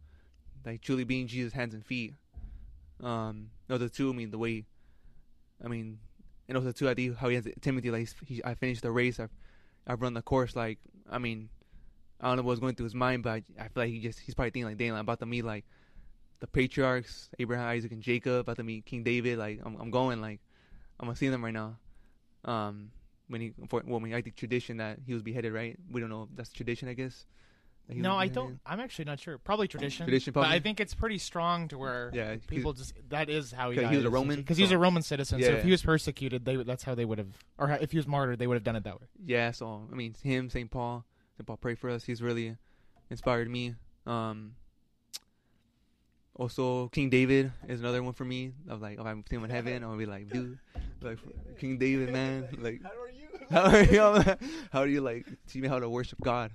like 0.65 0.81
truly 0.81 1.03
being 1.03 1.27
Jesus' 1.27 1.53
hands 1.53 1.73
and 1.73 1.85
feet. 1.85 2.13
Um, 3.01 3.49
those 3.67 3.81
are 3.81 3.89
two. 3.89 4.09
I 4.09 4.13
mean, 4.13 4.31
the 4.31 4.37
way, 4.37 4.65
I 5.63 5.67
mean, 5.67 5.99
and 6.47 6.57
also 6.57 6.71
too, 6.71 6.89
I 6.89 6.93
think 6.93 7.17
how 7.17 7.29
he 7.29 7.35
has 7.35 7.47
Timothy. 7.61 7.91
Like, 7.91 8.09
he, 8.25 8.41
I 8.43 8.53
finished 8.55 8.81
the 8.81 8.91
race. 8.91 9.19
I've, 9.19 9.31
I've 9.85 10.01
run 10.01 10.13
the 10.13 10.21
course. 10.21 10.55
Like, 10.55 10.79
I 11.09 11.17
mean, 11.17 11.49
I 12.21 12.27
don't 12.27 12.37
know 12.37 12.43
what's 12.43 12.59
going 12.59 12.75
through 12.75 12.85
his 12.85 12.95
mind, 12.95 13.23
but 13.23 13.29
I, 13.31 13.43
I 13.59 13.67
feel 13.67 13.83
like 13.83 13.89
he 13.89 13.99
just 13.99 14.19
he's 14.19 14.35
probably 14.35 14.51
thinking 14.51 14.69
like, 14.69 14.77
damn, 14.77 14.93
I'm 14.93 15.01
about 15.01 15.19
to 15.19 15.25
meet 15.25 15.43
like 15.43 15.65
the 16.39 16.47
patriarchs, 16.47 17.29
Abraham, 17.39 17.67
Isaac, 17.67 17.91
and 17.91 18.01
Jacob. 18.01 18.41
About 18.41 18.57
to 18.57 18.63
meet 18.63 18.85
King 18.85 19.03
David. 19.03 19.37
Like, 19.37 19.59
I'm, 19.65 19.75
I'm 19.79 19.91
going. 19.91 20.21
Like, 20.21 20.39
I'm 20.99 21.07
gonna 21.07 21.15
see 21.15 21.29
them 21.29 21.43
right 21.43 21.53
now. 21.53 21.77
Um, 22.45 22.91
when 23.27 23.41
he, 23.41 23.53
for, 23.69 23.81
well, 23.85 23.99
I 23.99 24.03
mean, 24.03 24.13
I 24.13 24.21
think 24.21 24.35
tradition 24.35 24.77
that 24.77 24.99
he 25.05 25.13
was 25.13 25.23
beheaded, 25.23 25.53
right? 25.53 25.77
We 25.91 26.01
don't 26.01 26.09
know. 26.09 26.23
if 26.23 26.29
That's 26.35 26.51
tradition, 26.51 26.89
I 26.89 26.93
guess. 26.93 27.25
No, 27.89 28.15
I 28.15 28.27
don't. 28.27 28.59
I'm 28.65 28.79
actually 28.79 29.05
not 29.05 29.19
sure. 29.19 29.37
Probably 29.37 29.67
tradition. 29.67 30.05
Tradition, 30.05 30.31
But 30.31 30.45
I 30.45 30.59
think 30.59 30.79
it's 30.79 30.93
pretty 30.93 31.17
strong 31.17 31.67
to 31.67 31.77
where 31.77 32.11
Yeah, 32.13 32.35
people 32.47 32.71
just 32.71 32.93
that 33.09 33.29
is 33.29 33.51
how 33.51 33.71
he 33.71 33.77
died. 33.77 33.91
he 33.91 33.97
was 33.97 34.05
a 34.05 34.09
Roman, 34.09 34.37
because 34.39 34.57
he 34.57 34.63
was 34.63 34.71
a 34.71 34.77
Roman 34.77 35.03
citizen. 35.03 35.41
So 35.41 35.49
Yeah. 35.49 35.57
if 35.57 35.63
he 35.63 35.71
was 35.71 35.81
persecuted, 35.81 36.45
they 36.45 36.55
that's 36.55 36.83
how 36.83 36.95
they 36.95 37.03
would 37.03 37.17
have, 37.17 37.27
or 37.57 37.69
if 37.71 37.91
he 37.91 37.97
was 37.97 38.07
martyred, 38.07 38.39
they 38.39 38.47
would 38.47 38.55
have 38.55 38.63
done 38.63 38.77
it 38.77 38.83
that 38.85 39.01
way. 39.01 39.07
yeah, 39.25 39.51
so 39.51 39.87
I 39.91 39.95
mean, 39.95 40.15
him, 40.23 40.49
St. 40.49 40.71
Paul, 40.71 41.05
St. 41.37 41.45
Paul, 41.45 41.57
pray 41.57 41.75
for 41.75 41.89
us. 41.89 42.05
He's 42.05 42.21
really 42.21 42.55
inspired 43.09 43.49
me. 43.49 43.75
Um, 44.05 44.55
also 46.35 46.87
King 46.89 47.09
David 47.09 47.51
is 47.67 47.79
another 47.79 48.01
one 48.01 48.13
for 48.13 48.25
me. 48.25 48.53
Of 48.69 48.81
like, 48.81 48.99
if 48.99 49.05
I'm 49.05 49.23
seeing 49.29 49.41
him 49.41 49.45
in 49.45 49.51
heaven, 49.51 49.75
I'm 49.75 49.89
gonna 49.89 49.97
be 49.97 50.05
like, 50.05 50.29
dude, 50.29 50.57
like 51.01 51.19
King 51.59 51.77
David, 51.77 52.11
man. 52.11 52.47
Like, 52.59 52.81
How 52.83 52.91
are 52.91 53.09
you? 53.09 53.23
how 53.51 53.63
are 53.63 53.83
you? 53.83 54.35
How 54.71 54.85
do 54.85 54.91
you 54.91 55.01
like 55.01 55.25
teach 55.47 55.61
me 55.61 55.67
how 55.67 55.79
to 55.79 55.89
worship 55.89 56.19
God? 56.21 56.51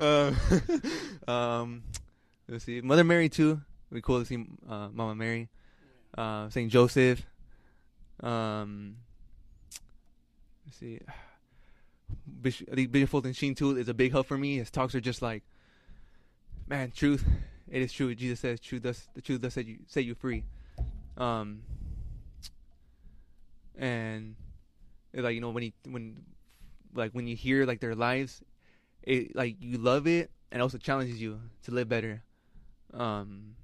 um, 0.00 0.36
um, 1.28 1.82
let's 2.48 2.64
see, 2.64 2.80
Mother 2.80 3.04
Mary 3.04 3.28
too. 3.28 3.60
It'd 3.90 3.94
be 3.94 4.02
cool 4.02 4.20
to 4.20 4.26
see 4.26 4.44
uh, 4.68 4.88
Mama 4.92 5.14
Mary, 5.14 5.48
uh, 6.16 6.48
Saint 6.50 6.70
Joseph. 6.70 7.22
Um, 8.20 8.96
let's 10.66 10.78
see, 10.78 11.00
Bishop, 12.42 12.68
I 12.72 12.74
think 12.74 12.92
Bishop 12.92 13.10
Fulton 13.10 13.32
Sheen 13.32 13.54
too 13.54 13.76
is 13.76 13.88
a 13.88 13.94
big 13.94 14.12
help 14.12 14.26
for 14.26 14.36
me. 14.36 14.58
His 14.58 14.70
talks 14.70 14.94
are 14.94 15.00
just 15.00 15.22
like, 15.22 15.42
man, 16.72 16.90
truth. 16.90 17.24
It 17.70 17.82
is 17.82 17.92
true. 17.92 18.14
Jesus 18.14 18.40
says, 18.40 18.60
"Truth 18.60 18.82
does 18.82 19.08
the 19.14 19.20
truth 19.20 19.40
does 19.40 19.54
set 19.54 19.66
you 19.66 19.78
set 19.86 20.04
you 20.04 20.14
free." 20.14 20.44
Um, 21.16 21.62
and 23.76 24.34
like 25.14 25.34
you 25.34 25.40
know 25.40 25.50
when 25.50 25.62
he 25.62 25.74
when 25.84 26.24
like 26.94 27.12
when 27.12 27.26
you 27.26 27.36
hear 27.36 27.66
like 27.66 27.80
their 27.80 27.94
lives, 27.94 28.42
it 29.02 29.36
like 29.36 29.56
you 29.60 29.78
love 29.78 30.06
it 30.06 30.30
and 30.50 30.62
also 30.62 30.78
challenges 30.78 31.20
you 31.20 31.40
to 31.64 31.72
live 31.72 31.88
better. 31.88 32.22
Um, 32.94 33.56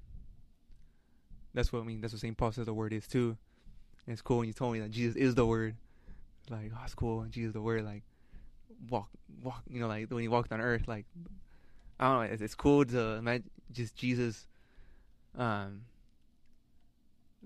that's 1.53 1.73
what 1.73 1.81
I 1.81 1.83
mean. 1.83 2.01
That's 2.01 2.13
what 2.13 2.21
Saint 2.21 2.37
Paul 2.37 2.51
says 2.51 2.67
the 2.67 2.73
word 2.73 2.93
is 2.93 3.07
too. 3.07 3.37
And 4.05 4.13
it's 4.13 4.21
cool 4.21 4.39
when 4.39 4.47
you 4.47 4.53
told 4.53 4.73
me 4.73 4.79
that 4.79 4.91
Jesus 4.91 5.15
is 5.15 5.35
the 5.35 5.45
word. 5.45 5.75
Like, 6.49 6.71
oh, 6.75 6.81
it's 6.83 6.95
cool. 6.95 7.19
when 7.19 7.29
Jesus 7.29 7.49
is 7.49 7.53
the 7.53 7.61
word. 7.61 7.85
Like, 7.85 8.01
walk, 8.89 9.09
walk. 9.43 9.61
You 9.69 9.79
know, 9.79 9.87
like 9.87 10.09
when 10.09 10.21
he 10.21 10.27
walked 10.27 10.51
on 10.51 10.61
earth. 10.61 10.87
Like, 10.87 11.05
I 11.99 12.07
don't 12.07 12.15
know. 12.27 12.33
It's, 12.33 12.41
it's 12.41 12.55
cool 12.55 12.85
to 12.85 12.99
imagine 13.15 13.49
just 13.71 13.95
Jesus. 13.95 14.47
Um, 15.37 15.81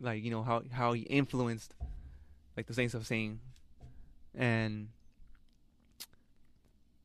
like 0.02 0.24
you 0.24 0.32
know 0.32 0.44
how 0.44 0.64
how 0.72 0.94
he 0.94 1.02
influenced, 1.02 1.76
like 2.58 2.68
the 2.68 2.74
saints 2.74 2.94
of 2.94 3.06
saying, 3.06 3.40
and 4.36 4.88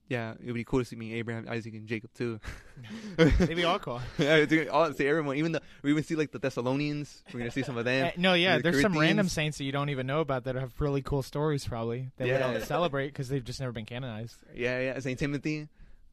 yeah, 0.08 0.32
it 0.40 0.46
would 0.46 0.54
be 0.54 0.64
cool 0.64 0.78
to 0.78 0.84
see 0.86 0.96
me 0.96 1.14
Abraham, 1.14 1.46
Isaac, 1.50 1.74
and 1.74 1.86
Jacob 1.86 2.10
too. 2.14 2.40
They'd 3.16 3.54
be 3.54 3.64
all 3.64 3.78
cool. 3.78 4.00
yeah, 4.18 4.46
all, 4.70 4.90
see 4.94 5.06
everyone. 5.06 5.36
Even 5.36 5.52
the 5.52 5.60
we 5.82 5.90
even 5.90 6.02
see 6.02 6.14
like 6.14 6.32
the 6.32 6.38
Thessalonians. 6.38 7.22
We're 7.32 7.40
gonna 7.40 7.50
see 7.50 7.62
some 7.62 7.76
of 7.76 7.84
them. 7.84 8.06
Uh, 8.06 8.10
no, 8.16 8.32
yeah, 8.34 8.56
the 8.56 8.62
there's 8.62 8.80
some 8.80 8.96
random 8.98 9.28
saints 9.28 9.58
that 9.58 9.64
you 9.64 9.72
don't 9.72 9.90
even 9.90 10.06
know 10.06 10.20
about 10.20 10.44
that 10.44 10.54
have 10.54 10.72
really 10.80 11.02
cool 11.02 11.22
stories, 11.22 11.66
probably 11.66 12.08
that 12.16 12.24
we 12.24 12.30
Yeah. 12.30 12.38
don't 12.38 12.62
celebrate 12.62 13.08
because 13.08 13.28
they've 13.28 13.44
just 13.44 13.60
never 13.60 13.72
been 13.72 13.84
canonized. 13.84 14.36
Yeah, 14.54 14.80
yeah. 14.80 14.98
Saint 15.00 15.18
Timothy, 15.18 15.68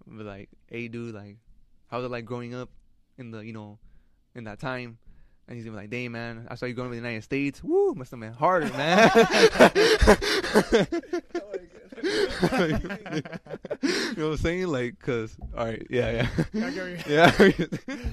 but 0.08 0.26
like, 0.26 0.50
hey, 0.68 0.88
dude, 0.88 1.16
like, 1.16 1.38
how 1.88 1.98
was 1.98 2.06
it 2.06 2.12
like 2.12 2.26
growing 2.26 2.54
up 2.54 2.70
in 3.18 3.32
the 3.32 3.40
you 3.40 3.54
know, 3.54 3.80
in 4.34 4.46
that 4.46 4.60
time? 4.60 4.98
And 5.48 5.56
he's 5.56 5.66
gonna 5.66 5.78
be 5.78 5.84
like, 5.84 5.92
"Dang, 5.92 6.12
man, 6.12 6.48
I 6.50 6.56
saw 6.56 6.66
you 6.66 6.74
going 6.74 6.90
to 6.90 6.92
the 6.92 7.02
United 7.02 7.24
States. 7.24 7.64
Woo, 7.64 7.94
must 7.94 8.12
have 8.12 8.20
been 8.20 8.34
harder, 8.34 8.70
man." 8.70 9.12
you 12.04 12.12
know 14.18 14.30
what 14.30 14.32
I'm 14.32 14.38
saying? 14.38 14.68
Like, 14.68 15.00
cause, 15.00 15.38
all 15.56 15.66
right, 15.66 15.86
yeah, 15.90 16.28
yeah, 16.54 17.02
yeah. 17.08 17.50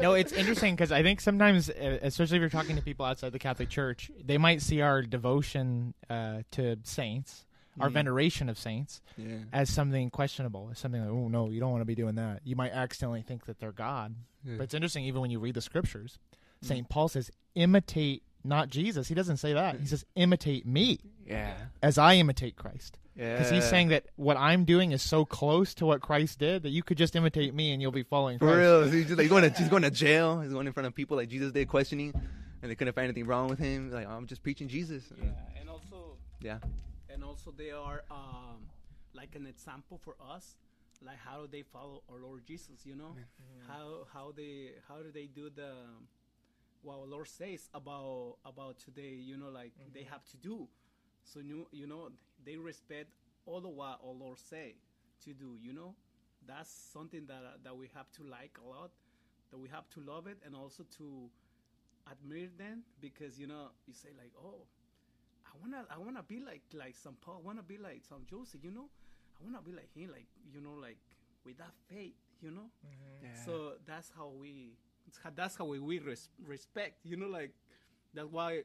no, 0.00 0.14
it's 0.14 0.32
interesting 0.32 0.74
because 0.74 0.92
I 0.92 1.02
think 1.02 1.20
sometimes, 1.20 1.70
uh, 1.70 1.98
especially 2.02 2.36
if 2.36 2.40
you're 2.40 2.48
talking 2.48 2.76
to 2.76 2.82
people 2.82 3.04
outside 3.04 3.32
the 3.32 3.38
Catholic 3.38 3.68
Church, 3.68 4.10
they 4.24 4.38
might 4.38 4.62
see 4.62 4.80
our 4.80 5.02
devotion 5.02 5.94
uh, 6.08 6.38
to 6.52 6.78
saints, 6.84 7.44
our 7.80 7.88
Mhm. 7.88 7.92
veneration 7.92 8.48
of 8.48 8.58
saints, 8.58 9.00
yeah. 9.16 9.38
as 9.52 9.70
something 9.70 10.10
questionable, 10.10 10.68
as 10.70 10.78
something 10.78 11.00
like, 11.00 11.10
oh 11.10 11.28
no, 11.28 11.48
you 11.50 11.58
don't 11.60 11.70
want 11.70 11.80
to 11.80 11.86
be 11.86 11.94
doing 11.94 12.16
that. 12.16 12.40
You 12.44 12.54
might 12.56 12.72
accidentally 12.72 13.22
think 13.22 13.46
that 13.46 13.58
they're 13.58 13.72
God. 13.72 14.14
yeah. 14.44 14.56
But 14.58 14.64
it's 14.64 14.74
interesting, 14.74 15.04
even 15.04 15.20
when 15.20 15.30
you 15.30 15.38
read 15.40 15.54
the 15.54 15.60
scriptures, 15.62 16.18
Mm. 16.62 16.66
Saint 16.68 16.88
Paul 16.88 17.08
says, 17.08 17.30
imitate 17.54 18.22
not 18.44 18.68
Jesus. 18.68 19.08
He 19.08 19.14
doesn't 19.14 19.36
say 19.38 19.52
that. 19.52 19.78
He 19.80 19.86
says, 19.86 20.04
imitate 20.16 20.66
me 20.66 20.98
yeah, 21.26 21.54
as 21.82 21.96
I 21.98 22.14
imitate 22.16 22.56
Christ. 22.56 22.98
yeah. 23.16 23.36
Because 23.36 23.50
he's 23.50 23.64
saying 23.68 23.88
that 23.88 24.06
what 24.16 24.36
I'm 24.36 24.64
doing 24.64 24.90
is 24.92 25.00
so 25.02 25.24
close 25.24 25.74
to 25.74 25.86
what 25.86 26.00
Christ 26.00 26.38
did 26.40 26.62
that 26.64 26.70
you 26.70 26.82
could 26.82 26.98
just 26.98 27.14
imitate 27.16 27.54
me 27.54 27.72
and 27.72 27.80
you'll 27.80 27.92
be 27.92 28.02
following 28.02 28.38
For 28.38 28.46
Christ. 28.46 28.58
real, 28.58 28.90
he's 28.90 29.06
just 29.06 29.18
like 29.18 29.28
going 29.28 29.42
to 29.50 29.50
he's 29.58 29.68
going 29.68 29.82
to 29.82 29.90
jail. 29.90 30.40
He's 30.40 30.52
going 30.52 30.66
in 30.66 30.72
front 30.72 30.86
of 30.88 30.94
people 30.94 31.16
like 31.16 31.28
Jesus 31.28 31.52
did, 31.52 31.68
questioning, 31.68 32.12
and 32.62 32.70
they 32.70 32.74
couldn't 32.74 32.94
find 32.94 33.04
anything 33.06 33.26
wrong 33.26 33.48
with 33.48 33.58
him. 33.60 33.90
Like 33.92 34.06
I'm 34.08 34.26
just 34.26 34.42
preaching 34.42 34.66
Jesus. 34.68 35.04
Yeah, 35.16 35.30
and 35.60 35.68
also 35.70 36.16
Yeah. 36.40 36.58
And 37.12 37.22
also 37.22 37.50
they 37.50 37.70
are 37.70 38.02
um, 38.10 38.68
like 39.14 39.34
an 39.34 39.46
example 39.46 39.98
for 39.98 40.16
us 40.34 40.56
like 41.04 41.18
how 41.18 41.42
do 41.42 41.48
they 41.50 41.62
follow 41.62 42.02
our 42.10 42.18
lord 42.20 42.46
jesus 42.46 42.86
you 42.86 42.94
know? 42.96 43.14
How 43.68 44.06
how 44.12 44.32
they 44.36 44.70
how 44.88 45.02
do 45.02 45.10
they 45.12 45.26
do 45.26 45.50
the 45.50 45.72
what 46.82 46.98
our 46.98 47.06
lord 47.06 47.28
says 47.28 47.68
about 47.74 48.36
about 48.44 48.78
today 48.78 49.14
you 49.14 49.36
know 49.36 49.48
like 49.48 49.72
they 49.94 50.04
have 50.04 50.24
to 50.30 50.36
do. 50.36 50.68
So 51.24 51.40
you 51.40 51.66
you 51.72 51.86
know 51.86 52.10
they 52.44 52.56
respect 52.56 53.08
all 53.46 53.60
the 53.60 53.68
what 53.68 54.00
our 54.04 54.12
lord 54.12 54.38
say 54.38 54.74
to 55.24 55.32
do 55.32 55.56
you 55.60 55.72
know? 55.72 55.94
That's 56.46 56.70
something 56.92 57.26
that 57.26 57.42
uh, 57.44 57.58
that 57.64 57.76
we 57.76 57.88
have 57.94 58.10
to 58.12 58.22
like 58.24 58.58
a 58.64 58.68
lot 58.68 58.90
that 59.50 59.58
we 59.58 59.68
have 59.68 59.88
to 59.90 60.00
love 60.00 60.26
it 60.26 60.38
and 60.44 60.56
also 60.56 60.84
to 60.98 61.30
admire 62.10 62.48
them 62.58 62.82
because 63.00 63.38
you 63.38 63.46
know 63.46 63.68
you 63.86 63.94
say 63.94 64.08
like 64.18 64.32
oh 64.36 64.66
I 65.52 65.58
wanna 65.60 65.84
I 65.90 65.98
wanna 65.98 66.22
be 66.22 66.40
like 66.40 66.62
like 66.74 66.96
some 66.96 67.16
Paul. 67.20 67.40
I 67.42 67.46
wanna 67.46 67.62
be 67.62 67.78
like 67.78 68.02
some 68.08 68.24
Joseph. 68.28 68.64
You 68.64 68.70
know, 68.70 68.88
I 69.40 69.44
wanna 69.44 69.60
be 69.62 69.72
like 69.72 69.92
him. 69.94 70.10
Like 70.10 70.26
you 70.52 70.60
know, 70.60 70.74
like 70.80 70.98
with 71.44 71.58
that 71.58 71.72
faith. 71.88 72.14
You 72.40 72.50
know. 72.50 72.70
So 73.44 73.74
that's 73.86 74.10
how 74.16 74.28
we. 74.28 74.76
That's 75.36 75.56
how 75.56 75.64
we, 75.66 75.78
we 75.80 75.98
res- 75.98 76.30
respect. 76.46 77.00
You 77.04 77.16
know, 77.16 77.26
like 77.28 77.52
that's 78.14 78.28
why, 78.30 78.62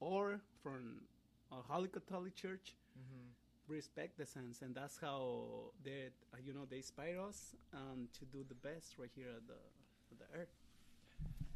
or 0.00 0.40
from 0.62 1.02
a 1.52 1.56
Holy 1.56 1.88
Catholic 1.88 2.34
Church, 2.34 2.74
respect 3.68 4.18
the 4.18 4.26
saints, 4.26 4.62
and 4.62 4.74
that's 4.74 4.98
how 4.98 5.44
they 5.84 6.08
uh, 6.32 6.38
you 6.44 6.52
know 6.52 6.64
they 6.68 6.78
inspire 6.78 7.20
us 7.20 7.54
um, 7.72 8.08
to 8.18 8.24
do 8.26 8.44
the 8.48 8.54
best 8.54 8.98
right 8.98 9.10
here 9.14 9.28
at 9.36 9.46
the 9.46 9.54
at 9.54 9.58
the 9.72 9.78
earth. 9.80 9.83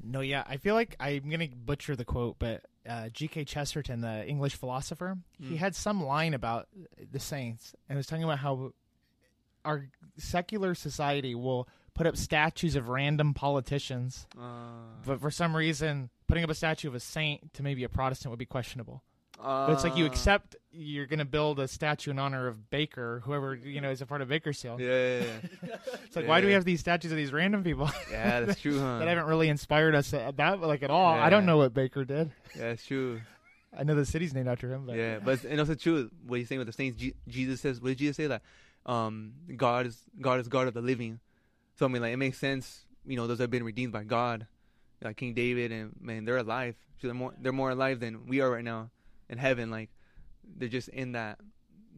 No, 0.03 0.21
yeah, 0.21 0.45
I 0.47 0.57
feel 0.59 0.75
like 0.75 0.95
I'm 1.01 1.29
gonna 1.29 1.49
butcher 1.49 1.97
the 1.97 2.05
quote, 2.05 2.37
but 2.39 2.63
uh, 2.89 3.09
G.K. 3.11 3.45
Chesterton, 3.45 4.01
the 4.01 4.27
English 4.27 4.55
philosopher, 4.55 5.19
he 5.39 5.55
Mm. 5.55 5.59
had 5.59 5.75
some 5.77 6.03
line 6.05 6.33
about 6.35 6.69
the 7.13 7.19
saints 7.21 7.75
and 7.89 7.97
was 7.97 8.07
talking 8.07 8.25
about 8.25 8.39
how 8.39 8.73
our 9.65 9.89
secular 10.17 10.75
society 10.75 11.35
will 11.35 11.69
put 11.95 12.07
up 12.07 12.17
statues 12.17 12.77
of 12.77 12.89
random 12.89 13.35
politicians, 13.35 14.27
Uh, 14.39 15.03
but 15.05 15.21
for 15.21 15.31
some 15.31 15.55
reason, 15.57 16.11
putting 16.29 16.45
up 16.45 16.51
a 16.51 16.55
statue 16.55 16.89
of 16.89 16.95
a 16.95 17.01
saint 17.01 17.53
to 17.55 17.63
maybe 17.63 17.83
a 17.85 17.89
Protestant 17.89 18.31
would 18.31 18.39
be 18.39 18.47
questionable. 18.47 19.03
But 19.41 19.71
it's 19.73 19.85
like 19.85 19.97
you 19.97 20.05
accept 20.07 20.57
you're 20.73 21.07
gonna 21.07 21.25
build 21.25 21.61
a 21.61 21.69
statue 21.69 22.11
in 22.11 22.19
honor 22.19 22.47
of 22.49 22.71
Baker, 22.71 23.23
whoever 23.25 23.55
you 23.55 23.81
know 23.81 23.91
is 23.91 24.01
a 24.01 24.07
part 24.07 24.21
of 24.21 24.29
Bakersfield. 24.29 24.81
Yeah, 24.81 25.19
yeah, 25.21 25.25
yeah. 25.63 25.77
It's 26.05 26.17
like 26.17 26.27
why 26.27 26.41
do 26.41 26.47
we 26.47 26.53
have 26.55 26.65
these 26.65 26.81
statues 26.81 27.11
of 27.13 27.17
these 27.17 27.33
random 27.33 27.63
people 27.63 27.91
yeah, 28.11 28.41
that's 28.41 28.61
true, 28.63 28.79
huh? 28.81 28.99
that 28.99 29.09
haven't 29.09 29.27
really 29.27 29.49
inspired 29.49 29.95
us 29.95 30.13
at 30.13 30.37
that 30.39 30.61
like 30.61 30.83
at 30.83 30.91
all? 30.91 31.15
I 31.15 31.31
don't 31.31 31.47
know 31.47 31.57
what 31.57 31.73
Baker 31.75 32.05
did. 32.05 32.31
yeah, 32.55 32.71
that's 32.71 32.85
true. 32.85 33.21
I 33.77 33.85
know 33.85 33.95
the 33.95 34.07
city's 34.07 34.35
named 34.35 34.49
after 34.49 34.73
him, 34.73 34.87
but 34.87 34.97
Yeah, 34.97 35.19
but 35.19 35.45
and 35.45 35.61
also 35.61 35.75
true 35.75 36.11
what 36.27 36.39
he's 36.39 36.49
saying 36.49 36.59
with 36.59 36.67
the 36.67 36.73
saints. 36.73 36.99
Je- 37.01 37.15
Jesus 37.29 37.61
says, 37.61 37.81
what 37.81 37.89
did 37.91 37.99
Jesus 37.99 38.17
say 38.17 38.27
that? 38.27 38.43
Um, 38.87 39.35
God 39.57 39.87
is 39.87 40.03
God 40.21 40.41
is 40.41 40.49
God 40.49 40.69
of 40.69 40.75
the 40.75 40.81
living. 40.81 41.21
So 41.77 41.85
I 41.87 41.89
mean, 41.89 42.03
like 42.03 42.13
it 42.13 42.17
makes 42.17 42.39
sense. 42.39 42.87
You 43.07 43.17
know, 43.17 43.27
those 43.27 43.39
have 43.39 43.51
been 43.51 43.65
redeemed 43.65 43.93
by 43.93 44.05
God, 44.05 44.47
like 45.03 45.17
King 45.17 45.35
David, 45.35 45.71
and 45.71 45.95
man, 46.01 46.25
they're 46.25 46.39
alive. 46.39 46.75
So 47.01 47.07
they're 47.07 47.15
more 47.15 47.35
they're 47.41 47.53
more 47.53 47.71
alive 47.71 48.01
than 48.01 48.27
we 48.27 48.41
are 48.41 48.51
right 48.51 48.65
now 48.65 48.91
in 49.29 49.39
heaven. 49.39 49.71
Like 49.71 49.91
they're 50.57 50.69
just 50.69 50.89
in 50.89 51.13
that 51.13 51.39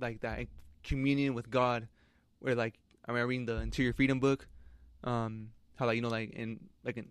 like 0.00 0.20
that 0.20 0.46
communion 0.82 1.34
with 1.34 1.50
God, 1.50 1.88
where 2.40 2.54
like 2.54 2.78
I 3.06 3.12
mean, 3.12 3.20
I 3.20 3.24
reading 3.24 3.46
the 3.46 3.56
Interior 3.56 3.92
Freedom 3.92 4.20
book, 4.20 4.46
um, 5.04 5.50
how 5.76 5.86
like 5.86 5.96
you 5.96 6.02
know 6.02 6.08
like 6.08 6.30
in 6.30 6.60
like 6.84 6.96
in 6.96 7.08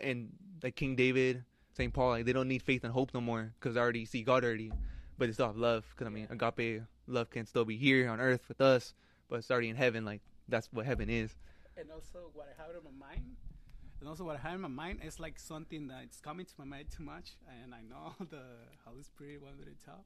in 0.00 0.28
like 0.62 0.76
King 0.76 0.96
David, 0.96 1.44
Saint 1.72 1.92
Paul, 1.92 2.10
like 2.10 2.24
they 2.26 2.32
don't 2.32 2.48
need 2.48 2.62
faith 2.62 2.84
and 2.84 2.92
hope 2.92 3.12
no 3.14 3.20
more 3.20 3.52
because 3.58 3.74
they 3.74 3.80
already 3.80 4.04
see 4.04 4.22
God 4.22 4.44
already, 4.44 4.72
but 5.18 5.26
they 5.26 5.32
still 5.32 5.52
love. 5.54 5.84
Because 5.90 6.06
I 6.06 6.10
mean, 6.10 6.26
agape 6.30 6.82
love 7.06 7.30
can 7.30 7.46
still 7.46 7.64
be 7.64 7.76
here 7.76 8.08
on 8.08 8.20
earth 8.20 8.42
with 8.48 8.60
us, 8.60 8.94
but 9.28 9.36
it's 9.36 9.50
already 9.50 9.68
in 9.68 9.76
heaven. 9.76 10.04
Like 10.04 10.22
that's 10.48 10.68
what 10.72 10.86
heaven 10.86 11.08
is. 11.10 11.36
and 11.76 11.90
also 11.90 12.30
what 12.34 12.48
I 12.48 12.62
have 12.62 12.70
in 12.74 12.82
my 12.84 13.06
mind, 13.08 13.36
and 14.00 14.08
also 14.08 14.24
what 14.24 14.36
I 14.36 14.40
have 14.40 14.54
in 14.54 14.60
my 14.60 14.68
mind 14.68 15.00
is 15.04 15.18
like 15.18 15.38
something 15.38 15.88
that's 15.88 16.20
coming 16.20 16.46
to 16.46 16.52
my 16.58 16.64
mind 16.64 16.86
too 16.96 17.02
much, 17.02 17.32
and 17.62 17.74
I 17.74 17.80
know 17.82 18.14
the 18.30 18.42
Holy 18.86 19.02
Spirit 19.02 19.42
wanted 19.42 19.58
me 19.58 19.64
to 19.66 19.84
tell. 19.84 20.04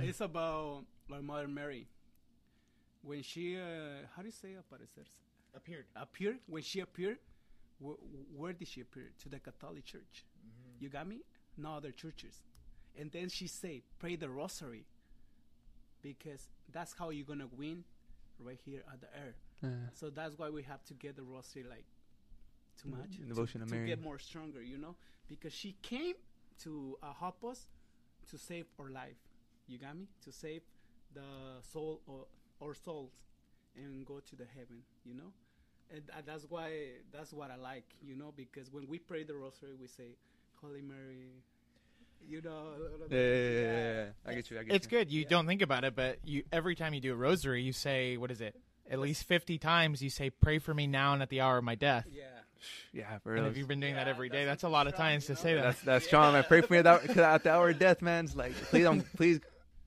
It's 0.00 0.20
about 0.20 0.84
our 1.12 1.22
Mother 1.22 1.48
Mary. 1.48 1.86
When 3.02 3.22
she, 3.22 3.56
uh, 3.56 4.06
how 4.14 4.22
do 4.22 4.28
you 4.28 4.32
say 4.32 4.50
aparecerse? 4.50 5.10
appeared. 5.56 5.86
Appeared. 5.96 6.38
When 6.46 6.62
she 6.62 6.80
appeared, 6.80 7.18
wh- 7.82 7.98
where 8.36 8.52
did 8.52 8.68
she 8.68 8.80
appear? 8.82 9.10
To 9.22 9.28
the 9.28 9.38
Catholic 9.38 9.84
Church. 9.84 10.24
You 10.78 10.88
got 10.88 11.08
me? 11.08 11.20
No 11.56 11.74
other 11.76 11.90
churches. 11.90 12.42
And 12.96 13.10
then 13.10 13.28
she 13.28 13.46
said, 13.48 13.80
pray 13.98 14.14
the 14.16 14.28
rosary. 14.28 14.84
Because 16.02 16.48
that's 16.72 16.94
how 16.96 17.10
you're 17.10 17.26
going 17.26 17.40
to 17.40 17.48
win 17.56 17.82
right 18.38 18.60
here 18.64 18.82
at 18.92 19.00
the 19.00 19.08
earth. 19.26 19.40
So 19.94 20.10
that's 20.10 20.38
why 20.38 20.50
we 20.50 20.62
have 20.62 20.84
to 20.84 20.94
get 20.94 21.16
the 21.16 21.22
rosary 21.22 21.64
like 21.68 21.84
too 22.82 22.88
much. 22.88 23.16
To- 23.16 23.22
devotion 23.24 23.60
to 23.60 23.66
to, 23.66 23.74
Mary. 23.74 23.86
get 23.86 24.02
more 24.02 24.18
stronger, 24.18 24.62
you 24.62 24.78
know, 24.78 24.94
because 25.28 25.52
she 25.52 25.74
came 25.82 26.14
to 26.62 26.98
uh, 27.02 27.12
help 27.18 27.44
us 27.44 27.66
to 28.30 28.38
save 28.38 28.66
our 28.80 28.90
life. 28.90 29.16
You 29.66 29.78
got 29.78 29.96
me? 29.96 30.06
To 30.24 30.32
save 30.32 30.62
the 31.14 31.22
soul 31.72 32.00
or 32.06 32.26
our 32.62 32.74
souls 32.74 33.12
and 33.76 34.04
go 34.06 34.20
to 34.20 34.36
the 34.36 34.44
heaven, 34.56 34.82
you 35.04 35.14
know. 35.14 35.32
And 35.92 36.02
tha- 36.06 36.22
that's 36.26 36.44
why 36.48 36.70
that's 37.12 37.32
what 37.32 37.50
I 37.50 37.56
like, 37.56 37.84
you 38.02 38.14
know, 38.16 38.32
because 38.36 38.70
when 38.72 38.86
we 38.88 38.98
pray 38.98 39.24
the 39.24 39.34
rosary, 39.34 39.74
we 39.80 39.86
say, 39.86 40.16
"Holy 40.60 40.82
Mary," 40.82 41.30
you 42.28 42.42
know. 42.42 42.72
Yeah, 43.10 43.16
yeah, 43.18 43.24
yeah, 43.24 43.60
yeah, 43.60 44.04
yeah. 44.04 44.06
I 44.26 44.34
get 44.34 44.50
you. 44.50 44.58
I 44.58 44.62
get 44.64 44.74
It's 44.74 44.86
you. 44.86 44.90
good. 44.90 45.10
You 45.10 45.22
Yeah. 45.22 45.28
don't 45.28 45.46
think 45.46 45.62
about 45.62 45.84
it, 45.84 45.94
but 45.94 46.18
you 46.24 46.42
every 46.52 46.74
time 46.74 46.92
you 46.94 47.00
do 47.00 47.12
a 47.12 47.16
rosary, 47.16 47.62
you 47.62 47.72
say, 47.72 48.16
"What 48.16 48.30
is 48.30 48.40
it?" 48.40 48.54
At 48.90 48.98
least 48.98 49.24
fifty 49.24 49.58
times. 49.58 50.02
You 50.02 50.10
say, 50.10 50.28
"Pray 50.30 50.58
for 50.58 50.74
me 50.74 50.86
now 50.86 51.12
and 51.14 51.22
at 51.22 51.28
the 51.30 51.40
hour 51.40 51.56
of 51.58 51.64
my 51.64 51.74
death." 51.74 52.06
Yeah. 52.10 52.24
Yeah, 52.92 53.18
for 53.18 53.34
And 53.34 53.46
if 53.46 53.56
you've 53.56 53.68
been 53.68 53.80
doing 53.80 53.94
that 53.94 54.08
every 54.08 54.28
day, 54.28 54.44
that's 54.44 54.58
that's 54.58 54.64
a 54.64 54.68
lot 54.68 54.86
of 54.88 54.96
times 54.96 55.28
you 55.28 55.36
to 55.36 55.40
say 55.40 55.54
that. 55.54 55.62
That's 55.62 55.80
that's 55.82 56.04
strong, 56.06 56.32
man. 56.32 56.44
Pray 56.48 56.60
for 56.62 56.72
me 56.72 56.80
at 56.80 56.84
the, 56.84 57.24
at 57.24 57.44
the 57.44 57.50
hour 57.52 57.70
of 57.70 57.78
death, 57.86 58.02
man. 58.02 58.24
It's 58.24 58.34
like, 58.34 58.52
please, 58.54 58.82
don't, 58.82 59.16
please 59.16 59.40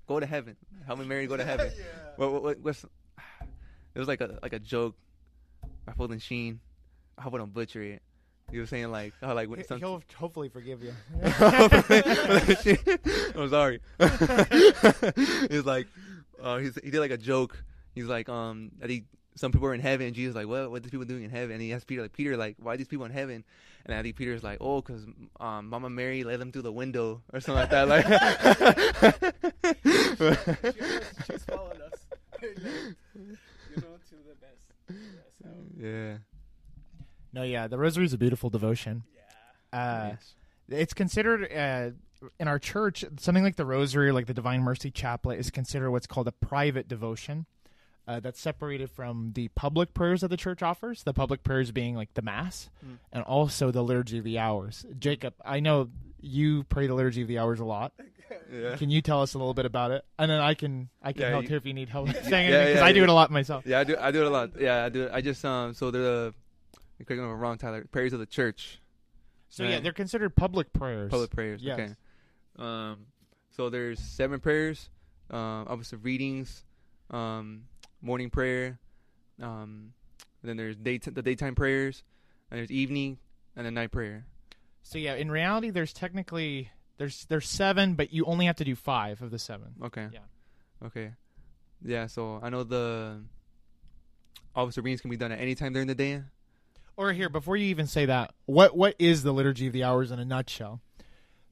go 0.07 0.19
to 0.19 0.25
heaven. 0.25 0.55
Help 0.87 0.99
me, 0.99 1.05
Mary, 1.05 1.27
go 1.27 1.35
to 1.35 1.43
heaven. 1.43 1.69
What, 2.15 2.31
what, 2.31 2.43
what, 2.43 2.59
what's, 2.61 2.83
it 3.95 3.99
was 3.99 4.07
like 4.07 4.21
a 4.21 4.39
like 4.41 4.53
a 4.53 4.59
joke. 4.59 4.95
I 5.87 5.91
Fulton 5.91 6.19
Sheen. 6.19 6.61
I 7.17 7.23
hope 7.23 7.33
I 7.33 7.37
don't 7.37 7.53
butcher 7.53 7.81
it. 7.81 8.01
He 8.49 8.59
was 8.59 8.69
saying 8.69 8.91
like, 8.91 9.13
oh, 9.21 9.33
like 9.33 9.49
when 9.49 9.59
He- 9.59 9.65
some, 9.65 9.79
He'll 9.79 10.01
hopefully 10.15 10.49
forgive 10.49 10.83
you. 10.83 10.93
I'm 13.35 13.49
sorry. 13.49 13.79
he's 15.49 15.65
like, 15.65 15.87
uh, 16.41 16.57
he's, 16.57 16.77
he 16.83 16.91
did 16.91 16.99
like 16.99 17.11
a 17.11 17.17
joke. 17.17 17.61
He's 17.93 18.05
like, 18.05 18.29
um, 18.29 18.71
that 18.79 18.87
think 18.87 19.05
some 19.35 19.51
people 19.51 19.67
are 19.67 19.73
in 19.73 19.81
heaven. 19.81 20.07
And 20.07 20.15
Jesus 20.15 20.35
like, 20.35 20.47
what? 20.47 20.69
What 20.69 20.77
are 20.77 20.79
these 20.81 20.91
people 20.91 21.05
doing 21.05 21.23
in 21.23 21.29
heaven? 21.29 21.51
And 21.51 21.61
he 21.61 21.73
asked 21.73 21.87
Peter, 21.87 22.01
like, 22.01 22.13
Peter, 22.13 22.35
like, 22.37 22.55
why 22.59 22.73
are 22.73 22.77
these 22.77 22.87
people 22.87 23.05
in 23.05 23.11
heaven? 23.11 23.43
And 23.85 23.95
I 23.95 24.01
think 24.03 24.15
Peter's 24.15 24.43
like, 24.43 24.57
oh, 24.61 24.81
because 24.81 25.05
um, 25.39 25.69
Mama 25.69 25.89
Mary 25.89 26.23
let 26.23 26.39
them 26.39 26.51
through 26.51 26.61
the 26.63 26.71
window 26.71 27.21
or 27.33 27.39
something 27.39 27.61
like 27.61 27.69
that. 27.71 27.87
Like, 27.87 28.05
She's, 29.83 31.25
she's 31.25 31.43
followed 31.45 31.81
us. 31.81 32.05
you 32.41 33.77
know, 33.77 33.97
to 34.09 34.15
the 34.27 34.35
best. 34.39 34.65
Yeah, 34.89 34.95
so, 35.41 35.47
yeah. 35.79 36.17
no, 37.33 37.43
yeah, 37.43 37.67
the 37.67 37.77
rosary 37.77 38.05
is 38.05 38.13
a 38.13 38.17
beautiful 38.17 38.49
devotion. 38.49 39.03
yeah. 39.73 39.79
Uh, 39.79 40.07
Yes. 40.11 40.33
It's 40.69 40.93
considered 40.93 41.51
uh, 41.51 41.91
in 42.39 42.47
our 42.47 42.57
church 42.59 43.03
something 43.19 43.43
like 43.43 43.57
the 43.57 43.65
rosary, 43.65 44.11
like 44.13 44.25
the 44.27 44.33
Divine 44.33 44.61
Mercy 44.61 44.89
Chaplet, 44.89 45.37
is 45.37 45.49
considered 45.51 45.91
what's 45.91 46.07
called 46.07 46.27
a 46.29 46.31
private 46.31 46.87
devotion. 46.87 47.45
Uh, 48.07 48.19
that's 48.19 48.41
separated 48.41 48.89
from 48.89 49.31
the 49.35 49.47
public 49.49 49.93
prayers 49.93 50.21
that 50.21 50.27
the 50.29 50.35
church 50.37 50.61
offers. 50.63 51.03
The 51.03 51.13
public 51.13 51.43
prayers 51.43 51.71
being 51.71 51.95
like 51.95 52.13
the 52.15 52.21
Mass, 52.23 52.69
Mm. 52.85 52.97
and 53.13 53.23
also 53.23 53.69
the 53.71 53.83
Liturgy 53.83 54.17
of 54.17 54.23
the 54.23 54.39
Hours. 54.39 54.85
Jacob, 54.97 55.35
I 55.45 55.59
know 55.59 55.89
you 56.19 56.63
pray 56.63 56.87
the 56.87 56.95
Liturgy 56.95 57.21
of 57.21 57.27
the 57.27 57.37
Hours 57.39 57.59
a 57.59 57.65
lot. 57.65 57.93
Yeah. 58.51 58.75
Can 58.77 58.89
you 58.89 59.01
tell 59.01 59.21
us 59.21 59.33
a 59.33 59.37
little 59.37 59.53
bit 59.53 59.65
about 59.65 59.91
it? 59.91 60.03
And 60.17 60.29
then 60.31 60.39
I 60.41 60.53
can 60.55 60.89
I 61.01 61.11
can 61.13 61.21
Yeah, 61.21 61.29
help 61.29 61.43
you- 61.43 61.49
here 61.49 61.57
if 61.57 61.65
you 61.65 61.73
need 61.73 61.89
help 61.89 62.09
saying 62.23 62.47
it 62.47 62.51
yeah, 62.51 62.63
because 62.65 62.79
yeah, 62.79 62.85
I 62.85 62.91
do 62.91 62.99
yeah. 62.99 63.03
it 63.03 63.09
a 63.09 63.13
lot 63.13 63.29
myself. 63.31 63.65
Yeah, 63.65 63.79
I 63.79 63.83
do. 63.85 63.95
I 63.99 64.11
do 64.11 64.21
it 64.21 64.27
a 64.27 64.29
lot. 64.29 64.51
Yeah, 64.59 64.83
I 64.85 64.89
do. 64.89 65.03
It. 65.03 65.11
I 65.13 65.21
just 65.21 65.43
um. 65.45 65.73
So 65.73 65.91
the, 65.91 66.33
correct 66.97 67.09
me 67.11 67.15
if 67.17 67.21
I'm 67.23 67.39
wrong, 67.39 67.57
Tyler. 67.57 67.85
Prayers 67.91 68.11
of 68.13 68.19
the 68.19 68.25
church. 68.25 68.79
So 69.49 69.63
yeah, 69.63 69.79
they're 69.79 69.91
considered 69.93 70.35
public 70.35 70.71
prayers. 70.73 71.11
Public 71.11 71.29
prayers. 71.31 71.61
Yes. 71.61 71.79
Okay. 71.79 71.93
Um, 72.57 73.05
so 73.55 73.69
there's 73.69 73.99
seven 73.99 74.39
prayers. 74.39 74.89
Um, 75.29 75.65
obviously 75.69 75.97
readings, 75.99 76.63
um, 77.09 77.63
morning 78.01 78.29
prayer, 78.29 78.79
um, 79.41 79.93
then 80.43 80.57
there's 80.57 80.75
day 80.75 80.97
the 80.97 81.21
daytime 81.21 81.55
prayers, 81.55 82.03
and 82.49 82.57
there's 82.57 82.71
evening 82.71 83.17
and 83.55 83.65
then 83.65 83.73
night 83.73 83.91
prayer. 83.91 84.25
So 84.83 84.97
yeah, 84.97 85.15
in 85.15 85.29
reality, 85.31 85.69
there's 85.69 85.93
technically 85.93 86.69
there's 86.97 87.25
there's 87.25 87.47
seven, 87.47 87.95
but 87.95 88.13
you 88.13 88.25
only 88.25 88.45
have 88.45 88.57
to 88.57 88.63
do 88.63 88.75
five 88.75 89.21
of 89.21 89.31
the 89.31 89.39
seven. 89.39 89.75
Okay. 89.83 90.07
Yeah. 90.11 90.19
Okay. 90.85 91.11
Yeah. 91.83 92.07
So 92.07 92.39
I 92.41 92.49
know 92.49 92.63
the 92.63 93.21
obviously 94.55 94.83
readings 94.83 95.01
can 95.01 95.09
be 95.09 95.17
done 95.17 95.31
at 95.31 95.39
any 95.39 95.55
time 95.55 95.73
during 95.73 95.87
the 95.87 95.95
day. 95.95 96.21
Or 96.97 97.13
here, 97.13 97.29
before 97.29 97.55
you 97.57 97.67
even 97.67 97.87
say 97.87 98.05
that, 98.05 98.33
what 98.45 98.75
what 98.75 98.95
is 98.99 99.23
the 99.23 99.31
liturgy 99.31 99.67
of 99.67 99.73
the 99.73 99.83
hours 99.83 100.11
in 100.11 100.19
a 100.19 100.25
nutshell? 100.25 100.81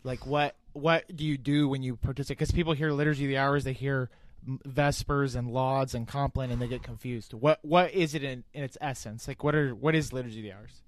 Like 0.04 0.26
what 0.26 0.56
what 0.74 1.16
do 1.16 1.26
you 1.26 1.38
do 1.38 1.68
when 1.68 1.82
you 1.84 1.96
participate? 1.96 2.38
Because 2.38 2.52
people 2.52 2.74
hear 2.74 2.92
liturgy 2.92 3.26
of 3.26 3.30
the 3.30 3.38
hours, 3.38 3.64
they 3.64 3.74
hear 3.74 4.10
vespers 4.44 5.36
and 5.36 5.52
lauds 5.52 5.94
and 5.94 6.08
compline, 6.08 6.50
and 6.52 6.62
they 6.62 6.68
get 6.68 6.84
confused. 6.84 7.34
What 7.34 7.60
what 7.64 7.92
is 7.94 8.16
it 8.16 8.24
in, 8.24 8.44
in 8.54 8.64
its 8.64 8.78
essence? 8.82 9.28
Like 9.28 9.44
what 9.44 9.56
are 9.56 9.74
what 9.76 9.96
is 9.96 10.12
liturgy 10.14 10.40
of 10.40 10.44
the 10.44 10.54
hours? 10.54 10.82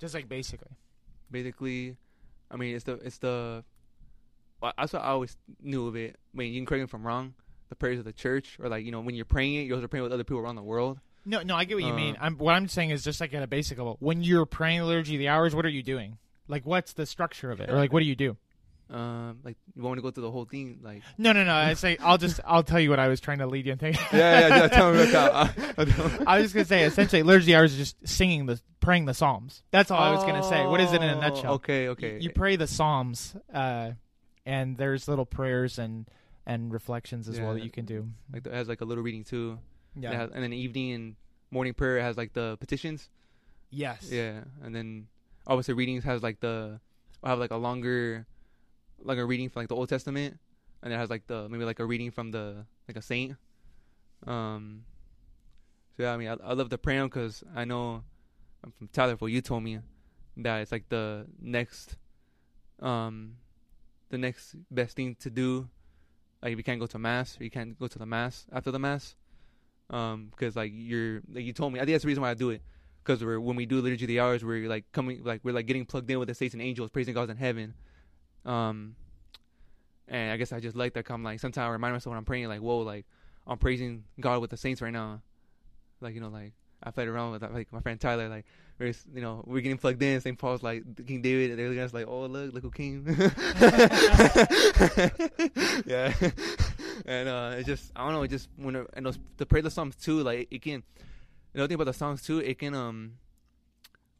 Just 0.00 0.14
like 0.14 0.28
basically. 0.28 0.70
basically 1.30 1.96
i 2.50 2.56
mean 2.56 2.74
it's 2.74 2.84
the 2.84 2.94
it's 3.04 3.18
the 3.18 3.62
well, 4.62 4.72
that's 4.78 4.92
what 4.94 5.02
i 5.02 5.08
always 5.08 5.36
knew 5.62 5.86
of 5.86 5.96
it 5.96 6.16
i 6.32 6.36
mean 6.38 6.52
you 6.54 6.60
can 6.60 6.64
correct 6.66 6.80
me 6.80 6.84
if 6.84 6.94
i'm 6.94 7.06
wrong 7.06 7.34
the 7.68 7.74
prayers 7.74 7.98
of 7.98 8.06
the 8.06 8.12
church 8.14 8.56
or 8.62 8.70
like 8.70 8.82
you 8.86 8.90
know 8.90 9.00
when 9.00 9.14
you're 9.14 9.26
praying 9.26 9.54
it 9.56 9.62
you're 9.66 9.76
also 9.76 9.86
praying 9.86 10.02
with 10.04 10.12
other 10.12 10.24
people 10.24 10.38
around 10.40 10.56
the 10.56 10.62
world 10.62 10.98
No, 11.26 11.42
no, 11.42 11.54
I 11.56 11.64
get 11.66 11.74
what 11.74 11.84
you 11.84 11.92
Uh, 11.92 11.96
mean. 11.96 12.16
I'm 12.18 12.38
what 12.38 12.54
I'm 12.54 12.66
saying 12.68 12.88
is 12.90 13.04
just 13.04 13.20
like 13.20 13.34
at 13.34 13.42
a 13.42 13.46
basic 13.46 13.76
level. 13.76 13.98
When 14.00 14.22
you're 14.22 14.46
praying 14.46 14.78
the 14.80 14.86
liturgy 14.86 15.16
of 15.16 15.18
the 15.18 15.28
hours, 15.28 15.54
what 15.54 15.66
are 15.66 15.68
you 15.78 15.82
doing? 15.82 16.16
Like, 16.46 16.64
what's 16.64 16.94
the 16.94 17.04
structure 17.04 17.50
of 17.50 17.60
it, 17.60 17.68
or 17.68 17.74
like, 17.76 17.92
what 17.92 18.00
do 18.00 18.06
you 18.06 18.16
do? 18.16 18.38
Um 18.90 19.38
like 19.44 19.56
you 19.76 19.82
want 19.82 19.96
me 19.96 19.98
to 20.00 20.02
go 20.02 20.10
through 20.10 20.22
the 20.22 20.30
whole 20.30 20.44
thing 20.46 20.80
like 20.82 21.02
No, 21.18 21.32
no, 21.32 21.44
no. 21.44 21.52
I 21.54 21.74
say 21.74 21.98
I'll 22.00 22.16
just 22.18 22.40
I'll 22.46 22.62
tell 22.62 22.80
you 22.80 22.88
what 22.90 22.98
I 22.98 23.08
was 23.08 23.20
trying 23.20 23.38
to 23.38 23.46
lead 23.46 23.66
you 23.66 23.72
into. 23.72 23.90
yeah 23.92 23.98
yeah, 24.12 24.48
yeah 24.48 24.68
tell 24.68 24.92
me 24.92 25.08
about 25.10 25.54
that 25.56 26.22
I 26.26 26.36
was 26.38 26.44
just 26.46 26.54
gonna 26.54 26.64
say 26.64 26.84
essentially 26.84 27.22
liturgy 27.22 27.54
hours 27.54 27.72
is 27.72 27.78
just 27.78 28.08
singing 28.08 28.46
the 28.46 28.60
praying 28.80 29.04
the 29.04 29.14
psalms. 29.14 29.62
That's 29.70 29.90
all 29.90 30.00
I 30.00 30.12
was 30.12 30.24
gonna 30.24 30.42
say. 30.42 30.64
What 30.66 30.80
is 30.80 30.92
it 30.92 31.02
in 31.02 31.08
a 31.10 31.16
Oh, 31.16 31.20
nutshell? 31.20 31.52
okay 31.54 31.88
okay 31.88 32.14
You, 32.14 32.20
you 32.20 32.30
pray 32.30 32.56
the 32.56 32.66
psalms, 32.66 33.36
uh, 33.52 33.90
and 34.46 34.76
there's 34.78 35.06
little 35.08 35.26
prayers 35.26 35.78
and 35.78 36.08
and 36.46 36.72
reflections 36.72 37.28
as 37.28 37.38
well 37.38 37.52
that 37.54 37.62
you 37.64 37.70
can 37.70 37.84
do. 37.84 38.08
like 38.32 38.46
it 38.46 38.52
has 38.54 38.68
like 38.68 38.80
a 38.80 38.84
little 38.86 39.04
reading 39.04 39.24
too 39.24 39.58
Yeah. 39.94 40.12
It 40.12 40.16
has- 40.16 40.30
and 40.32 40.42
then 40.42 40.52
evening 40.54 40.92
and 40.92 41.16
morning 41.50 41.74
prayer 41.74 42.00
has 42.00 42.16
like 42.16 42.32
the 42.32 42.56
petitions 42.58 43.10
Yes. 43.70 44.08
yeah 44.10 44.44
and 44.62 44.74
then 44.74 45.08
obviously 45.46 45.74
readings 45.74 46.04
has 46.04 46.22
like 46.22 46.40
the 46.40 46.80
I 47.22 47.28
have 47.30 47.38
like 47.38 47.50
a 47.50 47.56
longer 47.56 48.26
like 49.02 49.18
a 49.18 49.24
reading 49.24 49.48
from 49.48 49.62
like 49.62 49.68
the 49.68 49.76
Old 49.76 49.88
Testament 49.88 50.38
and 50.82 50.92
it 50.92 50.96
has 50.96 51.10
like 51.10 51.26
the 51.26 51.48
maybe 51.48 51.64
like 51.64 51.78
a 51.78 51.84
reading 51.84 52.10
from 52.10 52.30
the 52.30 52.66
like 52.86 52.96
a 52.96 53.02
saint. 53.02 53.36
Um 54.26 54.84
so 55.96 56.04
yeah 56.04 56.12
I 56.12 56.16
mean 56.16 56.28
I, 56.28 56.36
I 56.44 56.52
love 56.52 56.70
the 56.70 56.78
prayer 56.78 57.04
because 57.04 57.42
I 57.54 57.64
know 57.64 58.02
I'm 58.64 58.72
from 58.72 58.88
Tyler 58.88 59.14
what 59.16 59.32
you 59.32 59.40
told 59.40 59.62
me 59.62 59.78
that 60.38 60.58
it's 60.60 60.72
like 60.72 60.88
the 60.88 61.26
next 61.40 61.96
um 62.80 63.34
the 64.10 64.18
next 64.18 64.56
best 64.70 64.96
thing 64.96 65.16
to 65.20 65.30
do. 65.30 65.68
Like 66.42 66.52
if 66.52 66.58
you 66.58 66.64
can't 66.64 66.80
go 66.80 66.86
to 66.86 66.98
mass 66.98 67.36
you 67.40 67.50
can't 67.50 67.78
go 67.78 67.86
to 67.86 67.98
the 67.98 68.06
mass 68.06 68.46
after 68.52 68.70
the 68.70 68.78
mass. 68.78 69.16
Um 69.90 70.28
because 70.30 70.56
like 70.56 70.72
you're 70.74 71.22
like 71.32 71.44
you 71.44 71.52
told 71.52 71.72
me 71.72 71.80
I 71.80 71.84
think 71.84 71.94
that's 71.94 72.04
the 72.04 72.08
reason 72.08 72.22
why 72.22 72.30
I 72.30 72.34
do 72.34 72.50
it 72.50 72.62
because 73.02 73.24
we're 73.24 73.40
when 73.40 73.56
we 73.56 73.66
do 73.66 73.80
liturgy 73.80 74.04
of 74.04 74.08
the 74.08 74.20
hours 74.20 74.44
we're 74.44 74.68
like 74.68 74.84
coming 74.92 75.24
like 75.24 75.40
we're 75.42 75.54
like 75.54 75.66
getting 75.66 75.86
plugged 75.86 76.10
in 76.10 76.18
with 76.18 76.28
the 76.28 76.34
saints 76.34 76.54
and 76.54 76.62
angels 76.62 76.90
praising 76.90 77.14
God 77.14 77.30
in 77.30 77.36
heaven 77.36 77.74
um 78.48 78.96
and 80.08 80.32
I 80.32 80.36
guess 80.38 80.52
I 80.52 80.60
just 80.60 80.76
like 80.76 80.94
that 80.94 81.04
come 81.04 81.22
like 81.22 81.38
sometimes 81.38 81.68
I 81.68 81.70
remind 81.70 81.94
myself 81.94 82.10
when 82.12 82.18
I'm 82.18 82.24
praying 82.24 82.48
like 82.48 82.60
whoa 82.60 82.78
like 82.78 83.04
I'm 83.46 83.58
praising 83.58 84.04
God 84.20 84.40
with 84.40 84.50
the 84.50 84.56
saints 84.56 84.82
right 84.82 84.92
now. 84.92 85.22
Like 86.00 86.14
you 86.14 86.20
know 86.20 86.28
like 86.28 86.52
I 86.82 86.90
played 86.92 87.08
around 87.08 87.32
with 87.32 87.42
like 87.42 87.72
my 87.72 87.80
friend 87.80 88.00
Tyler 88.00 88.28
like 88.28 88.44
we're 88.78 88.88
just, 88.92 89.06
you 89.12 89.20
know 89.20 89.42
we're 89.46 89.60
getting 89.60 89.78
plugged 89.78 90.02
in. 90.02 90.20
St. 90.20 90.38
Paul's 90.38 90.62
like 90.62 90.84
King 91.06 91.22
David 91.22 91.50
and 91.50 91.58
they're 91.76 91.84
us 91.84 91.92
like 91.92 92.06
oh 92.08 92.26
look 92.26 92.54
look 92.54 92.62
who 92.62 92.70
came. 92.70 93.04
Yeah. 95.86 96.12
And 97.06 97.28
uh 97.28 97.52
it's 97.56 97.66
just 97.66 97.92
I 97.94 98.02
don't 98.04 98.12
know 98.12 98.22
it 98.22 98.28
just 98.28 98.48
when 98.56 98.74
it- 98.74 98.90
and 98.94 99.06
those 99.06 99.18
to 99.38 99.46
pray 99.46 99.60
the 99.60 99.70
psalms 99.70 99.94
too 99.94 100.22
like 100.24 100.48
it 100.50 100.62
can 100.62 100.82
another 101.54 101.68
thing 101.68 101.76
about 101.76 101.84
the 101.86 101.92
songs 101.92 102.22
too 102.22 102.40
it 102.40 102.58
can 102.58 102.74
um 102.74 103.12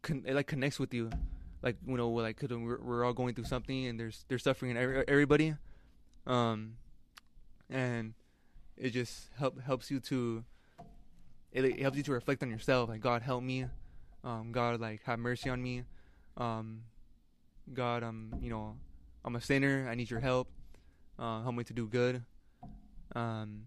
con- 0.00 0.22
it 0.24 0.32
like 0.34 0.46
connects 0.46 0.78
with 0.78 0.94
you 0.94 1.10
like 1.62 1.76
you 1.86 1.96
know 1.96 2.10
like 2.10 2.36
cause 2.36 2.50
we're, 2.50 2.80
we're 2.80 3.04
all 3.04 3.12
going 3.12 3.34
through 3.34 3.44
something 3.44 3.86
and 3.86 3.98
there's 3.98 4.24
there's 4.28 4.42
suffering 4.42 4.70
in 4.70 4.76
every, 4.76 5.04
everybody 5.08 5.54
um 6.26 6.74
and 7.70 8.14
it 8.76 8.90
just 8.90 9.28
help 9.36 9.60
helps 9.60 9.90
you 9.90 10.00
to 10.00 10.44
it, 11.52 11.64
it 11.64 11.80
helps 11.80 11.96
you 11.96 12.02
to 12.04 12.12
reflect 12.12 12.42
on 12.42 12.50
yourself 12.50 12.88
like 12.88 13.00
god 13.00 13.22
help 13.22 13.42
me. 13.42 13.66
Um 14.24 14.52
god 14.52 14.80
like 14.80 15.02
have 15.04 15.18
mercy 15.18 15.48
on 15.50 15.62
me. 15.62 15.84
Um 16.36 16.82
god 17.72 18.02
um 18.02 18.34
you 18.40 18.50
know 18.50 18.76
i'm 19.24 19.36
a 19.36 19.40
sinner. 19.40 19.88
I 19.90 19.94
need 19.94 20.10
your 20.10 20.20
help. 20.20 20.48
Uh 21.18 21.42
help 21.42 21.54
me 21.54 21.64
to 21.64 21.72
do 21.72 21.86
good. 21.86 22.22
Um 23.14 23.66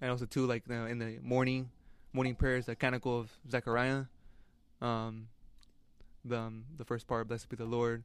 and 0.00 0.10
also 0.10 0.26
too 0.26 0.46
like 0.46 0.64
the, 0.66 0.74
in 0.86 0.98
the 0.98 1.18
morning 1.22 1.70
morning 2.12 2.34
prayers 2.34 2.66
the 2.66 2.76
canticle 2.76 3.18
of 3.20 3.30
zechariah 3.50 4.04
um 4.80 5.28
the 6.28 6.38
um, 6.38 6.64
the 6.76 6.84
first 6.84 7.06
part 7.06 7.28
blessed 7.28 7.48
be 7.48 7.56
the 7.56 7.64
lord 7.64 8.04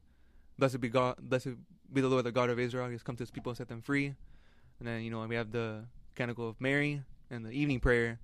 blessed 0.58 0.80
be 0.80 0.88
god 0.88 1.16
blessed 1.20 1.50
be 1.92 2.00
the 2.00 2.08
lord 2.08 2.24
the 2.24 2.32
god 2.32 2.50
of 2.50 2.58
israel 2.58 2.86
he 2.86 2.92
has 2.92 3.02
come 3.02 3.16
to 3.16 3.22
his 3.22 3.30
people 3.30 3.50
and 3.50 3.56
set 3.56 3.68
them 3.68 3.82
free 3.82 4.14
and 4.78 4.88
then 4.88 5.02
you 5.02 5.10
know 5.10 5.24
we 5.26 5.34
have 5.34 5.50
the 5.52 5.84
canticle 6.14 6.48
of 6.48 6.60
mary 6.60 7.02
and 7.30 7.44
the 7.44 7.50
evening 7.50 7.80
prayer 7.80 8.18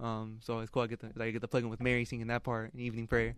Um, 0.00 0.38
so 0.42 0.58
it's 0.58 0.70
cool. 0.70 0.82
I 0.82 0.86
get 0.88 1.00
the 1.00 1.10
I 1.22 1.30
get 1.30 1.40
to 1.40 1.48
plug 1.48 1.62
in 1.62 1.70
with 1.70 1.80
Mary 1.80 2.04
singing 2.04 2.26
that 2.26 2.42
part 2.42 2.74
in 2.74 2.80
evening 2.80 3.06
prayer. 3.06 3.36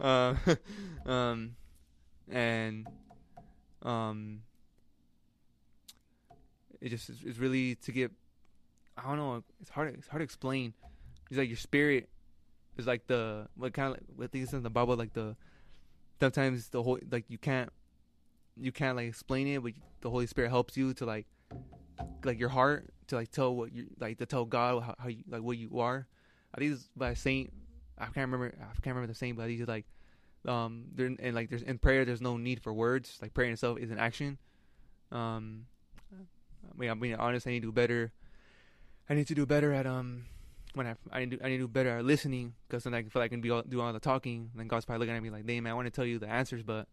um, 0.00 0.38
um, 1.06 1.56
and 2.30 2.86
um, 3.82 4.42
it 6.80 6.90
just 6.90 7.10
is, 7.10 7.22
is 7.24 7.38
really 7.38 7.74
to 7.76 7.92
get. 7.92 8.12
I 8.96 9.02
don't 9.02 9.16
know. 9.16 9.42
It's 9.60 9.70
hard. 9.70 9.94
It's 9.98 10.06
hard 10.06 10.20
to 10.20 10.24
explain. 10.24 10.74
It's 11.28 11.38
like 11.38 11.48
your 11.48 11.56
spirit 11.58 12.08
is 12.76 12.86
like 12.86 13.06
the 13.06 13.48
what 13.56 13.72
kind 13.72 13.88
of 13.88 13.92
like 13.92 14.02
what 14.16 14.32
things 14.32 14.52
in 14.52 14.62
the 14.62 14.70
Bible 14.70 14.96
like 14.96 15.12
the 15.12 15.36
sometimes 16.20 16.68
the 16.68 16.82
whole 16.82 16.98
like 17.10 17.24
you 17.28 17.38
can't 17.38 17.70
you 18.56 18.72
can't 18.72 18.96
like 18.96 19.08
explain 19.08 19.46
it, 19.48 19.62
but 19.62 19.72
the 20.00 20.10
Holy 20.10 20.26
Spirit 20.26 20.50
helps 20.50 20.76
you 20.76 20.94
to 20.94 21.04
like 21.04 21.26
like 22.24 22.38
your 22.38 22.48
heart 22.48 22.92
to 23.08 23.16
like 23.16 23.30
tell 23.30 23.54
what 23.54 23.72
you 23.72 23.86
like 23.98 24.18
to 24.18 24.26
tell 24.26 24.44
God 24.44 24.82
how, 24.82 24.94
how 24.98 25.08
you 25.08 25.24
like 25.28 25.42
what 25.42 25.56
you 25.56 25.78
are. 25.80 26.06
I 26.54 26.58
think 26.58 26.72
it's 26.72 26.88
by 26.96 27.10
a 27.10 27.16
saint. 27.16 27.52
I 27.98 28.04
can't 28.06 28.30
remember. 28.30 28.54
I 28.60 28.64
can't 28.82 28.94
remember 28.94 29.08
the 29.08 29.14
saint, 29.14 29.36
but 29.36 29.48
he's 29.48 29.66
like 29.66 29.86
um 30.46 30.84
there 30.94 31.06
and 31.06 31.34
like 31.34 31.48
there's 31.48 31.62
in 31.62 31.78
prayer 31.78 32.04
there's 32.04 32.20
no 32.20 32.36
need 32.36 32.62
for 32.62 32.72
words. 32.72 33.18
Like 33.20 33.34
prayer 33.34 33.50
itself 33.50 33.78
is 33.78 33.90
an 33.90 33.98
action. 33.98 34.38
Um, 35.12 35.66
I 36.12 36.78
mean, 36.78 36.90
I 36.90 36.94
mean, 36.94 37.14
honest, 37.14 37.46
I 37.46 37.50
need 37.50 37.60
to 37.60 37.68
do 37.68 37.72
better. 37.72 38.12
I 39.08 39.14
need 39.14 39.26
to 39.28 39.34
do 39.34 39.46
better 39.46 39.72
at 39.72 39.86
um 39.86 40.26
when 40.74 40.86
I 40.86 40.94
I 41.12 41.20
need 41.24 41.30
to, 41.32 41.44
I 41.44 41.48
need 41.48 41.56
to 41.58 41.64
do 41.64 41.68
better 41.68 41.98
at 41.98 42.04
listening 42.04 42.54
because 42.68 42.84
then 42.84 42.94
I 42.94 43.02
feel 43.02 43.22
like 43.22 43.26
I 43.26 43.28
can 43.28 43.40
be 43.40 43.50
all, 43.50 43.62
do 43.62 43.80
all 43.80 43.92
the 43.92 44.00
talking. 44.00 44.50
And 44.52 44.60
then 44.60 44.68
God's 44.68 44.84
probably 44.84 45.06
looking 45.06 45.16
at 45.16 45.22
me 45.22 45.30
like, 45.30 45.46
"Damn, 45.46 45.64
man, 45.64 45.72
I 45.72 45.74
want 45.74 45.86
to 45.86 45.90
tell 45.90 46.04
you 46.04 46.18
the 46.18 46.28
answers, 46.28 46.62
but 46.62 46.86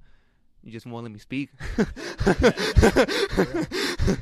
you 0.63 0.72
just 0.72 0.86
won't 0.86 1.04
let 1.04 1.12
me 1.12 1.20
speak." 1.20 1.50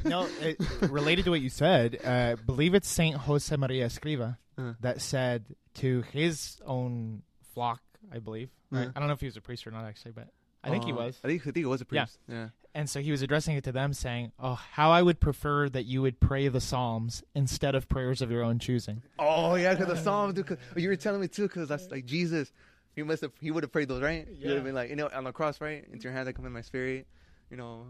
no, 0.06 0.28
it, 0.42 0.58
related 0.90 1.26
to 1.26 1.32
what 1.32 1.42
you 1.42 1.50
said, 1.50 2.00
uh, 2.04 2.36
believe 2.46 2.74
it's 2.74 2.88
Saint 2.90 3.16
Jose 3.18 3.56
Maria 3.56 3.88
Escriva 3.88 4.38
Uh. 4.58 4.74
that 4.82 5.02
said 5.02 5.46
to 5.76 6.02
his 6.14 6.58
own 6.66 7.22
flock, 7.54 7.82
I 8.14 8.20
believe. 8.20 8.50
Right? 8.72 8.88
Uh. 8.88 8.92
I 8.96 9.00
don't 9.00 9.08
know 9.08 9.14
if 9.14 9.20
he 9.22 9.28
was 9.28 9.38
a 9.38 9.42
priest 9.42 9.66
or 9.68 9.72
not, 9.72 9.86
actually, 9.86 10.12
but 10.12 10.28
I 10.64 10.70
think 10.70 10.84
he 10.86 10.92
Uh, 10.92 10.96
was. 10.96 11.20
I 11.24 11.28
think 11.28 11.42
I 11.42 11.52
think 11.52 11.64
it 11.66 11.70
was 11.70 11.82
a 11.82 11.86
priest. 11.86 12.20
Yeah. 12.28 12.50
And 12.76 12.88
so 12.90 13.02
he 13.02 13.10
was 13.12 13.22
addressing 13.22 13.56
it 13.56 13.64
to 13.64 13.72
them, 13.72 13.94
saying, 13.94 14.32
"Oh, 14.40 14.54
how 14.54 14.92
I 14.92 15.02
would 15.02 15.20
prefer 15.20 15.70
that 15.70 15.86
you 15.86 16.02
would 16.02 16.20
pray 16.20 16.48
the 16.50 16.62
Psalms 16.62 17.24
instead 17.34 17.74
of 17.76 17.88
prayers 17.90 18.22
of 18.22 18.30
your 18.30 18.44
own 18.44 18.60
choosing." 18.60 19.02
Oh 19.18 19.56
yeah, 19.56 19.74
because 19.74 19.88
the 19.88 19.98
Psalms. 19.98 20.34
Dude, 20.36 20.58
you 20.76 20.90
were 20.90 20.96
telling 20.96 21.22
me 21.22 21.28
too, 21.28 21.44
because 21.44 21.68
that's 21.70 21.90
like 21.90 22.06
Jesus. 22.06 22.52
He 22.96 23.04
must 23.04 23.22
have. 23.22 23.32
He 23.42 23.50
would 23.52 23.64
have 23.64 23.72
prayed 23.72 23.88
those, 23.88 24.02
right? 24.02 24.28
Yeah. 24.30 24.36
He 24.38 24.48
would 24.48 24.56
have 24.58 24.64
been 24.66 24.76
like, 24.76 24.90
you 24.90 24.96
know, 24.96 25.10
on 25.14 25.24
the 25.24 25.32
cross, 25.32 25.60
right? 25.62 25.86
Into 25.92 26.04
your 26.04 26.14
hands 26.14 26.28
I 26.28 26.32
commend 26.34 26.54
my 26.54 26.62
spirit. 26.62 27.08
You 27.50 27.58
know. 27.58 27.86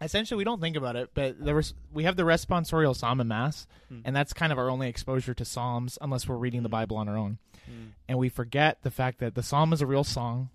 Essentially, 0.00 0.38
we 0.38 0.44
don't 0.44 0.60
think 0.60 0.76
about 0.76 0.94
it, 0.94 1.10
but 1.14 1.42
there 1.44 1.54
was 1.56 1.74
we 1.92 2.04
have 2.04 2.16
the 2.16 2.22
responsorial 2.22 2.94
psalm 2.94 3.20
in 3.20 3.28
mass, 3.28 3.66
Hmm. 3.88 4.00
and 4.04 4.14
that's 4.14 4.32
kind 4.32 4.52
of 4.52 4.58
our 4.58 4.68
only 4.70 4.88
exposure 4.88 5.34
to 5.34 5.44
psalms, 5.44 5.98
unless 6.00 6.28
we're 6.28 6.36
reading 6.36 6.62
the 6.62 6.68
Bible 6.68 6.96
on 6.98 7.08
our 7.08 7.16
own. 7.16 7.38
Mm. 7.68 7.90
and 8.08 8.18
we 8.18 8.30
forget 8.30 8.80
the 8.82 8.90
fact 8.90 9.18
that 9.18 9.34
the 9.34 9.42
psalm 9.42 9.74
is 9.74 9.82
a 9.82 9.86
real 9.86 10.02
song. 10.04 10.48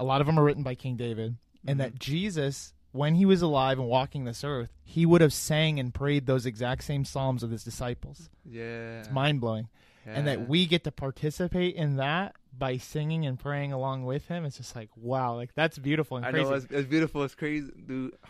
A 0.00 0.04
lot 0.04 0.20
of 0.22 0.26
them 0.26 0.38
are 0.38 0.42
written 0.44 0.62
by 0.62 0.74
King 0.74 0.96
David, 0.96 1.36
and 1.66 1.78
that 1.78 1.94
Mhm. 1.94 1.98
Jesus, 1.98 2.72
when 2.92 3.14
he 3.16 3.26
was 3.26 3.42
alive 3.42 3.78
and 3.78 3.86
walking 3.86 4.24
this 4.24 4.42
earth, 4.42 4.70
he 4.82 5.04
would 5.04 5.20
have 5.20 5.32
sang 5.32 5.78
and 5.78 5.92
prayed 5.92 6.24
those 6.26 6.46
exact 6.46 6.84
same 6.84 7.04
psalms 7.04 7.42
with 7.42 7.52
his 7.52 7.62
disciples. 7.62 8.30
Yeah. 8.44 9.00
It's 9.00 9.10
mind 9.10 9.40
blowing, 9.42 9.68
and 10.06 10.26
that 10.26 10.48
we 10.48 10.64
get 10.66 10.84
to 10.84 10.90
participate 10.90 11.74
in 11.76 11.96
that 11.96 12.34
by 12.56 12.78
singing 12.78 13.26
and 13.26 13.38
praying 13.38 13.72
along 13.72 14.04
with 14.06 14.26
him. 14.28 14.44
It's 14.46 14.56
just 14.56 14.74
like 14.74 14.88
wow, 14.96 15.34
like 15.36 15.54
that's 15.54 15.78
beautiful 15.78 16.16
and 16.16 16.24
I 16.26 16.30
crazy. 16.32 16.48
know 16.50 16.56
it's, 16.56 16.66
it's 16.70 16.88
beautiful. 16.88 17.22
It's 17.22 17.34
crazy, 17.34 17.70
dude. 17.86 18.14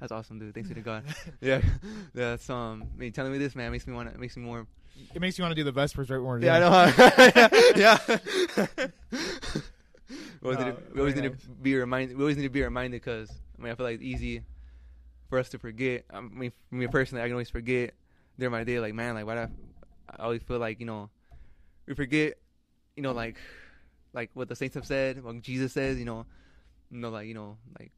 That's 0.00 0.12
awesome, 0.12 0.38
dude. 0.38 0.52
Thanks 0.52 0.68
be 0.68 0.74
to 0.74 0.80
God. 0.82 1.04
yeah, 1.40 1.60
yeah. 1.62 1.70
That's 2.14 2.50
um. 2.50 2.84
I 2.94 2.98
mean, 2.98 3.12
telling 3.12 3.32
me 3.32 3.38
this, 3.38 3.54
man, 3.54 3.70
makes 3.72 3.86
me 3.86 3.94
want. 3.94 4.12
to 4.12 4.18
Makes 4.18 4.36
me 4.36 4.42
more. 4.42 4.66
it 5.14 5.20
makes 5.22 5.38
you 5.38 5.42
want 5.42 5.52
to 5.52 5.56
do 5.56 5.64
the 5.64 5.72
Vespers 5.72 6.10
right 6.10 6.18
when 6.18 6.26
we're 6.26 6.40
Yeah, 6.40 6.56
I 6.56 6.60
know. 6.60 7.48
Yeah. 7.76 9.56
We 10.46 10.54
always, 10.54 10.66
need, 10.66 10.76
to, 10.76 10.94
we 10.94 11.00
always 11.00 11.14
need 11.16 11.40
to 11.40 11.48
be 11.48 11.74
reminded. 11.74 12.16
We 12.16 12.22
always 12.22 12.36
need 12.36 12.44
to 12.44 12.48
be 12.50 12.62
reminded 12.62 13.02
because 13.02 13.30
I 13.58 13.62
mean 13.62 13.72
I 13.72 13.74
feel 13.74 13.86
like 13.86 13.96
it's 13.96 14.04
easy 14.04 14.42
for 15.28 15.38
us 15.38 15.48
to 15.50 15.58
forget. 15.58 16.04
I 16.12 16.20
mean, 16.20 16.52
for 16.68 16.74
me 16.74 16.86
personally, 16.86 17.22
I 17.22 17.26
can 17.26 17.32
always 17.32 17.50
forget 17.50 17.94
during 18.38 18.52
my 18.52 18.64
day. 18.64 18.78
Like 18.78 18.94
man, 18.94 19.14
like 19.14 19.26
why 19.26 19.34
do 19.34 19.40
I, 19.40 19.48
I 20.10 20.24
always 20.24 20.42
feel 20.42 20.58
like 20.58 20.80
you 20.80 20.86
know 20.86 21.10
we 21.86 21.94
forget. 21.94 22.38
You 22.96 23.02
know, 23.02 23.12
like 23.12 23.36
like 24.12 24.30
what 24.34 24.48
the 24.48 24.56
saints 24.56 24.74
have 24.74 24.86
said, 24.86 25.22
what 25.22 25.40
Jesus 25.42 25.72
says. 25.72 25.98
You 25.98 26.04
know, 26.04 26.26
you 26.90 26.98
know, 26.98 27.10
like 27.10 27.26
you 27.26 27.34
know, 27.34 27.58
like 27.78 27.92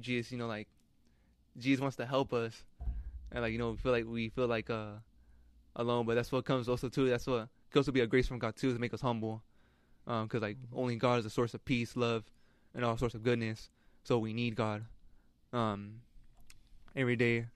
Jesus. 0.00 0.32
You 0.32 0.38
know, 0.38 0.46
like 0.46 0.68
Jesus 1.56 1.80
wants 1.80 1.96
to 1.96 2.06
help 2.06 2.32
us, 2.32 2.52
and 3.30 3.42
like 3.42 3.52
you 3.52 3.58
know, 3.58 3.70
we 3.70 3.76
feel 3.76 3.92
like 3.92 4.06
we 4.06 4.28
feel 4.28 4.46
like 4.46 4.70
uh 4.70 4.94
alone. 5.76 6.04
But 6.06 6.16
that's 6.16 6.32
what 6.32 6.44
comes 6.44 6.68
also 6.68 6.88
too. 6.88 7.08
That's 7.08 7.26
what 7.26 7.48
could 7.70 7.84
to 7.84 7.92
be 7.92 8.00
a 8.00 8.06
grace 8.06 8.28
from 8.28 8.38
God 8.38 8.56
too 8.56 8.72
to 8.72 8.78
make 8.78 8.94
us 8.94 9.00
humble. 9.00 9.42
Um, 10.06 10.28
cause 10.28 10.42
like 10.42 10.58
only 10.74 10.96
God 10.96 11.18
is 11.18 11.26
a 11.26 11.30
source 11.30 11.54
of 11.54 11.64
peace, 11.64 11.96
love, 11.96 12.24
and 12.74 12.84
all 12.84 12.96
sorts 12.96 13.14
of 13.14 13.22
goodness. 13.22 13.70
So 14.02 14.18
we 14.18 14.34
need 14.34 14.54
God, 14.54 14.84
um, 15.52 16.00
every 16.94 17.16
day 17.16 17.46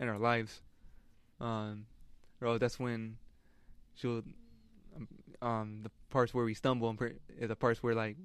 in 0.00 0.08
our 0.08 0.18
lives. 0.18 0.62
Um, 1.40 1.86
bro, 2.40 2.56
that's 2.58 2.78
when 2.78 3.18
she'll, 3.94 4.22
um, 4.96 5.08
um, 5.42 5.80
the 5.82 5.90
parts 6.10 6.32
where 6.32 6.44
we 6.44 6.54
stumble 6.54 6.88
and 6.88 6.98
the 7.40 7.56
parts 7.56 7.82
where 7.82 7.94
like, 7.94 8.16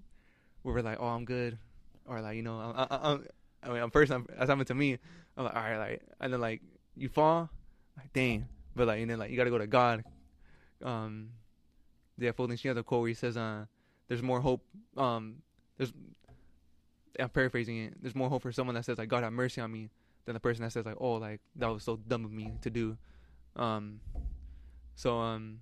where 0.61 0.75
we're 0.75 0.81
like, 0.81 0.97
oh, 0.99 1.07
I'm 1.07 1.25
good, 1.25 1.57
or 2.05 2.21
like 2.21 2.35
you 2.35 2.43
know, 2.43 2.59
I, 2.59 2.83
I, 2.83 3.13
I, 3.13 3.17
I 3.63 3.69
mean, 3.69 3.81
I'm 3.81 3.91
first, 3.91 4.11
I'm, 4.11 4.25
that's 4.29 4.49
happened 4.49 4.67
to 4.67 4.75
me. 4.75 4.97
I'm 5.35 5.45
like, 5.45 5.55
all 5.55 5.61
right, 5.61 5.77
like, 5.77 6.01
and 6.19 6.31
then 6.31 6.39
like 6.39 6.61
you 6.95 7.09
fall, 7.09 7.49
like 7.97 8.13
dang, 8.13 8.47
but 8.75 8.87
like, 8.87 9.01
and 9.01 9.09
then 9.09 9.19
like 9.19 9.29
you 9.29 9.37
gotta 9.37 9.49
go 9.49 9.57
to 9.57 9.67
God. 9.67 10.03
Um, 10.83 11.29
yeah, 12.17 12.31
Fulton 12.31 12.57
Sheen 12.57 12.69
has 12.69 12.77
a 12.77 12.83
quote 12.83 13.01
where 13.01 13.07
he 13.09 13.13
says, 13.13 13.37
"Uh, 13.37 13.65
there's 14.07 14.21
more 14.21 14.41
hope. 14.41 14.63
Um, 14.95 15.37
there's." 15.77 15.93
I'm 17.19 17.29
paraphrasing 17.29 17.85
it. 17.85 17.93
There's 17.99 18.13
more 18.13 18.29
hope 18.29 18.43
for 18.43 18.51
someone 18.51 18.75
that 18.75 18.85
says 18.85 18.99
like 18.99 19.09
God 19.09 19.23
have 19.23 19.33
mercy 19.33 19.59
on 19.59 19.71
me 19.71 19.89
than 20.25 20.33
the 20.33 20.39
person 20.39 20.63
that 20.63 20.71
says 20.71 20.85
like, 20.85 20.97
oh, 20.99 21.13
like 21.13 21.41
that 21.55 21.67
was 21.67 21.83
so 21.83 21.95
dumb 21.95 22.25
of 22.25 22.31
me 22.31 22.51
to 22.61 22.69
do. 22.69 22.95
Um, 23.55 24.01
so 24.95 25.17
um, 25.17 25.61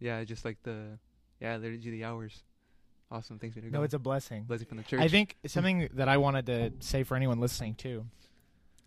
yeah, 0.00 0.24
just 0.24 0.44
like 0.44 0.56
the 0.62 0.98
yeah, 1.40 1.56
liturgy 1.56 1.90
of 1.90 1.92
the 1.92 2.04
hours. 2.04 2.42
Awesome. 3.10 3.38
Thanks 3.38 3.56
God. 3.56 3.70
No, 3.70 3.82
it's 3.82 3.94
a 3.94 3.98
blessing. 3.98 4.44
blessing 4.44 4.66
from 4.66 4.78
the 4.78 4.84
church. 4.84 5.00
I 5.00 5.08
think 5.08 5.36
something 5.46 5.88
that 5.94 6.08
I 6.08 6.16
wanted 6.16 6.46
to 6.46 6.72
say 6.80 7.02
for 7.02 7.16
anyone 7.16 7.40
listening 7.40 7.74
too. 7.74 8.06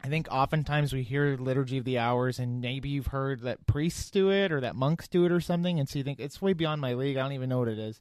I 0.03 0.09
think 0.09 0.27
oftentimes 0.29 0.93
we 0.93 1.03
hear 1.03 1.37
liturgy 1.37 1.77
of 1.77 1.85
the 1.85 1.97
hours, 1.97 2.39
and 2.39 2.61
maybe 2.61 2.89
you've 2.89 3.07
heard 3.07 3.41
that 3.41 3.65
priests 3.65 4.11
do 4.11 4.29
it 4.31 4.51
or 4.51 4.61
that 4.61 4.75
monks 4.75 5.07
do 5.07 5.25
it 5.25 5.31
or 5.31 5.39
something, 5.41 5.79
and 5.79 5.89
so 5.89 5.97
you 5.99 6.03
think 6.03 6.19
it's 6.19 6.41
way 6.41 6.53
beyond 6.53 6.81
my 6.81 6.93
league. 6.93 7.17
I 7.17 7.21
don't 7.21 7.33
even 7.33 7.49
know 7.49 7.59
what 7.59 7.67
it 7.67 7.79
is. 7.79 7.99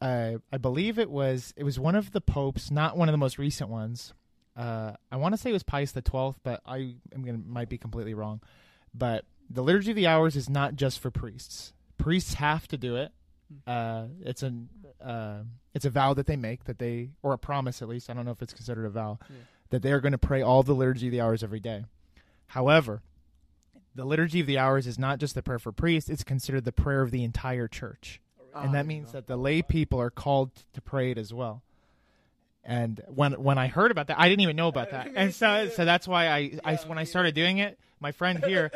Uh, 0.00 0.38
I 0.52 0.56
believe 0.56 0.98
it 0.98 1.10
was 1.10 1.52
it 1.56 1.64
was 1.64 1.78
one 1.78 1.94
of 1.94 2.12
the 2.12 2.20
popes, 2.20 2.70
not 2.70 2.96
one 2.96 3.08
of 3.08 3.12
the 3.12 3.18
most 3.18 3.38
recent 3.38 3.70
ones. 3.70 4.14
Uh, 4.56 4.92
I 5.10 5.16
want 5.16 5.34
to 5.34 5.38
say 5.38 5.50
it 5.50 5.54
was 5.54 5.62
Pius 5.62 5.92
the 5.92 6.02
Twelfth, 6.02 6.40
but 6.42 6.60
I 6.66 6.96
am 7.14 7.24
gonna 7.24 7.38
might 7.46 7.68
be 7.68 7.78
completely 7.78 8.14
wrong. 8.14 8.40
But 8.94 9.24
the 9.48 9.62
liturgy 9.62 9.90
of 9.90 9.96
the 9.96 10.06
hours 10.06 10.34
is 10.34 10.48
not 10.50 10.74
just 10.76 10.98
for 10.98 11.10
priests. 11.10 11.72
Priests 11.98 12.34
have 12.34 12.66
to 12.68 12.76
do 12.76 12.96
it. 12.96 13.12
Uh, 13.66 14.06
it's 14.22 14.42
an 14.42 14.68
uh, 15.00 15.42
it's 15.74 15.84
a 15.84 15.90
vow 15.90 16.14
that 16.14 16.26
they 16.26 16.36
make 16.36 16.64
that 16.64 16.78
they 16.78 17.10
or 17.22 17.32
a 17.32 17.38
promise 17.38 17.82
at 17.82 17.88
least. 17.88 18.10
I 18.10 18.14
don't 18.14 18.24
know 18.24 18.30
if 18.30 18.42
it's 18.42 18.54
considered 18.54 18.86
a 18.86 18.90
vow 18.90 19.18
Yeah. 19.28 19.36
That 19.72 19.80
they 19.80 19.90
are 19.90 20.00
going 20.00 20.12
to 20.12 20.18
pray 20.18 20.42
all 20.42 20.62
the 20.62 20.74
liturgy 20.74 21.06
of 21.08 21.12
the 21.12 21.20
hours 21.20 21.42
every 21.42 21.58
day. 21.58 21.86
However, 22.48 23.00
the 23.94 24.04
liturgy 24.04 24.40
of 24.40 24.46
the 24.46 24.58
hours 24.58 24.86
is 24.86 24.98
not 24.98 25.18
just 25.18 25.34
the 25.34 25.42
prayer 25.42 25.58
for 25.58 25.72
priests; 25.72 26.10
it's 26.10 26.22
considered 26.22 26.64
the 26.64 26.72
prayer 26.72 27.00
of 27.00 27.10
the 27.10 27.24
entire 27.24 27.68
church, 27.68 28.20
and 28.54 28.74
that 28.74 28.84
means 28.86 29.12
that 29.12 29.26
the 29.26 29.36
lay 29.36 29.62
people 29.62 29.98
are 29.98 30.10
called 30.10 30.50
to 30.74 30.82
pray 30.82 31.10
it 31.10 31.18
as 31.18 31.32
well. 31.32 31.62
And 32.62 33.02
when 33.08 33.32
when 33.32 33.56
I 33.56 33.68
heard 33.68 33.90
about 33.90 34.08
that, 34.08 34.20
I 34.20 34.28
didn't 34.28 34.42
even 34.42 34.56
know 34.56 34.68
about 34.68 34.90
that, 34.90 35.10
and 35.16 35.34
so 35.34 35.68
so 35.70 35.86
that's 35.86 36.06
why 36.06 36.28
I, 36.28 36.58
I 36.64 36.74
when 36.86 36.98
I 36.98 37.04
started 37.04 37.34
doing 37.34 37.56
it, 37.56 37.78
my 37.98 38.12
friend 38.12 38.44
here, 38.44 38.70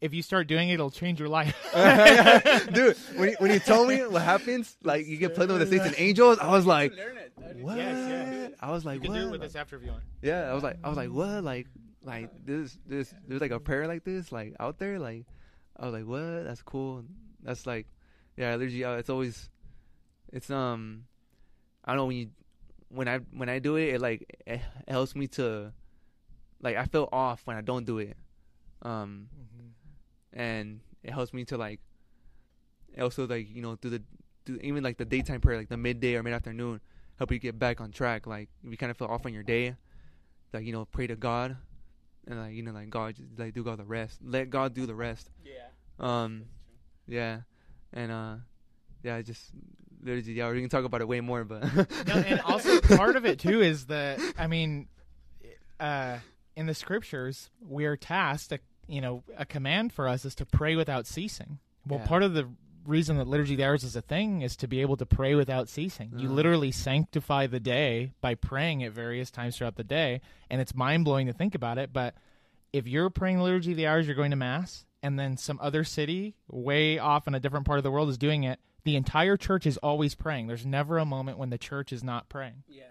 if 0.00 0.14
you 0.14 0.22
start 0.22 0.46
doing 0.46 0.70
it, 0.70 0.74
it'll 0.74 0.90
change 0.90 1.20
your 1.20 1.28
life. 1.28 1.54
dude. 2.72 2.96
When 3.16 3.30
you, 3.30 3.36
when 3.38 3.50
you 3.52 3.58
told 3.60 3.88
me 3.88 3.98
what 4.06 4.22
happens, 4.22 4.76
like 4.82 5.06
you 5.06 5.16
get 5.16 5.34
plugged 5.34 5.50
in 5.50 5.58
with 5.58 5.68
the 5.68 5.76
saints 5.76 5.86
and 5.86 5.94
angels, 5.98 6.38
I 6.38 6.50
was 6.50 6.66
like, 6.66 6.96
learn 6.96 7.18
it. 7.18 7.32
That 7.38 7.56
is- 7.56 7.62
what? 7.62 7.76
Yes, 7.76 8.08
yes. 8.08 8.52
I 8.60 8.70
was 8.70 8.84
like, 8.84 8.96
you 8.96 9.00
can 9.02 9.12
what? 9.12 9.18
do 9.18 9.26
it 9.26 9.30
with 9.30 9.40
this 9.42 9.56
after 9.56 9.76
if 9.76 9.82
you 9.82 9.90
want. 9.90 10.02
Yeah, 10.22 10.50
I 10.50 10.54
was 10.54 10.62
like, 10.62 10.78
I 10.82 10.88
was 10.88 10.96
like, 10.96 11.10
what? 11.10 11.44
Like, 11.44 11.66
like 12.02 12.30
this, 12.44 12.78
this, 12.86 13.14
there's 13.28 13.40
like 13.40 13.50
a 13.50 13.60
prayer 13.60 13.86
like 13.86 14.04
this, 14.04 14.32
like 14.32 14.54
out 14.58 14.78
there. 14.78 14.98
Like, 14.98 15.26
I 15.78 15.84
was 15.84 15.92
like, 15.94 16.06
what? 16.06 16.44
That's 16.44 16.62
cool. 16.62 17.04
That's 17.42 17.66
like, 17.66 17.86
yeah, 18.36 18.54
liturgy. 18.56 18.84
Uh, 18.84 18.94
it's 18.94 19.10
always, 19.10 19.50
it's 20.32 20.50
um, 20.50 21.04
I 21.84 21.92
don't 21.92 21.98
know 21.98 22.06
when 22.06 22.16
you, 22.16 22.30
when 22.88 23.08
I 23.08 23.18
when 23.32 23.48
I 23.48 23.58
do 23.58 23.76
it, 23.76 23.94
it 23.94 24.00
like 24.00 24.42
it 24.46 24.60
helps 24.88 25.14
me 25.14 25.26
to, 25.28 25.72
like 26.60 26.76
I 26.76 26.84
feel 26.86 27.08
off 27.12 27.42
when 27.44 27.56
I 27.56 27.60
don't 27.60 27.84
do 27.84 27.98
it, 27.98 28.16
um, 28.82 29.28
and 30.32 30.80
it 31.02 31.12
helps 31.12 31.32
me 31.32 31.44
to 31.46 31.56
like, 31.56 31.80
also 33.00 33.26
like 33.26 33.48
you 33.54 33.62
know 33.62 33.76
do 33.76 33.90
the 33.90 34.02
do 34.44 34.58
even 34.62 34.82
like 34.82 34.96
the 34.98 35.04
daytime 35.04 35.40
prayer, 35.40 35.58
like 35.58 35.68
the 35.68 35.76
midday 35.76 36.16
or 36.16 36.22
mid 36.22 36.32
afternoon, 36.32 36.80
help 37.16 37.30
you 37.32 37.38
get 37.38 37.58
back 37.58 37.80
on 37.80 37.90
track. 37.90 38.26
Like 38.26 38.48
if 38.64 38.70
you 38.70 38.76
kind 38.76 38.90
of 38.90 38.96
feel 38.96 39.08
off 39.08 39.26
on 39.26 39.32
your 39.32 39.42
day, 39.42 39.76
like 40.52 40.64
you 40.64 40.72
know 40.72 40.84
pray 40.84 41.06
to 41.06 41.16
God, 41.16 41.56
and 42.26 42.38
like 42.38 42.54
you 42.54 42.62
know 42.62 42.72
like 42.72 42.90
God 42.90 43.16
just 43.16 43.38
like 43.38 43.54
do 43.54 43.62
God 43.62 43.78
the 43.78 43.84
rest. 43.84 44.18
Let 44.22 44.50
God 44.50 44.74
do 44.74 44.86
the 44.86 44.94
rest. 44.94 45.30
Yeah. 45.44 45.68
Um, 45.98 46.44
Yeah, 47.06 47.40
and 47.92 48.10
uh, 48.10 48.34
yeah, 49.02 49.16
I 49.16 49.22
just 49.22 49.50
liturgy. 50.02 50.32
Yeah, 50.32 50.50
we 50.50 50.60
can 50.60 50.70
talk 50.70 50.84
about 50.84 51.00
it 51.00 51.08
way 51.08 51.20
more, 51.20 51.44
but 51.44 51.62
no, 52.06 52.14
and 52.14 52.40
also 52.44 52.80
part 52.80 53.16
of 53.16 53.26
it 53.26 53.38
too 53.38 53.60
is 53.60 53.86
that 53.86 54.20
I 54.38 54.46
mean, 54.46 54.88
uh, 55.78 56.18
in 56.56 56.66
the 56.66 56.74
scriptures, 56.74 57.50
we 57.60 57.84
are 57.84 57.96
tasked. 57.96 58.58
A, 58.90 58.94
you 58.94 59.00
know, 59.00 59.22
a 59.36 59.44
command 59.46 59.92
for 59.92 60.08
us 60.08 60.24
is 60.24 60.34
to 60.36 60.46
pray 60.46 60.76
without 60.76 61.06
ceasing. 61.06 61.58
Well, 61.86 62.00
Yeah. 62.00 62.06
part 62.06 62.22
of 62.22 62.34
the 62.34 62.48
reason 62.84 63.18
that 63.18 63.26
liturgy 63.28 63.54
of 63.54 63.58
the 63.58 63.64
hours 63.64 63.84
is 63.84 63.94
a 63.94 64.00
thing 64.02 64.40
is 64.42 64.56
to 64.56 64.66
be 64.66 64.80
able 64.80 64.96
to 64.96 65.06
pray 65.06 65.34
without 65.34 65.68
ceasing. 65.68 66.12
You 66.16 66.28
Uh. 66.28 66.32
literally 66.32 66.72
sanctify 66.72 67.46
the 67.46 67.60
day 67.60 68.12
by 68.20 68.34
praying 68.34 68.82
at 68.82 68.92
various 68.92 69.30
times 69.30 69.56
throughout 69.58 69.76
the 69.76 69.84
day, 69.84 70.20
and 70.48 70.60
it's 70.60 70.74
mind 70.74 71.04
blowing 71.04 71.26
to 71.26 71.32
think 71.32 71.54
about 71.54 71.78
it. 71.78 71.92
But 71.92 72.14
if 72.72 72.86
you're 72.86 73.10
praying 73.10 73.36
the 73.38 73.42
liturgy 73.44 73.72
of 73.72 73.76
the 73.76 73.86
hours, 73.86 74.06
you're 74.06 74.16
going 74.16 74.30
to 74.30 74.36
mass, 74.36 74.86
and 75.02 75.18
then 75.18 75.36
some 75.36 75.58
other 75.62 75.84
city 75.84 76.34
way 76.48 76.98
off 76.98 77.28
in 77.28 77.34
a 77.34 77.40
different 77.40 77.66
part 77.66 77.78
of 77.78 77.82
the 77.84 77.90
world 77.90 78.08
is 78.08 78.18
doing 78.18 78.44
it. 78.44 78.60
The 78.84 78.96
entire 78.96 79.36
church 79.36 79.66
is 79.66 79.76
always 79.78 80.14
praying. 80.14 80.46
There's 80.46 80.64
never 80.66 80.96
a 80.98 81.04
moment 81.04 81.36
when 81.36 81.50
the 81.50 81.58
church 81.58 81.92
is 81.92 82.02
not 82.02 82.28
praying. 82.30 82.64
Yeah. 82.66 82.84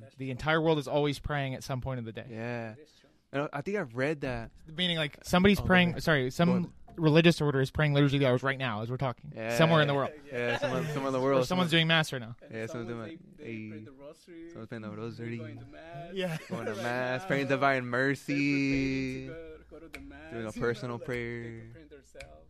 That's 0.00 0.14
The 0.14 0.30
entire 0.30 0.60
world 0.60 0.78
is 0.78 0.88
always 0.88 1.18
praying 1.18 1.54
at 1.54 1.62
some 1.64 1.80
point 1.80 1.98
of 1.98 2.04
the 2.06 2.12
day. 2.12 2.26
yeah, 2.30 2.74
That 2.74 2.78
is 2.78 2.92
true. 2.98 3.05
And 3.36 3.48
I 3.52 3.60
think 3.62 3.76
I've 3.76 3.94
read 3.94 4.20
that. 4.22 4.50
Meaning, 4.76 4.96
like 4.96 5.18
somebody's 5.22 5.60
Oh, 5.60 5.64
praying. 5.64 5.90
ahead. 5.90 6.02
Sorry, 6.02 6.30
some 6.30 6.72
religious 6.96 7.40
order 7.42 7.60
is 7.60 7.70
praying 7.70 7.92
liturgy 7.92 8.16
of 8.16 8.20
the 8.20 8.26
hours 8.26 8.42
right 8.42 8.58
now 8.58 8.80
as 8.82 8.90
we're 8.90 8.96
talking. 8.96 9.30
Yeah. 9.36 9.56
Somewhere 9.58 9.82
in 9.82 9.88
the 9.88 9.92
world, 9.94 10.10
Yeah, 10.32 10.58
someone, 10.58 10.86
someone 10.94 11.06
in 11.08 11.12
the 11.12 11.18
or 11.20 11.22
world. 11.22 11.46
someone's 11.46 11.70
doing 11.70 11.86
mass 11.86 12.10
right 12.12 12.22
now. 12.22 12.34
Yeah, 12.50 12.66
someone's 12.66 12.88
doing 12.88 13.18
they 13.36 13.44
a- 13.44 13.70
pray 13.70 13.80
the 13.84 13.92
rosary. 13.92 14.48
someone's 14.48 14.68
praying 14.68 14.82
the 14.82 14.90
rosary. 14.90 15.36
Going 15.36 15.58
to 15.58 15.64
mass. 15.66 16.14
Yeah. 16.14 16.38
Going 16.48 16.64
to 16.64 16.72
Right 16.72 16.82
mass, 16.82 17.20
now, 17.22 17.26
praying 17.28 17.48
divine 17.48 17.82
they're 17.82 18.00
mercy. 18.00 19.26
preparing 19.26 19.52
to 19.58 19.64
go, 19.70 19.78
go 19.80 19.86
to 19.86 19.92
the 19.92 20.00
mass, 20.00 20.18
Doing 20.30 20.34
a 20.34 20.38
you 20.54 20.60
know, 20.60 20.66
personal 20.66 20.96
like, 20.96 21.04
prayer. 21.04 21.42
They 21.42 21.58
prepare 21.58 21.98
themselves. 21.98 22.48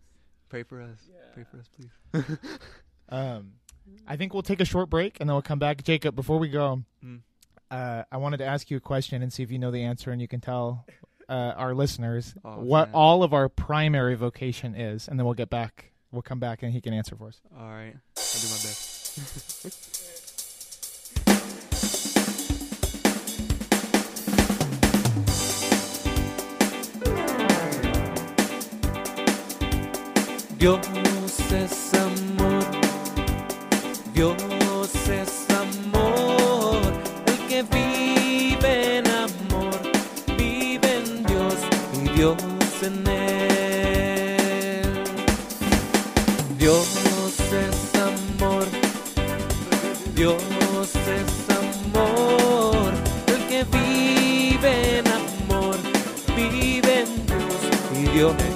Pray 0.49 0.63
for 0.63 0.81
us. 0.81 0.99
Yeah. 1.11 1.17
Pray 1.35 1.45
for 1.51 1.59
us, 1.59 1.69
please. 1.69 2.39
Um, 3.09 3.53
I 4.07 4.17
think 4.17 4.33
we'll 4.35 4.43
take 4.43 4.61
a 4.61 4.65
short 4.65 4.91
break 4.91 5.19
and 5.21 5.29
then 5.29 5.35
we'll 5.35 5.43
come 5.43 5.61
back. 5.61 5.85
Jacob, 5.85 6.17
before 6.17 6.39
we 6.41 6.49
go, 6.49 6.83
Mm. 7.05 7.21
Uh, 7.71 8.03
I 8.11 8.17
wanted 8.19 8.39
to 8.39 8.47
ask 8.47 8.71
you 8.71 8.77
a 8.77 8.81
question 8.81 9.23
and 9.23 9.33
see 9.33 9.43
if 9.43 9.51
you 9.51 9.59
know 9.59 9.71
the 9.71 9.83
answer 9.83 10.11
and 10.11 10.21
you 10.21 10.29
can 10.29 10.41
tell 10.41 10.87
uh, 11.29 11.33
our 11.57 11.75
listeners 11.75 12.35
Oh, 12.45 12.61
what 12.61 12.89
man. 12.89 12.95
all 12.95 13.23
of 13.23 13.33
our 13.35 13.49
primary 13.49 14.15
vocation 14.15 14.75
is, 14.75 15.09
and 15.09 15.19
then 15.19 15.25
we'll 15.25 15.35
get 15.35 15.51
back. 15.51 15.93
We'll 16.13 16.23
come 16.23 16.39
back 16.39 16.63
and 16.63 16.73
he 16.73 16.81
can 16.81 16.95
answer 16.95 17.17
for 17.17 17.29
us. 17.29 17.41
All 17.59 17.69
right, 17.69 17.95
I'll 18.17 18.41
do 18.41 18.49
my 18.49 18.63
best. 18.63 19.93
Dios 30.59 30.81
es 31.53 31.93
amor, 31.95 32.61
Dios 34.15 34.37
Dios 42.17 42.37
en 42.81 43.07
él. 43.07 44.89
Dios 46.59 46.89
es 47.53 48.01
amor, 48.01 48.65
Dios 50.15 50.43
es 51.21 51.33
amor, 51.95 52.93
el 53.27 53.47
que 53.49 53.65
vive 53.65 54.99
en 55.01 55.07
amor, 55.07 55.77
vive 56.35 57.01
en 57.01 57.27
Dios. 57.27 57.61
Y 57.93 58.17
Dios 58.17 58.56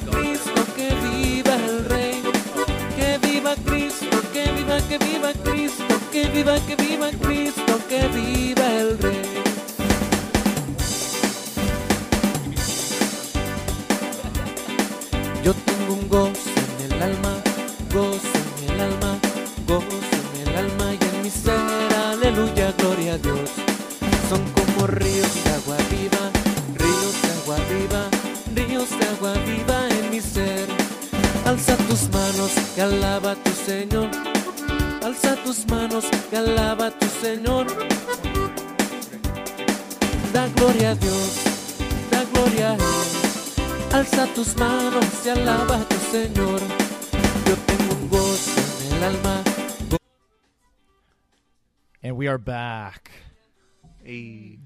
viva, 0.00 0.10
Cristo, 0.10 0.66
que 0.74 0.88
viva 0.88 1.54
el 1.54 1.84
Rey. 1.86 2.22
Que 2.96 3.18
viva 3.26 3.54
Cristo, 3.64 4.16
que 4.32 4.50
viva, 4.52 4.80
que 4.88 4.98
viva 4.98 5.32
Cristo, 5.44 6.00
que 6.12 6.24
viva, 6.28 6.58
que 6.66 6.76
viva 6.76 6.93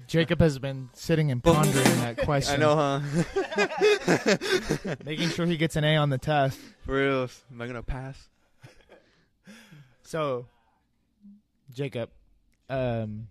Jacob 0.09 0.41
has 0.41 0.57
been 0.57 0.89
sitting 0.93 1.29
and 1.31 1.43
pondering 1.43 1.83
that 2.01 2.17
question. 2.25 2.55
I 2.55 2.57
know, 2.65 2.75
huh? 2.75 2.99
Making 5.05 5.29
sure 5.29 5.45
he 5.45 5.55
gets 5.55 5.75
an 5.75 5.83
A 5.83 5.97
on 5.97 6.09
the 6.09 6.17
test. 6.17 6.59
For 6.85 6.95
real. 6.95 7.29
Am 7.51 7.61
I 7.61 7.67
gonna 7.67 7.83
pass? 7.83 8.27
So, 10.01 10.47
Jacob, 11.71 12.09
um, 12.71 13.27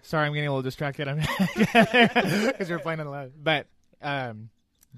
sorry, 0.00 0.26
I'm 0.26 0.32
getting 0.32 0.48
a 0.48 0.52
little 0.52 0.62
distracted. 0.62 1.06
I'm 1.06 1.18
because 1.58 2.70
we're 2.70 2.78
playing 2.78 3.00
on 3.00 3.06
the. 3.06 3.30
But 3.42 3.66
um, 4.00 4.48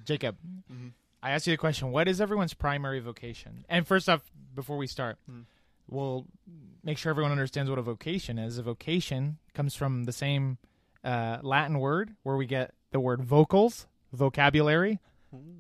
Jacob, 0.05 0.37
Mhm. 0.73 0.93
I 1.21 1.33
asked 1.33 1.49
you 1.49 1.53
the 1.53 1.57
question: 1.59 1.91
What 1.91 2.07
is 2.07 2.21
everyone's 2.21 2.55
primary 2.55 3.01
vocation? 3.01 3.65
And 3.69 3.85
first 3.85 4.09
off, 4.09 4.23
before 4.55 4.77
we 4.77 4.87
start, 4.87 5.19
Mhm. 5.29 5.47
we'll 5.89 6.25
make 6.85 6.99
sure 6.99 7.11
everyone 7.11 7.33
understands 7.33 7.71
what 7.71 7.79
a 7.79 7.83
vocation 7.83 8.39
is. 8.39 8.59
A 8.59 8.63
vocation 8.63 9.39
comes 9.55 9.75
from 9.75 10.05
the 10.05 10.13
same 10.13 10.59
uh, 11.05 11.39
Latin 11.43 11.79
word 11.79 12.15
where 12.23 12.37
we 12.37 12.47
get 12.47 12.75
the 12.91 13.01
word 13.01 13.23
vocals, 13.23 13.87
vocabulary. 14.13 15.01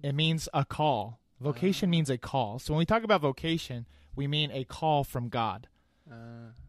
It 0.02 0.14
means 0.14 0.48
a 0.52 0.64
call. 0.64 1.18
Vocation 1.40 1.90
means 1.90 2.10
a 2.10 2.18
call. 2.18 2.58
So 2.58 2.72
when 2.72 2.78
we 2.78 2.86
talk 2.86 3.04
about 3.04 3.20
vocation, 3.20 3.86
we 4.14 4.26
mean 4.26 4.50
a 4.52 4.64
call 4.64 5.02
from 5.04 5.28
God. 5.28 5.68
Uh, 6.10 6.14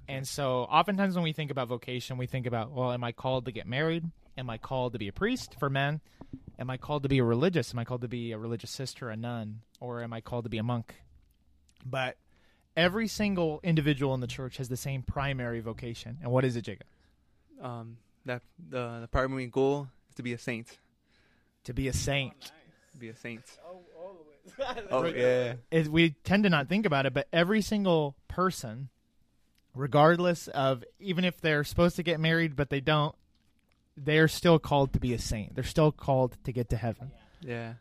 And 0.08 0.28
so 0.28 0.62
oftentimes 0.64 1.16
when 1.16 1.24
we 1.24 1.34
think 1.34 1.52
about 1.52 1.68
vocation, 1.68 2.18
we 2.18 2.28
think 2.28 2.46
about, 2.46 2.72
well, 2.72 2.92
am 2.92 3.04
I 3.04 3.12
called 3.12 3.46
to 3.46 3.52
get 3.52 3.68
married? 3.68 4.06
Am 4.38 4.50
I 4.50 4.58
called 4.58 4.94
to 4.94 5.00
be 5.00 5.08
a 5.08 5.14
priest 5.14 5.56
for 5.60 5.70
men? 5.70 6.02
Am 6.58 6.70
I 6.70 6.78
called 6.78 7.04
to 7.04 7.10
be 7.10 7.20
a 7.20 7.24
religious? 7.24 7.74
Am 7.74 7.80
I 7.80 7.86
called 7.86 8.02
to 8.02 8.08
be 8.08 8.32
a 8.32 8.38
religious 8.38 8.72
sister, 8.72 9.10
a 9.10 9.16
nun? 9.16 9.62
Or 9.80 10.02
am 10.02 10.14
I 10.14 10.22
called 10.22 10.46
to 10.46 10.50
be 10.50 10.58
a 10.58 10.64
monk? 10.64 10.96
But 11.86 12.18
every 12.76 13.08
single 13.08 13.60
individual 13.64 14.14
in 14.14 14.20
the 14.22 14.28
church 14.28 14.58
has 14.58 14.70
the 14.70 14.78
same 14.78 15.02
primary 15.04 15.60
vocation. 15.60 16.18
And 16.22 16.32
what 16.32 16.44
is 16.46 16.56
it, 16.56 16.62
Jacob? 16.64 16.88
um, 17.62 17.98
that 18.26 18.42
the 18.70 19.00
the 19.02 19.08
primary 19.08 19.48
goal 19.48 19.88
is 20.10 20.16
to 20.16 20.24
be 20.24 20.34
a 20.34 20.38
saint. 20.38 20.78
To 21.66 21.74
be 21.74 21.88
a 21.88 21.94
saint. 21.94 22.52
Be 23.00 23.10
a 23.10 23.16
saint. 23.16 23.42
Oh, 23.66 23.80
all 23.98 24.16
the 24.58 24.64
way. 24.74 24.84
Oh 24.92 25.06
yeah. 25.16 25.54
It, 25.72 25.88
we 25.88 26.12
tend 26.24 26.44
to 26.44 26.50
not 26.50 26.68
think 26.70 26.86
about 26.86 27.06
it, 27.06 27.14
but 27.14 27.28
every 27.34 27.62
single 27.62 28.16
person, 28.28 28.90
regardless 29.76 30.48
of 30.50 30.84
even 31.00 31.26
if 31.26 31.40
they're 31.42 31.64
supposed 31.64 31.96
to 31.98 32.04
get 32.04 32.20
married 32.20 32.56
but 32.56 32.70
they 32.70 32.80
don't, 32.82 33.16
they're 33.98 34.28
still 34.28 34.60
called 34.60 34.94
to 34.94 35.00
be 35.00 35.14
a 35.14 35.20
saint. 35.20 35.56
They're 35.56 35.64
still 35.64 35.92
called 35.92 36.38
to 36.44 36.52
get 36.52 36.70
to 36.70 36.78
heaven. 36.78 37.12
Yeah. 37.42 37.74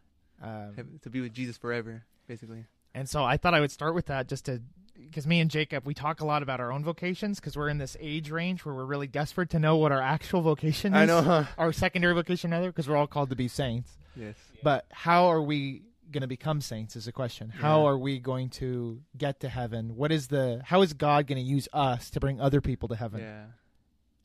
Um, 0.43 0.99
To 1.03 1.11
be 1.11 1.20
with 1.20 1.32
Jesus 1.32 1.57
forever, 1.57 2.03
basically. 2.26 2.64
and 2.95 3.09
so 3.09 3.22
I 3.24 3.36
thought 3.36 3.55
I 3.55 3.61
would 3.61 3.70
start 3.70 3.95
with 3.95 4.07
that 4.07 4.28
just 4.28 4.45
to 4.47 4.61
because 5.09 5.26
me 5.26 5.40
and 5.40 5.50
Jacob 5.50 5.84
we 5.86 5.94
talk 5.94 6.20
a 6.20 6.24
lot 6.24 6.42
about 6.42 6.61
our 6.61 6.72
own 6.72 6.84
vocations 6.84 7.38
because 7.40 7.57
we're 7.57 7.68
in 7.68 7.78
this 7.78 7.96
age 8.00 8.30
range 8.30 8.64
where 8.64 8.74
we're 8.74 8.84
really 8.84 9.07
desperate 9.07 9.50
to 9.50 9.59
know 9.59 9.76
what 9.76 9.92
our 9.92 10.00
actual 10.03 10.40
vocation 10.42 10.94
is. 10.94 10.98
I 11.00 11.05
know. 11.07 11.22
Huh? 11.22 11.44
Our 11.59 11.72
secondary 11.72 12.14
vocation, 12.14 12.50
rather, 12.50 12.68
because 12.70 12.88
we're 12.88 12.96
all 12.96 13.07
called 13.07 13.30
to 13.30 13.36
be 13.36 13.48
saints. 13.48 13.90
Yes. 14.16 14.36
But 14.62 14.86
how 14.90 15.26
are 15.30 15.40
we 15.42 15.82
going 16.11 16.22
to 16.22 16.26
become 16.28 16.61
saints? 16.61 16.96
Is 16.96 17.07
the 17.07 17.12
question. 17.12 17.48
How 17.48 17.80
Yeah. 17.82 17.88
are 17.88 17.98
we 17.98 18.18
going 18.18 18.50
to 18.50 19.00
get 19.16 19.40
to 19.40 19.48
heaven? 19.48 19.96
What 19.96 20.12
is 20.12 20.28
the? 20.28 20.61
How 20.64 20.82
is 20.82 20.92
God 20.92 21.26
going 21.26 21.42
to 21.42 21.48
use 21.50 21.68
us 21.72 22.11
to 22.11 22.20
bring 22.20 22.40
other 22.40 22.61
people 22.61 22.88
to 22.88 22.96
heaven? 22.96 23.20
Yeah. 23.20 23.44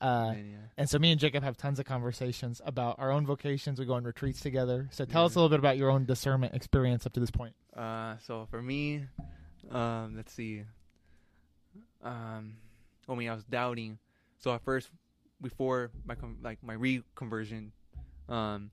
Uh, 0.00 0.32
Man, 0.32 0.48
yeah. 0.52 0.56
and 0.76 0.88
so 0.88 0.96
me 1.00 1.10
and 1.10 1.18
Jacob 1.20 1.42
have 1.42 1.56
tons 1.56 1.80
of 1.80 1.84
conversations 1.84 2.60
about 2.64 3.00
our 3.00 3.10
own 3.10 3.26
vocations. 3.26 3.80
We 3.80 3.84
go 3.86 3.94
on 3.94 4.04
retreats 4.04 4.38
together. 4.38 4.86
So 4.92 5.04
tell 5.04 5.24
us 5.24 5.34
a 5.34 5.38
little 5.40 5.48
bit 5.48 5.58
about 5.58 5.76
your 5.76 5.90
own 5.90 6.04
discernment 6.04 6.54
experience 6.54 7.04
up 7.04 7.14
to 7.14 7.20
this 7.20 7.32
point. 7.32 7.54
Uh, 7.76 8.14
so 8.24 8.46
for 8.48 8.62
me, 8.62 9.06
um, 9.70 10.14
let's 10.16 10.32
see. 10.32 10.62
Um, 12.02 12.56
I 13.08 13.14
mean, 13.14 13.28
I 13.28 13.34
was 13.34 13.44
doubting. 13.44 13.98
So 14.38 14.52
at 14.52 14.62
first, 14.62 14.90
before 15.40 15.90
my 16.04 16.14
con- 16.14 16.38
like 16.42 16.62
my 16.62 16.76
reconversion, 16.76 17.70
um, 18.28 18.70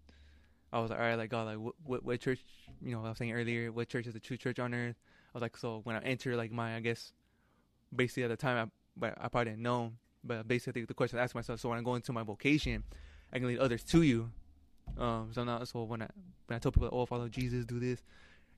I 0.71 0.79
was 0.79 0.89
like, 0.89 0.99
all 0.99 1.05
right, 1.05 1.15
like 1.15 1.29
God, 1.29 1.47
like 1.47 1.57
what, 1.57 1.75
what 1.83 2.03
what 2.03 2.19
church? 2.19 2.39
You 2.81 2.91
know, 2.91 3.05
I 3.05 3.09
was 3.09 3.17
saying 3.17 3.31
earlier, 3.31 3.71
what 3.71 3.89
church 3.89 4.07
is 4.07 4.13
the 4.13 4.19
true 4.19 4.37
church 4.37 4.59
on 4.59 4.73
earth? 4.73 4.95
I 5.33 5.37
was 5.37 5.41
like, 5.41 5.57
so 5.57 5.81
when 5.83 5.95
I 5.95 5.99
enter 5.99 6.35
like 6.35 6.51
my, 6.51 6.75
I 6.75 6.79
guess, 6.79 7.13
basically 7.95 8.23
at 8.23 8.29
the 8.29 8.37
time, 8.37 8.67
I 8.67 8.71
but 8.97 9.13
I 9.19 9.27
probably 9.27 9.51
didn't 9.51 9.63
know, 9.63 9.91
but 10.23 10.47
basically 10.47 10.85
the 10.85 10.93
question 10.93 11.19
I 11.19 11.23
asked 11.23 11.35
myself, 11.35 11.59
so 11.59 11.69
when 11.69 11.77
I 11.77 11.81
go 11.81 11.95
into 11.95 12.13
my 12.13 12.23
vocation, 12.23 12.83
I 13.33 13.39
can 13.39 13.47
lead 13.47 13.59
others 13.59 13.83
to 13.85 14.01
you. 14.01 14.31
Um, 14.97 15.31
so 15.33 15.43
now, 15.43 15.63
so 15.63 15.83
when 15.83 16.01
I 16.01 16.07
when 16.47 16.55
I 16.55 16.59
tell 16.59 16.71
people, 16.71 16.89
oh, 16.91 17.05
follow 17.05 17.27
Jesus, 17.27 17.65
do 17.65 17.79
this, 17.79 18.03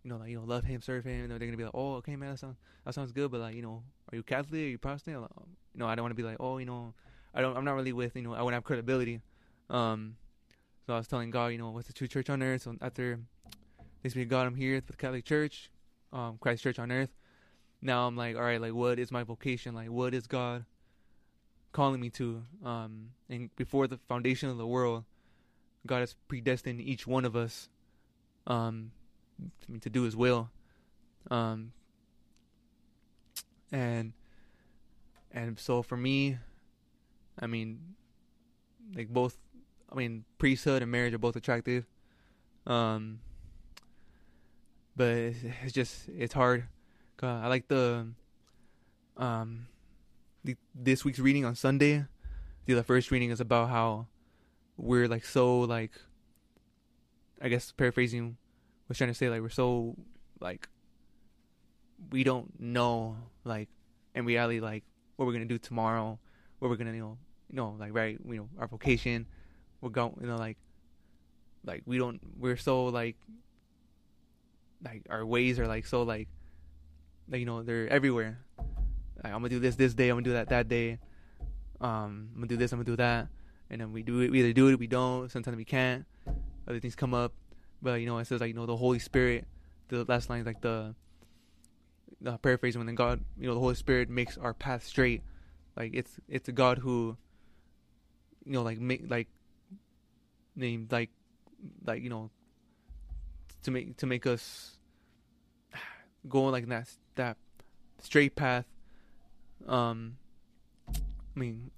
you 0.08 0.14
know, 0.14 0.20
like 0.20 0.30
you 0.30 0.38
know, 0.38 0.45
love 0.45 0.64
him, 0.64 0.82
serve 0.82 1.03
him. 1.03 1.28
Know, 1.28 1.38
they're 1.38 1.47
gonna 1.47 1.58
be 1.58 1.66
like, 1.66 1.76
oh, 1.76 1.95
okay, 1.95 2.16
man, 2.16 2.32
that 2.32 2.39
sounds 2.39 2.55
that 2.86 2.93
sounds 2.93 3.12
good, 3.12 3.30
but 3.30 3.41
like, 3.41 3.55
you 3.55 3.62
know, 3.62 3.84
are 4.10 4.16
you 4.16 4.24
Catholic? 4.24 4.62
Are 4.62 4.70
you 4.70 4.78
Protestant? 4.78 5.22
Like, 5.22 5.32
you 5.74 5.80
know, 5.80 5.86
I 5.86 5.95
don't 5.95 6.03
want 6.03 6.12
to 6.12 6.16
be 6.16 6.24
like, 6.24 6.38
oh, 6.39 6.60
you 6.60 6.66
know, 6.66 6.93
I 7.34 7.41
don't, 7.41 7.58
I'm 7.58 7.66
not 7.66 7.76
really 7.76 7.91
with, 7.91 8.16
you 8.16 8.22
know, 8.22 8.34
I 8.34 8.41
want 8.41 8.53
to 8.53 8.55
have 8.55 8.64
credibility. 8.64 9.20
Um, 9.70 10.16
so 10.86 10.93
I 10.93 10.97
was 10.97 11.10
telling 11.10 11.30
God, 11.30 11.47
you 11.47 11.58
know, 11.58 11.72
what's 11.72 11.88
the 11.88 11.93
true 11.93 12.08
church 12.08 12.30
on 12.30 12.41
earth? 12.41 12.62
So 12.62 12.76
after 12.82 13.20
thanks 14.01 14.16
be 14.16 14.22
to 14.22 14.26
God, 14.26 14.47
I'm 14.47 14.55
here 14.55 14.76
with 14.76 14.88
the 14.88 14.93
Catholic 14.93 15.26
Church, 15.26 15.70
um, 16.14 16.38
Christ 16.39 16.64
Church 16.64 16.80
on 16.80 16.89
earth. 16.89 17.10
Now 17.82 18.08
I'm 18.08 18.16
like, 18.16 18.38
all 18.38 18.43
right, 18.43 18.62
like, 18.62 18.74
what 18.74 18.97
is 18.97 19.12
my 19.12 19.24
vocation? 19.24 19.76
Like, 19.76 19.89
what 19.89 20.14
is 20.14 20.26
God 20.26 20.64
calling 21.74 21.99
me 21.99 22.10
to? 22.12 22.43
Um, 22.64 23.10
and 23.30 23.53
before 23.58 23.88
the 23.88 23.97
foundation 24.08 24.47
of 24.47 24.58
the 24.58 24.66
world, 24.66 25.03
God 25.86 25.99
has 25.99 26.16
predestined 26.30 26.80
each 26.80 27.05
one 27.05 27.26
of 27.26 27.36
us, 27.36 27.68
um, 28.47 28.91
I 29.42 29.72
mean, 29.72 29.80
to 29.82 29.90
do 29.90 30.04
His 30.04 30.16
will, 30.16 30.50
um, 31.30 31.72
and 33.72 34.14
and 35.32 35.60
so 35.60 35.82
for 35.82 35.98
me, 35.98 36.38
I 37.40 37.48
mean, 37.48 37.80
like 38.96 39.10
both, 39.10 39.38
I 39.92 39.96
mean, 39.96 40.24
priesthood 40.38 40.82
and 40.82 40.92
marriage 40.92 41.14
are 41.14 41.18
both 41.20 41.36
attractive, 41.36 41.86
um, 42.66 43.20
but 44.96 45.10
it's, 45.12 45.40
it's 45.64 45.74
just 45.74 46.10
it's 46.10 46.34
hard. 46.34 46.68
'Cause 47.18 47.44
I 47.44 47.48
like 47.48 47.68
the, 47.68 48.08
um, 49.18 49.66
the, 50.44 50.56
this 50.76 51.04
week's 51.04 51.18
reading 51.18 51.46
on 51.46 51.56
Sunday. 51.56 52.06
The, 52.68 52.74
the 52.76 52.84
first 52.84 53.10
reading 53.10 53.32
is 53.32 53.40
about 53.42 53.70
how 53.70 54.06
we're 54.78 55.08
like 55.08 55.26
so 55.26 55.62
like 55.62 55.94
I 57.42 57.50
guess 57.50 57.72
paraphrasing 57.72 58.38
was 58.88 58.98
trying 58.98 59.10
to 59.10 59.14
say 59.14 59.30
like 59.30 59.42
we're 59.42 59.50
so 59.50 59.96
like 60.40 60.68
we 62.12 62.24
don't 62.24 62.60
know 62.60 63.18
like 63.44 63.70
in 64.16 64.26
reality 64.26 64.60
like 64.60 64.84
what 65.16 65.26
we're 65.26 65.34
gonna 65.34 65.46
do 65.46 65.58
tomorrow, 65.58 66.20
what 66.60 66.70
we're 66.70 66.78
gonna 66.78 66.94
you 66.94 67.02
know 67.02 67.18
you 67.50 67.56
know 67.56 67.76
like 67.80 67.94
right 67.94 68.18
you 68.26 68.38
know 68.38 68.50
our 68.60 68.68
vocation, 68.68 69.26
we're 69.82 69.90
going 69.90 70.16
you 70.22 70.28
know 70.28 70.38
like 70.38 70.58
like 71.66 71.84
we 71.86 71.98
don't 71.98 72.20
we're 72.38 72.58
so 72.58 72.86
like 72.86 73.18
like 74.84 75.04
our 75.10 75.26
ways 75.26 75.60
are 75.60 75.68
like 75.68 75.86
so 75.86 76.04
like 76.04 76.28
like 77.30 77.40
you 77.40 77.46
know 77.46 77.64
they're 77.64 77.88
everywhere. 77.90 78.40
Like 79.24 79.34
I'm 79.34 79.40
gonna 79.40 79.50
do 79.50 79.60
this 79.60 79.76
this 79.76 79.94
day, 79.94 80.10
I'm 80.10 80.18
gonna 80.18 80.24
do 80.24 80.34
that 80.34 80.50
that 80.50 80.68
day. 80.68 81.00
Um, 81.82 82.30
I'm 82.34 82.36
gonna 82.36 82.48
do 82.48 82.58
this, 82.58 82.72
I'm 82.72 82.80
gonna 82.80 82.86
do 82.86 82.96
that, 82.98 83.28
and 83.70 83.82
then 83.82 83.92
we 83.92 84.04
do 84.04 84.22
it. 84.22 84.32
We 84.32 84.40
either 84.40 84.54
do 84.54 84.70
it, 84.70 84.80
we 84.80 84.88
don't. 84.88 85.30
Sometimes 85.32 85.58
we 85.58 85.66
can't. 85.66 86.06
Other 86.68 86.80
things 86.80 86.96
come 86.96 87.14
up, 87.14 87.34
but 87.82 88.00
you 88.02 88.06
know 88.06 88.18
it 88.18 88.26
says 88.26 88.42
like 88.42 88.50
you 88.50 88.54
know 88.54 88.66
the 88.66 88.78
Holy 88.78 89.00
Spirit. 89.00 89.46
The 89.90 90.04
last 90.04 90.30
line 90.30 90.42
is 90.42 90.46
like 90.46 90.62
the 90.62 90.96
the 92.22 92.38
paraphrase 92.38 92.78
when 92.78 92.94
God, 92.96 93.24
you 93.38 93.48
know, 93.48 93.54
the 93.54 93.60
Holy 93.60 93.76
Spirit 93.76 94.10
makes 94.10 94.38
our 94.38 94.54
path 94.54 94.84
straight. 94.84 95.22
Like 95.76 95.92
it's 95.94 96.20
it's 96.28 96.50
a 96.50 96.52
God 96.52 96.80
who, 96.80 97.18
you 98.46 98.54
know, 98.54 98.64
like 98.64 98.80
make 98.80 99.10
like 99.10 99.28
name 100.56 100.88
like 100.92 101.12
like 101.86 102.02
you 102.02 102.10
know 102.10 102.32
to 103.64 103.72
make 103.72 103.98
to 103.98 104.08
make 104.08 104.26
us 104.26 104.78
go 106.28 106.46
like 106.46 106.68
that 106.68 106.90
that 107.16 107.38
straight 108.02 108.36
path. 108.36 108.66
Um, 109.68 110.18
I 110.90 111.40
mean, 111.40 111.72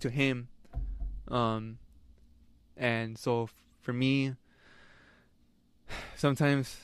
to 0.00 0.10
Him. 0.10 0.48
Um, 1.28 1.78
and 2.76 3.18
so 3.18 3.48
for 3.80 3.92
me, 3.92 4.34
sometimes 6.16 6.76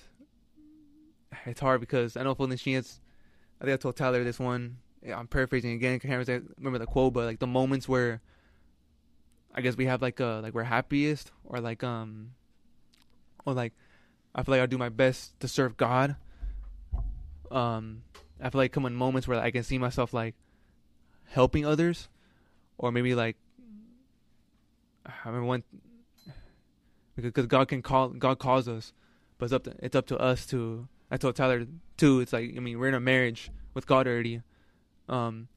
it's 1.47 1.61
hard 1.61 1.81
because 1.81 2.17
I 2.17 2.23
know 2.23 2.35
Fulton 2.35 2.57
Sheen. 2.57 2.79
I 2.79 3.65
think 3.65 3.75
I 3.75 3.77
told 3.77 3.97
Tyler 3.97 4.25
this 4.25 4.39
one. 4.39 4.79
I'm 5.15 5.27
paraphrasing 5.27 5.73
again. 5.73 5.95
I 5.95 5.99
can't 5.99 6.29
remember 6.57 6.79
the- 6.79 6.87
quote, 6.87 7.13
but 7.13 7.25
like 7.27 7.39
the 7.39 7.47
moments 7.47 7.89
where 7.89 8.21
I 9.55 9.61
guess 9.61 9.77
we 9.77 9.87
have 9.87 10.03
like 10.03 10.19
a 10.21 10.41
like 10.43 10.55
we're 10.55 10.65
happiest 10.65 11.31
or 11.45 11.61
like 11.61 11.85
um 11.85 12.31
or 13.45 13.55
like 13.55 13.73
I 14.35 14.43
feel 14.43 14.53
like 14.55 14.63
I 14.63 14.67
do 14.67 14.79
my 14.79 14.89
best 14.89 15.39
to 15.41 15.49
serve 15.49 15.77
God. 15.77 16.17
Um, 17.51 18.03
I 18.41 18.51
feel 18.51 18.59
like 18.61 18.73
come 18.73 18.87
in 18.87 18.95
moments 18.95 19.29
where 19.29 19.39
I 19.39 19.53
can 19.53 19.63
see 19.63 19.79
myself 19.79 20.13
like 20.13 20.35
helping 21.27 21.65
others, 21.65 22.09
or 22.79 22.91
maybe 22.91 23.15
like 23.15 23.37
I 25.07 25.13
remember 25.27 25.47
one 25.47 25.63
because 27.17 27.47
God 27.47 27.69
can 27.69 27.83
call 27.83 28.09
God 28.09 28.39
calls 28.39 28.69
us, 28.69 28.93
but 29.39 29.47
it's 29.47 29.53
up 29.55 29.65
to 29.65 29.75
it's 29.81 29.97
up 29.97 30.07
to 30.07 30.19
us 30.19 30.47
to. 30.47 30.89
I 31.11 31.17
told 31.17 31.37
Tyler 31.37 31.67
too. 31.97 32.21
It's 32.21 32.33
like 32.33 32.55
I 32.57 32.61
mean 32.61 32.79
we're 32.79 32.89
in 32.89 32.95
a 32.95 33.01
marriage 33.01 33.51
with 33.75 33.87
God 33.87 34.07
already. 34.07 34.43
Um, 35.09 35.49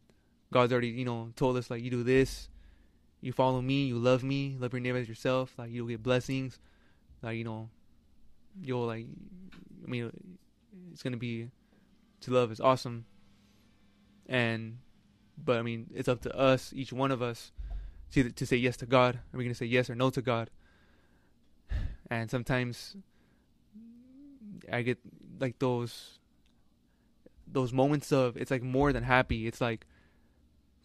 God's 0.51 0.71
already 0.71 0.89
you 0.89 1.05
know 1.05 1.31
told 1.35 1.57
us 1.57 1.69
like 1.69 1.81
you 1.81 1.89
do 1.89 2.03
this, 2.03 2.49
you 3.21 3.31
follow 3.31 3.61
me, 3.61 3.85
you 3.85 3.97
love 3.97 4.23
me, 4.23 4.55
love 4.59 4.73
your 4.73 4.79
neighbor 4.79 4.97
as 4.97 5.09
yourself. 5.09 5.53
Like 5.57 5.71
you'll 5.71 5.87
get 5.87 6.03
blessings, 6.03 6.59
like 7.21 7.37
you 7.37 7.43
know, 7.43 7.69
you'll 8.61 8.85
like. 8.85 9.05
I 9.83 9.89
mean, 9.89 10.11
it's 10.91 11.01
gonna 11.01 11.17
be 11.17 11.49
to 12.21 12.31
love 12.31 12.51
is 12.51 12.59
awesome. 12.59 13.05
And, 14.27 14.79
but 15.37 15.57
I 15.57 15.61
mean, 15.61 15.87
it's 15.93 16.09
up 16.09 16.21
to 16.21 16.37
us, 16.37 16.73
each 16.75 16.91
one 16.91 17.11
of 17.11 17.21
us, 17.21 17.51
to 18.13 18.29
to 18.29 18.45
say 18.45 18.57
yes 18.57 18.77
to 18.77 18.85
God. 18.85 19.15
Are 19.15 19.37
we 19.37 19.43
gonna 19.43 19.55
say 19.55 19.65
yes 19.65 19.89
or 19.89 19.95
no 19.95 20.09
to 20.09 20.21
God? 20.21 20.49
And 22.09 22.29
sometimes, 22.31 22.95
I 24.71 24.81
get 24.81 24.97
like 25.39 25.59
those 25.59 26.19
those 27.51 27.71
moments 27.71 28.11
of 28.11 28.37
it's 28.37 28.51
like 28.51 28.63
more 28.63 28.91
than 28.93 29.03
happy. 29.03 29.47
It's 29.47 29.61
like 29.61 29.85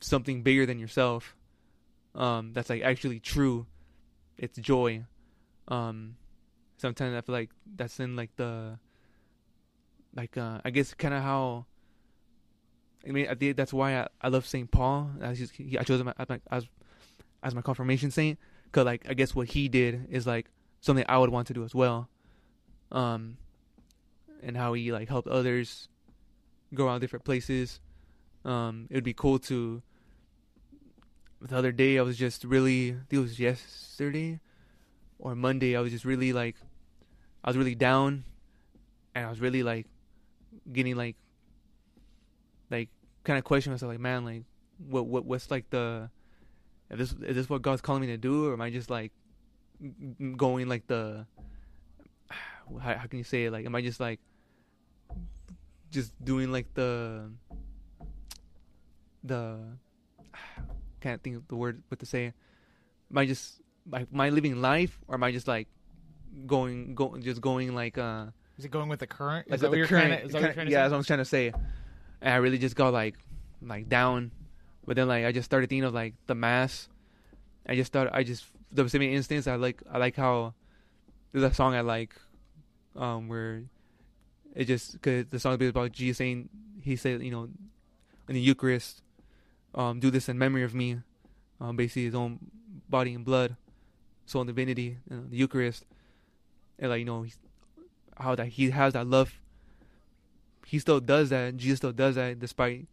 something 0.00 0.42
bigger 0.42 0.66
than 0.66 0.78
yourself. 0.78 1.36
Um, 2.14 2.52
that's 2.52 2.70
like 2.70 2.82
actually 2.82 3.20
true. 3.20 3.66
It's 4.36 4.58
joy. 4.58 5.04
Um, 5.68 6.16
sometimes 6.76 7.16
I 7.16 7.20
feel 7.20 7.34
like 7.34 7.50
that's 7.76 8.00
in 8.00 8.16
like 8.16 8.34
the 8.36 8.78
like 10.14 10.36
uh 10.36 10.60
I 10.64 10.70
guess 10.70 10.92
kind 10.94 11.14
of 11.14 11.22
how 11.22 11.66
I 13.06 13.10
mean 13.10 13.28
I 13.28 13.34
think 13.34 13.56
that's 13.56 13.72
why 13.72 14.00
I, 14.00 14.08
I 14.20 14.28
love 14.28 14.46
Saint 14.46 14.70
Paul. 14.70 15.10
I 15.22 15.34
just 15.34 15.54
he, 15.54 15.78
I 15.78 15.82
chose 15.82 16.00
him 16.00 16.12
as 16.18 16.28
my 16.28 16.40
as, 16.50 16.66
as 17.42 17.54
my 17.54 17.62
confirmation 17.62 18.10
saint 18.10 18.38
because 18.64 18.84
like 18.84 19.06
I 19.08 19.14
guess 19.14 19.34
what 19.34 19.48
he 19.48 19.68
did 19.68 20.08
is 20.10 20.26
like 20.26 20.46
something 20.82 21.06
I 21.08 21.16
would 21.16 21.30
want 21.30 21.46
to 21.46 21.54
do 21.54 21.64
as 21.64 21.74
well. 21.74 22.10
Um, 22.90 23.38
and 24.42 24.54
how 24.56 24.74
he 24.74 24.92
like 24.92 25.08
helped 25.08 25.28
others 25.28 25.88
go 26.74 26.86
around 26.86 27.00
different 27.00 27.24
places. 27.24 27.80
Um, 28.44 28.88
it 28.90 28.94
would 28.94 29.04
be 29.04 29.14
cool 29.14 29.38
to. 29.38 29.80
The 31.40 31.56
other 31.56 31.72
day, 31.72 31.98
I 31.98 32.02
was 32.02 32.18
just 32.18 32.44
really. 32.44 32.90
I 32.90 33.02
think 33.08 33.12
it 33.12 33.18
was 33.18 33.40
yesterday 33.40 34.40
or 35.18 35.34
Monday. 35.34 35.76
I 35.76 35.80
was 35.80 35.90
just 35.90 36.04
really 36.04 36.32
like, 36.32 36.56
I 37.42 37.50
was 37.50 37.56
really 37.56 37.74
down, 37.74 38.24
and 39.14 39.26
I 39.26 39.30
was 39.30 39.40
really 39.40 39.62
like, 39.62 39.86
getting 40.72 40.96
like, 40.96 41.16
like 42.70 42.90
kind 43.24 43.38
of 43.38 43.44
questioning 43.44 43.74
myself, 43.74 43.90
like, 43.90 44.00
man, 44.00 44.24
like, 44.24 44.44
what 44.88 45.06
what 45.06 45.24
what's 45.24 45.50
like 45.50 45.70
the, 45.70 46.10
is 46.90 46.98
this 46.98 47.28
is 47.28 47.36
this 47.36 47.48
what 47.48 47.62
God's 47.62 47.80
calling 47.80 48.02
me 48.02 48.08
to 48.08 48.16
do, 48.16 48.48
or 48.48 48.52
am 48.52 48.60
I 48.60 48.70
just 48.70 48.90
like, 48.90 49.12
going 50.36 50.68
like 50.68 50.86
the, 50.86 51.26
how, 52.80 52.94
how 52.94 53.06
can 53.06 53.18
you 53.18 53.24
say 53.24 53.44
it? 53.46 53.52
Like, 53.52 53.66
am 53.66 53.74
I 53.74 53.82
just 53.82 54.00
like, 54.00 54.20
just 55.90 56.12
doing 56.24 56.50
like 56.52 56.72
the, 56.74 57.30
the, 59.24 59.58
can't 61.00 61.22
think 61.22 61.36
of 61.36 61.48
the 61.48 61.56
word 61.56 61.82
what 61.88 61.98
to 62.00 62.06
say. 62.06 62.26
Am 63.10 63.18
I 63.18 63.26
just 63.26 63.60
like 63.90 64.06
am 64.14 64.20
I 64.20 64.30
living 64.30 64.62
life, 64.62 65.00
or 65.08 65.16
am 65.16 65.24
I 65.24 65.32
just 65.32 65.48
like 65.48 65.66
going 66.46 66.94
go 66.94 67.16
just 67.18 67.40
going 67.40 67.74
like 67.74 67.98
uh 67.98 68.26
Is 68.56 68.64
it 68.64 68.70
going 68.70 68.88
with 68.88 69.00
the 69.00 69.08
current? 69.08 69.50
like 69.50 69.56
is 69.56 69.60
that 69.62 69.66
what 69.66 69.72
the 69.72 69.78
you're 69.78 69.86
current, 69.88 70.06
trying 70.08 70.20
to, 70.20 70.26
is 70.26 70.32
that 70.32 70.38
what 70.38 70.40
you're 70.42 70.46
current- 70.48 70.54
trying 70.54 70.66
to 70.66 70.72
yeah, 70.72 70.78
say? 70.78 70.82
that's 70.82 70.90
what 70.92 70.98
I'm 70.98 71.04
trying 71.04 71.18
to 71.18 71.24
say. 71.24 71.52
And 72.22 72.34
I 72.34 72.36
really 72.36 72.58
just 72.58 72.76
got 72.76 72.92
like 72.92 73.16
like 73.60 73.88
down, 73.88 74.30
but 74.86 74.94
then 74.96 75.08
like 75.08 75.24
I 75.24 75.32
just 75.32 75.44
started 75.44 75.68
thinking 75.68 75.84
of 75.84 75.92
like 75.92 76.14
the 76.28 76.36
mass. 76.36 76.88
I 77.68 77.74
just 77.74 77.92
thought 77.92 78.08
I 78.12 78.22
just 78.22 78.44
the 78.72 78.88
same 78.88 79.02
instance. 79.02 79.46
I 79.46 79.56
like 79.56 79.82
I 79.90 79.98
like 79.98 80.16
how 80.16 80.54
there's 81.32 81.44
a 81.44 81.54
song 81.54 81.74
I 81.74 81.80
like, 81.80 82.14
um, 82.96 83.28
where 83.28 83.62
it 84.54 84.66
just 84.66 85.00
cause 85.02 85.26
the 85.30 85.38
song 85.38 85.60
is 85.60 85.68
about 85.70 85.92
Jesus 85.92 86.18
saying 86.18 86.48
he 86.82 86.96
said 86.96 87.22
you 87.22 87.30
know 87.30 87.48
in 88.28 88.34
the 88.34 88.40
Eucharist, 88.40 89.02
um, 89.74 90.00
do 90.00 90.10
this 90.10 90.28
in 90.28 90.38
memory 90.38 90.62
of 90.62 90.74
me, 90.74 90.98
um, 91.60 91.76
basically 91.76 92.04
his 92.04 92.14
own 92.14 92.38
body 92.88 93.14
and 93.14 93.24
blood, 93.24 93.56
soul 94.26 94.42
and 94.42 94.48
divinity, 94.48 94.98
you 95.10 95.16
know, 95.16 95.24
the 95.28 95.36
Eucharist, 95.36 95.84
and 96.78 96.90
like 96.90 97.00
you 97.00 97.04
know 97.04 97.26
how 98.16 98.34
that 98.34 98.48
he 98.48 98.70
has 98.70 98.92
that 98.92 99.06
love. 99.06 99.40
He 100.66 100.78
still 100.78 101.00
does 101.00 101.30
that. 101.30 101.56
Jesus 101.56 101.78
still 101.78 101.92
does 101.92 102.14
that, 102.14 102.38
despite 102.38 102.86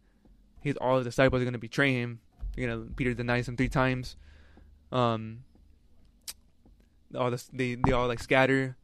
his 0.60 0.76
all 0.76 0.98
the 0.98 1.04
disciples 1.04 1.40
are 1.40 1.44
gonna 1.44 1.58
betray 1.58 1.92
him. 1.94 2.20
You 2.56 2.66
know, 2.66 2.88
Peter 2.96 3.14
denies 3.14 3.48
him 3.48 3.56
three 3.56 3.68
times. 3.68 4.16
Um, 4.92 5.44
all 7.16 7.30
this 7.30 7.48
they 7.52 7.74
they 7.74 7.92
all 7.92 8.08
like 8.08 8.20
scatter. 8.20 8.76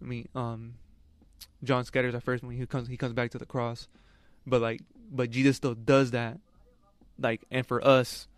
I 0.00 0.04
mean, 0.04 0.28
um, 0.34 0.74
John 1.64 1.84
scatters 1.84 2.14
at 2.14 2.22
first 2.22 2.44
when 2.44 2.56
he 2.56 2.66
comes 2.66 2.88
he 2.88 2.96
comes 2.96 3.12
back 3.12 3.30
to 3.32 3.38
the 3.38 3.46
cross, 3.46 3.88
but 4.46 4.60
like 4.60 4.82
but 5.10 5.30
Jesus 5.30 5.56
still 5.56 5.74
does 5.74 6.10
that, 6.12 6.38
like 7.18 7.44
and 7.50 7.66
for 7.66 7.84
us, 7.84 8.28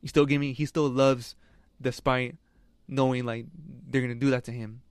he 0.00 0.08
still 0.08 0.26
give 0.26 0.40
me 0.40 0.52
he 0.52 0.66
still 0.66 0.88
loves, 0.88 1.36
despite 1.80 2.36
knowing 2.86 3.24
like 3.24 3.46
they're 3.88 4.02
gonna 4.02 4.14
do 4.14 4.30
that 4.30 4.44
to 4.44 4.52
him, 4.52 4.82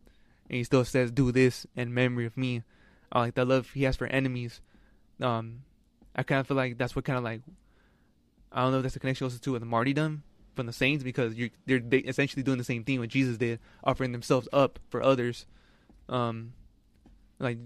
and 0.49 0.57
he 0.57 0.63
still 0.63 0.85
says 0.85 1.11
do 1.11 1.31
this 1.31 1.65
in 1.75 1.93
memory 1.93 2.25
of 2.25 2.35
me, 2.38 2.63
uh, 3.13 3.19
like 3.19 3.35
that 3.35 3.47
love 3.47 3.71
he 3.73 3.83
has 3.83 3.95
for 3.95 4.07
enemies, 4.07 4.61
um, 5.21 5.61
I 6.15 6.23
kind 6.23 6.39
of 6.39 6.47
feel 6.47 6.57
like 6.57 6.77
that's 6.77 6.95
what 6.95 7.05
kind 7.05 7.17
of 7.17 7.23
like, 7.23 7.41
I 8.51 8.63
don't 8.63 8.71
know 8.71 8.77
if 8.77 8.83
that's 8.83 8.95
a 8.95 8.99
connection 8.99 9.25
also 9.25 9.38
to 9.38 9.51
with 9.51 9.63
martyrdom 9.63 10.23
from 10.58 10.66
the 10.66 10.74
saints 10.74 11.03
because 11.03 11.36
you're 11.36 11.49
they're 11.66 11.80
they 11.80 11.99
essentially 11.99 12.43
doing 12.43 12.58
the 12.58 12.66
same 12.66 12.84
thing 12.84 12.99
what 12.99 13.08
Jesus 13.08 13.38
did, 13.38 13.60
offering 13.84 14.12
themselves 14.12 14.49
up 14.51 14.80
for 14.89 15.01
others, 15.01 15.45
um, 16.10 16.51
like 17.39 17.58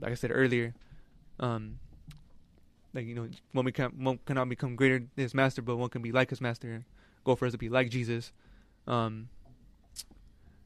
like 0.00 0.12
I 0.12 0.14
said 0.14 0.32
earlier, 0.34 0.74
um, 1.38 1.78
like 2.92 3.06
you 3.06 3.14
know 3.14 3.28
one 3.52 3.64
we 3.64 3.72
one 3.72 4.18
cannot 4.26 4.50
become 4.50 4.76
greater 4.76 4.98
than 4.98 5.08
his 5.16 5.32
master, 5.32 5.62
but 5.62 5.76
one 5.76 5.88
can 5.88 6.02
be 6.02 6.12
like 6.12 6.28
his 6.28 6.42
master. 6.42 6.84
Go 7.24 7.36
for 7.36 7.46
us 7.46 7.52
to 7.52 7.58
be 7.58 7.70
like 7.70 7.88
Jesus. 7.88 8.32
Um, 8.86 9.28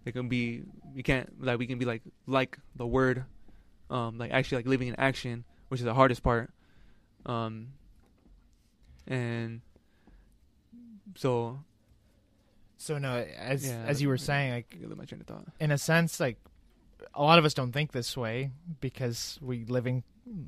it 0.04 0.12
can 0.12 0.28
be 0.28 0.62
we 0.94 1.02
can't 1.02 1.44
like 1.44 1.58
we 1.58 1.66
can 1.66 1.78
be 1.78 1.84
like 1.84 2.02
like 2.26 2.58
the 2.74 2.86
word, 2.86 3.24
um, 3.90 4.18
like 4.18 4.32
actually 4.32 4.56
like 4.58 4.66
living 4.66 4.88
in 4.88 4.96
action, 4.96 5.44
which 5.68 5.80
is 5.80 5.84
the 5.84 5.94
hardest 5.94 6.22
part. 6.22 6.50
Um, 7.26 7.68
and 9.06 9.60
so 11.16 11.60
So 12.84 12.98
no, 12.98 13.16
as 13.38 13.66
Yeah, 13.66 13.82
as 13.86 14.02
you 14.02 14.08
were 14.08 14.18
saying, 14.18 14.52
like 14.52 14.76
my 14.96 15.06
train 15.06 15.22
of 15.22 15.26
thought. 15.26 15.46
in 15.58 15.70
a 15.70 15.78
sense, 15.78 16.20
like 16.20 16.36
a 17.14 17.22
lot 17.22 17.38
of 17.38 17.46
us 17.46 17.54
don't 17.54 17.72
think 17.72 17.92
this 17.92 18.14
way 18.14 18.50
because 18.80 19.38
we 19.40 19.64
living 19.64 20.02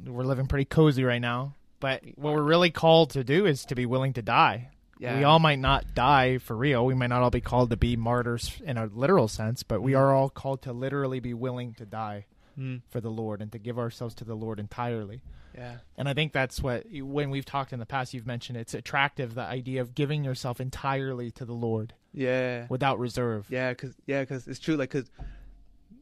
we're 0.05 0.25
living 0.25 0.47
pretty 0.47 0.67
cozy 0.67 1.03
right 1.03 1.21
now. 1.21 1.55
But 1.81 2.03
what 2.17 2.35
we're 2.35 2.43
really 2.43 2.71
called 2.71 3.11
to 3.11 3.25
do 3.25 3.47
is 3.47 3.65
to 3.67 3.75
be 3.75 3.87
willing 3.87 4.13
to 4.15 4.23
die. 4.23 4.71
Yeah, 4.99 5.19
We 5.19 5.25
all 5.25 5.39
might 5.39 5.59
not 5.59 5.95
die 5.95 6.39
for 6.39 6.57
real. 6.57 6.85
We 6.85 6.95
might 6.95 7.09
not 7.09 7.23
all 7.23 7.31
be 7.31 7.41
called 7.41 7.71
to 7.71 7.77
be 7.77 7.97
martyrs 7.97 8.61
in 8.65 8.77
a 8.77 8.87
literal 8.87 9.29
sense, 9.29 9.63
but 9.63 9.83
we 9.83 9.95
are 9.95 10.15
all 10.15 10.31
called 10.31 10.63
to 10.63 10.73
literally 10.73 11.21
be 11.21 11.35
willing 11.35 11.73
to 11.75 11.87
die 11.87 12.27
Mm, 12.59 12.81
for 12.89 13.03
the 13.03 13.11
Lord 13.11 13.43
and 13.43 13.53
to 13.53 13.59
give 13.59 13.79
ourselves 13.79 14.15
to 14.15 14.25
the 14.25 14.35
Lord 14.35 14.59
entirely. 14.59 15.21
yeah, 15.55 15.77
And 15.99 16.09
I 16.09 16.15
think 16.15 16.33
that's 16.33 16.63
what 16.63 16.87
when 16.91 17.29
we've 17.29 17.45
talked 17.45 17.75
in 17.75 17.79
the 17.79 17.85
past 17.87 18.15
you've 18.15 18.27
mentioned 18.27 18.57
it's 18.57 18.73
attractive 18.73 19.35
the 19.35 19.43
idea 19.43 19.83
of 19.83 19.95
giving 19.95 20.25
yourself 20.25 20.59
entirely 20.59 21.31
to 21.33 21.45
the 21.45 21.53
Lord 21.53 21.93
yeah. 22.17 22.67
without 22.71 22.99
reserve. 22.99 23.47
Yeah, 23.51 23.73
cause 23.75 23.95
yeah, 24.07 24.25
cause 24.25 24.49
it's 24.49 24.59
true. 24.59 24.77
Like, 24.77 24.91
cause 24.91 25.11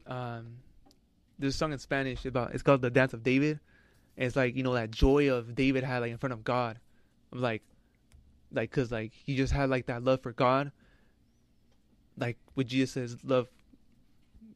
um, 0.07 0.57
there's 1.37 1.55
a 1.55 1.57
song 1.57 1.73
in 1.73 1.79
Spanish 1.79 2.25
about 2.25 2.53
it's 2.53 2.63
called 2.63 2.81
the 2.81 2.89
Dance 2.89 3.13
of 3.13 3.21
David. 3.21 3.59
And 4.17 4.25
it's 4.25 4.35
like 4.35 4.55
you 4.55 4.63
know 4.63 4.73
that 4.73 4.91
joy 4.91 5.29
of 5.29 5.53
David 5.55 5.83
had 5.83 5.99
like 5.99 6.11
in 6.11 6.17
front 6.17 6.33
of 6.33 6.43
God, 6.43 6.79
of 7.33 7.39
like, 7.39 7.63
like 8.51 8.71
cause 8.71 8.91
like 8.91 9.11
he 9.13 9.35
just 9.35 9.51
had 9.51 9.69
like 9.69 9.87
that 9.87 10.03
love 10.03 10.21
for 10.21 10.31
God. 10.31 10.71
Like 12.17 12.37
what 12.53 12.67
Jesus 12.67 12.93
says, 12.93 13.17
love, 13.25 13.49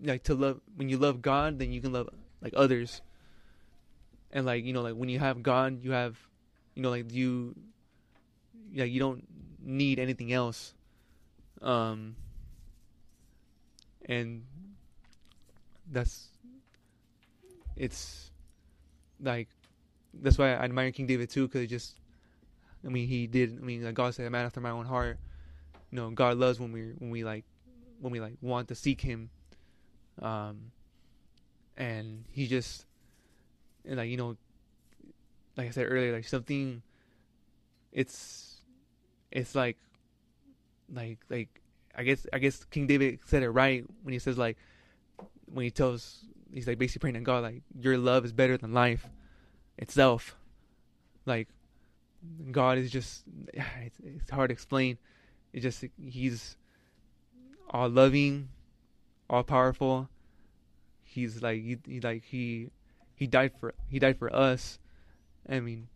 like 0.01 0.23
to 0.23 0.33
love 0.33 0.61
when 0.75 0.89
you 0.89 0.97
love 0.97 1.21
God, 1.21 1.59
then 1.59 1.71
you 1.71 1.81
can 1.81 1.91
love 1.91 2.09
like 2.41 2.53
others. 2.55 3.01
And 4.31 4.45
like 4.45 4.63
you 4.63 4.73
know, 4.73 4.81
like 4.81 4.95
when 4.95 5.09
you 5.09 5.19
have 5.19 5.41
God, 5.43 5.83
you 5.83 5.91
have, 5.91 6.17
you 6.75 6.83
know, 6.83 6.89
like 6.89 7.11
you, 7.11 7.55
like 8.75 8.91
you 8.91 8.99
don't 8.99 9.27
need 9.61 9.99
anything 9.99 10.31
else. 10.31 10.73
Um, 11.61 12.15
and 14.05 14.43
that's 15.91 16.27
it's 17.75 18.31
like 19.21 19.47
that's 20.13 20.37
why 20.37 20.49
I 20.49 20.63
admire 20.63 20.91
King 20.91 21.07
David 21.07 21.29
too, 21.29 21.47
because 21.47 21.67
just 21.69 21.95
I 22.85 22.89
mean 22.89 23.07
he 23.07 23.27
did. 23.27 23.57
I 23.57 23.61
mean 23.61 23.83
like 23.83 23.95
God 23.95 24.13
said, 24.13 24.25
"A 24.25 24.29
man 24.29 24.45
after 24.45 24.61
my 24.61 24.71
own 24.71 24.85
heart." 24.85 25.17
You 25.91 25.95
know, 25.95 26.09
God 26.11 26.37
loves 26.37 26.59
when 26.59 26.71
we 26.71 26.93
when 26.99 27.09
we 27.09 27.23
like 27.23 27.45
when 27.99 28.11
we 28.11 28.19
like 28.19 28.33
want 28.41 28.67
to 28.67 28.75
seek 28.75 29.01
Him, 29.01 29.29
um, 30.21 30.71
and 31.77 32.25
He 32.31 32.47
just 32.47 32.85
and 33.85 33.97
like 33.97 34.09
you 34.09 34.17
know, 34.17 34.37
like 35.57 35.67
I 35.67 35.71
said 35.71 35.87
earlier, 35.89 36.13
like 36.13 36.27
something. 36.27 36.81
It's 37.91 38.61
it's 39.31 39.55
like 39.55 39.77
like 40.93 41.19
like 41.29 41.61
I 41.95 42.03
guess 42.03 42.25
I 42.31 42.39
guess 42.39 42.63
King 42.65 42.87
David 42.87 43.19
said 43.25 43.43
it 43.43 43.49
right 43.49 43.83
when 44.03 44.13
he 44.13 44.19
says 44.19 44.37
like 44.37 44.57
when 45.45 45.63
he 45.63 45.71
tells 45.71 46.23
he's 46.53 46.67
like 46.67 46.77
basically 46.77 46.99
praying 46.99 47.13
to 47.15 47.21
God 47.21 47.43
like 47.43 47.61
your 47.79 47.97
love 47.97 48.25
is 48.25 48.33
better 48.33 48.57
than 48.57 48.73
life 48.73 49.07
itself. 49.77 50.35
Like 51.25 51.47
God 52.51 52.77
is 52.77 52.91
just 52.91 53.23
it's, 53.53 53.97
it's 54.03 54.29
hard 54.29 54.49
to 54.49 54.53
explain. 54.53 54.97
It's 55.51 55.63
just 55.63 55.83
he's 55.99 56.57
all 57.71 57.89
loving, 57.89 58.49
all 59.29 59.43
powerful. 59.43 60.09
He's 61.03 61.41
like 61.41 61.61
he, 61.61 61.77
he 61.87 61.99
like 61.99 62.23
he 62.25 62.71
he 63.15 63.27
died 63.27 63.51
for 63.59 63.73
he 63.87 63.99
died 63.99 64.17
for 64.17 64.33
us. 64.33 64.79
I 65.47 65.59
mean, 65.59 65.87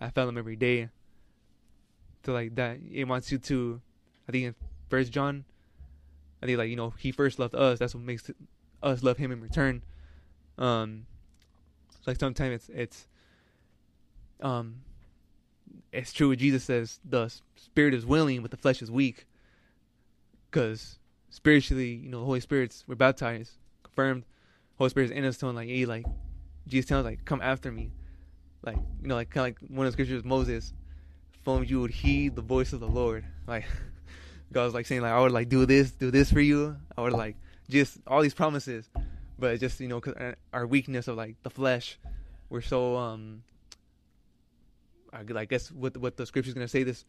I 0.00 0.10
felt 0.10 0.28
him 0.28 0.38
every 0.38 0.56
day. 0.56 0.88
To 2.24 2.32
like 2.32 2.54
that, 2.54 2.78
it 2.90 3.04
wants 3.04 3.32
you 3.32 3.38
to. 3.38 3.80
I 4.28 4.32
think 4.32 4.44
in 4.44 4.54
First 4.88 5.10
John, 5.10 5.44
I 6.42 6.46
think 6.46 6.58
like 6.58 6.70
you 6.70 6.76
know 6.76 6.94
he 6.98 7.12
first 7.12 7.38
loved 7.38 7.54
us. 7.54 7.78
That's 7.78 7.94
what 7.94 8.04
makes 8.04 8.30
us 8.82 9.02
love 9.02 9.16
him 9.16 9.32
in 9.32 9.40
return. 9.40 9.82
Um, 10.58 11.06
like 12.06 12.18
sometimes 12.18 12.54
it's 12.54 12.68
it's 12.68 13.08
um, 14.40 14.82
it's 15.92 16.12
true. 16.12 16.28
what 16.28 16.38
Jesus 16.38 16.64
says 16.64 17.00
the 17.04 17.32
spirit 17.56 17.94
is 17.94 18.06
willing, 18.06 18.42
but 18.42 18.50
the 18.50 18.56
flesh 18.56 18.82
is 18.82 18.90
weak. 18.90 19.26
Because 20.50 20.98
spiritually, 21.32 21.94
you 21.94 22.10
know, 22.10 22.24
Holy 22.24 22.40
Spirit's 22.40 22.84
we're 22.86 22.94
baptized, 22.94 23.52
confirmed. 23.82 24.24
Holy 24.78 24.90
Spirit's 24.90 25.12
in 25.12 25.24
us, 25.24 25.38
telling 25.38 25.56
like, 25.56 25.68
hey, 25.68 25.84
like 25.86 26.06
Jesus 26.68 26.88
tells 26.88 27.04
like, 27.04 27.24
come 27.24 27.40
after 27.42 27.72
me, 27.72 27.90
like 28.62 28.76
you 29.02 29.08
know, 29.08 29.16
like 29.16 29.30
kind 29.30 29.48
of 29.48 29.60
like 29.60 29.70
one 29.70 29.86
of 29.86 29.92
the 29.92 29.96
scriptures 29.96 30.24
Moses, 30.24 30.72
only 31.46 31.66
you 31.66 31.80
would 31.80 31.90
heed 31.90 32.36
the 32.36 32.42
voice 32.42 32.72
of 32.72 32.78
the 32.78 32.88
Lord, 32.88 33.24
like. 33.48 33.64
God 34.52 34.64
was 34.64 34.74
like 34.74 34.84
saying 34.84 35.00
like 35.00 35.12
I 35.12 35.18
would 35.18 35.32
like 35.32 35.48
do 35.48 35.64
this, 35.64 35.92
do 35.92 36.10
this 36.10 36.30
for 36.30 36.40
you. 36.40 36.76
I 36.96 37.00
would 37.00 37.14
like 37.14 37.36
just 37.70 37.96
all 38.06 38.20
these 38.20 38.34
promises, 38.34 38.90
but 39.38 39.58
just 39.58 39.80
you 39.80 39.88
know, 39.88 39.98
cause 39.98 40.14
our 40.52 40.66
weakness 40.66 41.08
of 41.08 41.16
like 41.16 41.36
the 41.42 41.48
flesh, 41.48 41.98
we're 42.50 42.60
so 42.60 42.96
um. 42.96 43.42
I, 45.10 45.20
I 45.34 45.44
guess 45.46 45.70
what 45.72 45.96
what 45.96 46.18
the 46.18 46.26
scripture's 46.26 46.52
gonna 46.54 46.68
say 46.68 46.82
this, 46.82 47.06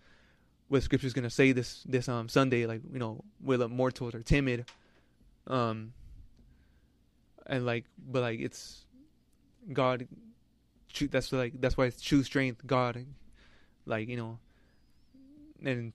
what 0.73 0.79
the 0.79 0.85
scripture's 0.85 1.13
gonna 1.13 1.29
say 1.29 1.51
this 1.51 1.83
this 1.83 2.09
um 2.09 2.27
Sunday 2.27 2.65
like 2.65 2.81
you 2.91 2.97
know 2.97 3.23
we're 3.39 3.57
the 3.57 3.69
mortals 3.69 4.15
are 4.15 4.23
timid, 4.23 4.65
um. 5.45 5.93
And 7.45 7.65
like, 7.65 7.85
but 7.99 8.21
like 8.21 8.39
it's 8.39 8.85
God. 9.71 10.07
That's 11.11 11.31
like 11.31 11.59
that's 11.61 11.77
why 11.77 11.85
it's 11.85 12.01
true 12.01 12.23
strength. 12.23 12.65
God, 12.65 13.05
like 13.85 14.07
you 14.07 14.17
know, 14.17 14.39
and 15.63 15.93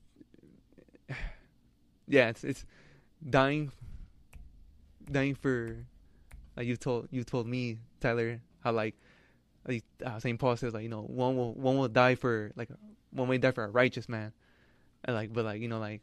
yeah, 2.07 2.29
it's 2.29 2.43
it's 2.43 2.65
dying, 3.27 3.71
dying 5.11 5.35
for, 5.35 5.75
like 6.55 6.67
you 6.67 6.77
told 6.77 7.07
you 7.11 7.23
told 7.23 7.47
me 7.47 7.79
Tyler 7.99 8.41
how 8.63 8.71
like, 8.73 8.95
like 9.67 9.83
uh, 10.05 10.19
Saint 10.19 10.39
Paul 10.39 10.55
says 10.55 10.73
like 10.73 10.83
you 10.83 10.89
know 10.89 11.01
one 11.01 11.35
will 11.35 11.53
one 11.55 11.77
will 11.77 11.89
die 11.89 12.15
for 12.15 12.51
like 12.55 12.69
one 13.11 13.27
will 13.27 13.39
die 13.39 13.51
for 13.51 13.63
a 13.63 13.69
righteous 13.69 14.07
man, 14.07 14.33
and 15.05 15.15
like 15.15 15.33
but 15.33 15.45
like 15.45 15.61
you 15.61 15.67
know 15.67 15.79
like, 15.79 16.01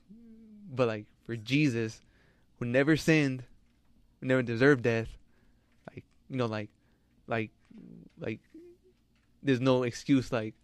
but 0.72 0.88
like 0.88 1.06
for 1.24 1.36
Jesus, 1.36 2.00
who 2.58 2.64
never 2.64 2.96
sinned, 2.96 3.44
who 4.20 4.26
never 4.26 4.42
deserved 4.42 4.82
death, 4.82 5.08
like 5.90 6.04
you 6.28 6.36
know 6.36 6.46
like, 6.46 6.70
like, 7.26 7.50
like, 8.18 8.40
there's 9.42 9.60
no 9.60 9.82
excuse 9.82 10.32
like, 10.32 10.54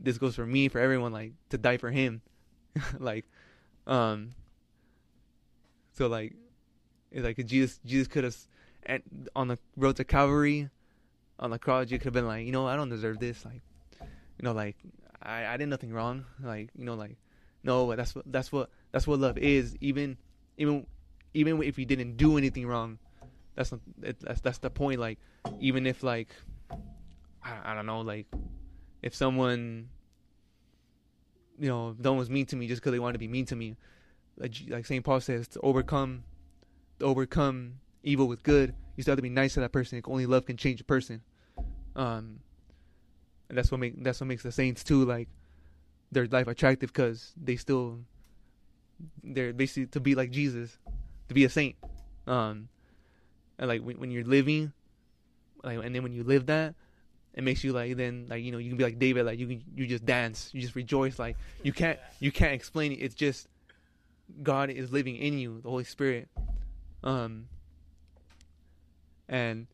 this 0.00 0.18
goes 0.18 0.34
for 0.34 0.46
me 0.46 0.68
for 0.68 0.78
everyone 0.78 1.12
like 1.12 1.32
to 1.50 1.58
die 1.58 1.76
for 1.76 1.90
him, 1.90 2.22
like, 2.98 3.24
um. 3.86 4.32
So 5.92 6.08
like, 6.08 6.34
it's 7.10 7.24
like 7.24 7.46
Jesus 7.46 7.80
Jesus 7.86 8.06
could 8.06 8.24
have, 8.24 8.36
on 9.34 9.48
the 9.48 9.58
road 9.76 9.96
to 9.96 10.04
Calvary, 10.04 10.68
on 11.38 11.50
the 11.50 11.58
cross, 11.58 11.90
you 11.90 11.98
could 11.98 12.06
have 12.06 12.14
been 12.14 12.26
like, 12.26 12.44
you 12.44 12.52
know, 12.52 12.66
I 12.66 12.76
don't 12.76 12.88
deserve 12.88 13.18
this. 13.18 13.44
Like, 13.44 13.62
you 14.00 14.42
know, 14.42 14.52
like 14.52 14.76
I 15.22 15.46
I 15.46 15.56
did 15.56 15.68
nothing 15.68 15.92
wrong. 15.92 16.24
Like, 16.42 16.70
you 16.76 16.84
know, 16.84 16.94
like 16.94 17.16
no, 17.66 17.94
that's 17.96 18.14
what 18.14 18.24
that's 18.30 18.52
what 18.52 18.70
that's 18.92 19.06
what 19.06 19.18
love 19.18 19.36
is. 19.36 19.76
Even 19.80 20.16
even 20.56 20.86
even 21.34 21.62
if 21.62 21.78
you 21.78 21.84
didn't 21.84 22.16
do 22.16 22.38
anything 22.38 22.66
wrong, 22.66 22.98
that's 23.54 23.72
not, 23.72 23.80
that's 23.98 24.40
that's 24.40 24.58
the 24.58 24.70
point. 24.70 25.00
Like, 25.00 25.18
even 25.60 25.86
if 25.86 26.02
like 26.02 26.28
I, 27.42 27.72
I 27.72 27.74
don't 27.74 27.86
know, 27.86 28.00
like 28.00 28.26
if 29.02 29.14
someone 29.14 29.88
you 31.58 31.68
know, 31.68 31.96
no 31.98 32.14
was 32.14 32.30
mean 32.30 32.46
to 32.46 32.56
me 32.56 32.68
just 32.68 32.80
because 32.80 32.92
they 32.92 32.98
wanted 32.98 33.14
to 33.14 33.18
be 33.18 33.28
mean 33.28 33.46
to 33.46 33.56
me. 33.56 33.76
Like, 34.36 34.54
like 34.68 34.86
Saint 34.86 35.04
Paul 35.04 35.20
says, 35.20 35.48
to 35.48 35.60
overcome, 35.60 36.24
to 36.98 37.06
overcome 37.06 37.80
evil 38.02 38.28
with 38.28 38.42
good, 38.42 38.74
you 38.94 39.02
still 39.02 39.12
have 39.12 39.18
to 39.18 39.22
be 39.22 39.30
nice 39.30 39.54
to 39.54 39.60
that 39.60 39.72
person. 39.72 40.00
Only 40.06 40.26
love 40.26 40.46
can 40.46 40.56
change 40.56 40.80
a 40.80 40.84
person. 40.84 41.22
Um, 41.94 42.40
and 43.48 43.56
that's 43.56 43.70
what 43.70 43.80
make 43.80 44.02
that's 44.02 44.20
what 44.20 44.26
makes 44.26 44.42
the 44.42 44.52
saints 44.52 44.84
too 44.84 45.04
like 45.04 45.28
their 46.16 46.26
life 46.26 46.48
attractive 46.48 46.92
because 46.92 47.32
they 47.36 47.56
still 47.56 48.00
they're 49.22 49.52
basically 49.52 49.86
to 49.88 50.00
be 50.00 50.14
like 50.14 50.30
Jesus, 50.30 50.78
to 51.28 51.34
be 51.34 51.44
a 51.44 51.50
saint. 51.50 51.76
Um, 52.26 52.68
and 53.58 53.68
like 53.68 53.82
when, 53.82 54.00
when 54.00 54.10
you're 54.10 54.24
living, 54.24 54.72
like 55.62 55.78
and 55.84 55.94
then 55.94 56.02
when 56.02 56.12
you 56.12 56.24
live 56.24 56.46
that, 56.46 56.74
it 57.34 57.44
makes 57.44 57.62
you 57.62 57.72
like 57.72 57.96
then 57.96 58.26
like 58.30 58.42
you 58.42 58.50
know 58.50 58.58
you 58.58 58.70
can 58.70 58.78
be 58.78 58.84
like 58.84 58.98
David 58.98 59.26
like 59.26 59.38
you 59.38 59.46
can 59.46 59.62
you 59.74 59.86
just 59.86 60.06
dance 60.06 60.50
you 60.54 60.60
just 60.62 60.74
rejoice 60.74 61.18
like 61.18 61.36
you 61.62 61.72
can't 61.72 61.98
you 62.18 62.32
can't 62.32 62.54
explain 62.54 62.92
it 62.92 62.96
it's 62.96 63.14
just 63.14 63.46
God 64.42 64.70
is 64.70 64.90
living 64.90 65.16
in 65.16 65.38
you 65.38 65.60
the 65.60 65.68
Holy 65.68 65.84
Spirit 65.84 66.28
um 67.04 67.46
and 69.28 69.66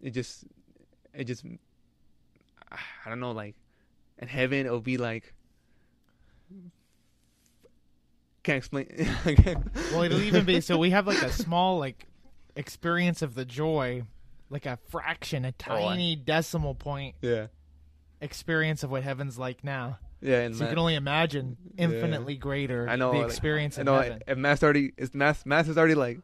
it 0.00 0.10
just 0.10 0.44
it 1.12 1.24
just 1.24 1.44
I 2.72 3.10
don't 3.10 3.20
know 3.20 3.32
like 3.32 3.54
in 4.18 4.28
heaven 4.28 4.66
it'll 4.66 4.80
be 4.80 4.96
like 4.96 5.32
can't 8.42 8.58
explain 8.58 8.86
Well, 9.92 10.02
it'll 10.02 10.20
even 10.22 10.44
be 10.44 10.60
so 10.60 10.78
we 10.78 10.90
have 10.90 11.06
like 11.06 11.22
a 11.22 11.30
small 11.30 11.78
like 11.78 12.06
experience 12.56 13.22
of 13.22 13.34
the 13.34 13.44
joy, 13.44 14.02
like 14.50 14.66
a 14.66 14.78
fraction, 14.88 15.44
a 15.44 15.52
Oh, 15.68 15.74
I- 15.74 15.80
tiny 15.82 16.16
decimal 16.16 16.74
point 16.74 17.14
yeah 17.20 17.46
experience 18.20 18.82
of 18.82 18.90
what 18.90 19.02
heaven's 19.04 19.38
like 19.38 19.62
now. 19.62 19.98
yeah 20.20 20.40
and 20.40 20.56
So 20.56 20.64
you 20.64 20.70
can 20.70 20.78
only 20.78 20.94
imagine 20.96 21.56
Yeah. 21.76 21.84
infinitely 21.84 22.36
greater 22.36 22.88
I 22.88 22.96
know, 22.96 23.12
the 23.12 23.18
like, 23.18 23.26
experience 23.28 23.78
I 23.78 23.82
in 23.82 23.86
know 23.86 24.00
heaven. 24.00 24.22
if 24.26 24.36
math 24.38 24.62
already 24.64 24.92
it's 24.96 25.14
math 25.14 25.44
math 25.46 25.68
is 25.68 25.78
already 25.78 25.94
like 25.94 26.18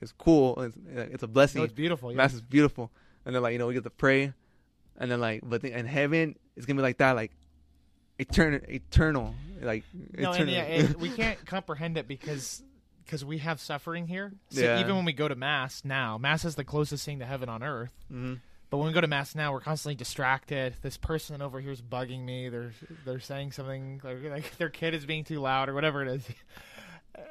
it's 0.00 0.12
cool 0.18 0.60
it's, 0.62 0.76
it's 1.12 1.22
a 1.22 1.28
blessing 1.28 1.60
No, 1.60 1.64
it's 1.64 1.72
beautiful. 1.74 2.12
Mass 2.12 2.30
yes. 2.30 2.34
is 2.36 2.42
beautiful. 2.42 2.90
And 3.24 3.34
then 3.34 3.40
like, 3.42 3.52
you 3.52 3.58
know, 3.60 3.68
we 3.68 3.74
get 3.74 3.84
to 3.84 3.90
pray. 3.90 4.32
And 4.96 5.08
then 5.10 5.20
like 5.20 5.42
but 5.44 5.60
the, 5.62 5.76
in 5.78 5.86
heaven 5.86 6.36
it's 6.60 6.66
gonna 6.66 6.78
be 6.78 6.82
like 6.82 6.98
that, 6.98 7.16
like 7.16 7.32
eternal 8.18 8.60
eternal. 8.68 9.34
Like 9.60 9.84
No, 9.92 10.32
and 10.32 10.48
eternal. 10.48 10.54
yeah, 10.54 10.62
and 10.62 10.96
we 10.96 11.10
can't 11.10 11.44
comprehend 11.46 11.96
it 11.98 12.06
because 12.08 12.62
because 13.04 13.24
we 13.24 13.38
have 13.38 13.60
suffering 13.60 14.06
here. 14.06 14.32
So 14.50 14.60
Yeah. 14.60 14.80
even 14.80 14.94
when 14.96 15.04
we 15.04 15.12
go 15.12 15.26
to 15.28 15.34
mass 15.34 15.82
now, 15.84 16.16
mass 16.18 16.44
is 16.44 16.54
the 16.54 16.64
closest 16.64 17.04
thing 17.04 17.18
to 17.18 17.26
heaven 17.26 17.48
on 17.48 17.62
earth. 17.62 17.92
hmm 18.08 18.34
But 18.70 18.76
when 18.78 18.86
we 18.86 18.92
go 18.92 19.00
to 19.00 19.08
mass 19.08 19.34
now, 19.34 19.52
we're 19.52 19.60
constantly 19.60 19.96
distracted. 19.96 20.76
This 20.80 20.96
person 20.96 21.42
over 21.42 21.60
here 21.60 21.72
is 21.72 21.82
bugging 21.82 22.24
me. 22.24 22.48
They're 22.48 22.72
they're 23.04 23.20
saying 23.20 23.52
something 23.52 24.00
like, 24.04 24.22
like 24.22 24.56
their 24.58 24.70
kid 24.70 24.94
is 24.94 25.04
being 25.06 25.24
too 25.24 25.40
loud 25.40 25.68
or 25.68 25.74
whatever 25.74 26.02
it 26.02 26.08
is. 26.08 26.24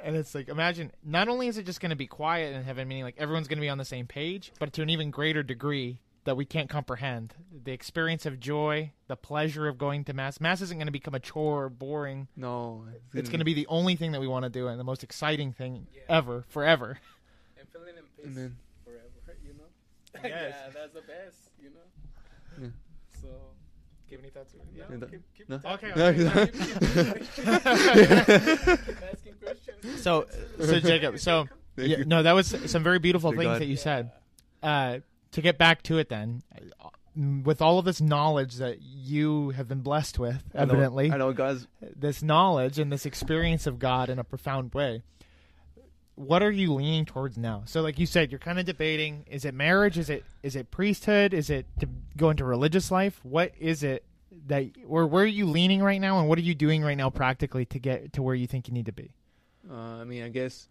And 0.04 0.16
it's 0.16 0.36
like 0.36 0.50
imagine 0.50 0.92
not 1.04 1.30
only 1.30 1.48
is 1.48 1.58
it 1.58 1.66
just 1.66 1.80
going 1.80 1.90
to 1.92 1.96
be 1.96 2.06
quiet 2.06 2.54
in 2.54 2.64
heaven, 2.64 2.88
meaning 2.88 3.06
like 3.06 3.16
everyone's 3.18 3.48
going 3.48 3.58
to 3.58 3.62
be 3.62 3.70
on 3.70 3.78
the 3.78 3.86
same 3.86 4.06
page, 4.08 4.52
but 4.60 4.74
to 4.74 4.82
an 4.82 4.90
even 4.90 5.10
greater 5.10 5.42
degree 5.42 6.02
that 6.30 6.36
we 6.36 6.46
can't 6.46 6.70
comprehend. 6.70 7.34
The 7.64 7.72
experience 7.72 8.28
of 8.28 8.40
joy, 8.40 8.92
the 9.08 9.16
pleasure 9.16 9.68
of 9.68 9.80
going 9.80 10.04
to 10.04 10.14
mass. 10.14 10.40
Mass 10.40 10.62
isn't 10.62 10.78
going 10.78 10.86
to 10.86 10.92
become 10.92 11.16
a 11.16 11.20
chore 11.20 11.64
or 11.64 11.70
boring. 11.70 12.28
No. 12.36 12.84
It's 13.16 13.30
going 13.30 13.40
to 13.40 13.46
be 13.46 13.56
the 13.56 13.66
only 13.66 13.96
thing 13.96 14.12
that 14.12 14.22
we 14.22 14.28
want 14.28 14.44
to 14.44 14.50
do 14.52 14.68
and 14.68 14.80
the 14.80 14.84
most 14.84 15.04
exciting 15.04 15.54
thing 15.54 15.88
ever, 16.08 16.46
forever. 16.50 17.00
And 17.58 17.68
feeling 17.70 17.96
in 17.98 18.04
peace 18.16 18.26
And 18.28 18.38
then 18.38 18.56
forever, 18.86 19.40
you 19.44 19.54
know? 19.54 19.64
Yes. 20.30 20.54
yeah, 20.56 20.70
that's 20.72 20.94
the 20.94 21.02
best, 21.02 21.50
you 21.60 21.72
know? 21.72 22.62
Yeah. 22.62 22.68
So, 23.24 23.28
Give 24.08 24.20
any 24.20 24.30
thoughts? 24.30 24.54
no, 24.54 24.64
Yeah, 24.78 25.08
keep, 25.10 25.22
keep 25.36 25.50
no. 25.50 25.58
talking. 25.58 25.92
Okay, 25.92 26.26
asking 29.12 29.34
questions. 29.42 30.02
So, 30.02 30.28
so 30.64 30.80
Jacob, 30.80 31.18
so 31.18 31.48
yeah, 31.76 32.04
no, 32.06 32.22
that 32.22 32.34
was 32.34 32.56
some 32.68 32.84
very 32.84 33.00
beautiful 33.00 33.32
Dear 33.32 33.40
things 33.40 33.50
God. 33.54 33.62
that 33.62 33.66
you 33.66 33.78
said. 33.78 34.12
Uh, 34.62 35.00
to 35.32 35.42
get 35.42 35.58
back 35.58 35.82
to 35.84 35.98
it, 35.98 36.10
then, 36.10 36.42
uh, 36.84 36.90
with 37.44 37.62
all 37.62 37.80
of 37.80 37.86
this 37.86 38.00
knowledge 38.00 38.56
that 38.56 38.82
you 38.82 39.50
have 39.52 39.68
been 39.68 39.82
blessed 39.82 40.18
with, 40.20 40.44
I 40.54 40.60
know- 40.60 40.74
evidently, 40.74 41.12
I 41.12 41.18
know 41.18 41.34
God's 41.34 41.68
this 41.96 42.22
knowledge 42.24 42.80
and 42.80 42.92
this 42.92 43.06
experience 43.06 43.68
of 43.68 43.80
God 43.80 44.10
in 44.10 44.20
a 44.20 44.24
profound 44.24 44.74
way. 44.74 45.04
What 46.16 46.44
are 46.44 46.52
you 46.52 46.74
leaning 46.74 47.06
towards 47.06 47.38
now? 47.38 47.64
So, 47.66 47.82
like 47.82 47.98
you 47.98 48.06
said, 48.06 48.30
you're 48.32 48.40
kind 48.40 48.60
of 48.60 48.66
debating: 48.66 49.24
is 49.30 49.46
it 49.46 49.54
marriage? 49.54 49.98
Is 49.98 50.10
it 50.10 50.26
is 50.44 50.56
it 50.56 50.70
priesthood? 50.70 51.34
Is 51.34 51.50
it 51.50 51.66
to 51.80 51.88
go 52.18 52.30
into 52.30 52.44
religious 52.44 52.92
life? 52.92 53.20
What 53.24 53.54
is 53.58 53.84
it 53.84 54.04
that, 54.48 54.66
or 54.86 55.08
where 55.08 55.24
are 55.24 55.28
you 55.28 55.46
leaning 55.46 55.82
right 55.82 56.00
now, 56.02 56.20
and 56.20 56.28
what 56.28 56.38
are 56.38 56.42
you 56.42 56.56
doing 56.56 56.84
right 56.84 56.98
now 56.98 57.10
practically 57.10 57.66
to 57.68 57.80
get 57.80 58.14
to 58.14 58.22
where 58.22 58.36
you 58.36 58.48
think 58.48 58.68
you 58.68 58.74
need 58.74 58.86
to 58.88 58.92
be? 58.92 59.12
uh, 59.70 59.74
I 59.74 60.04
mean 60.04 60.24
I 60.24 60.30
guess 60.30 60.68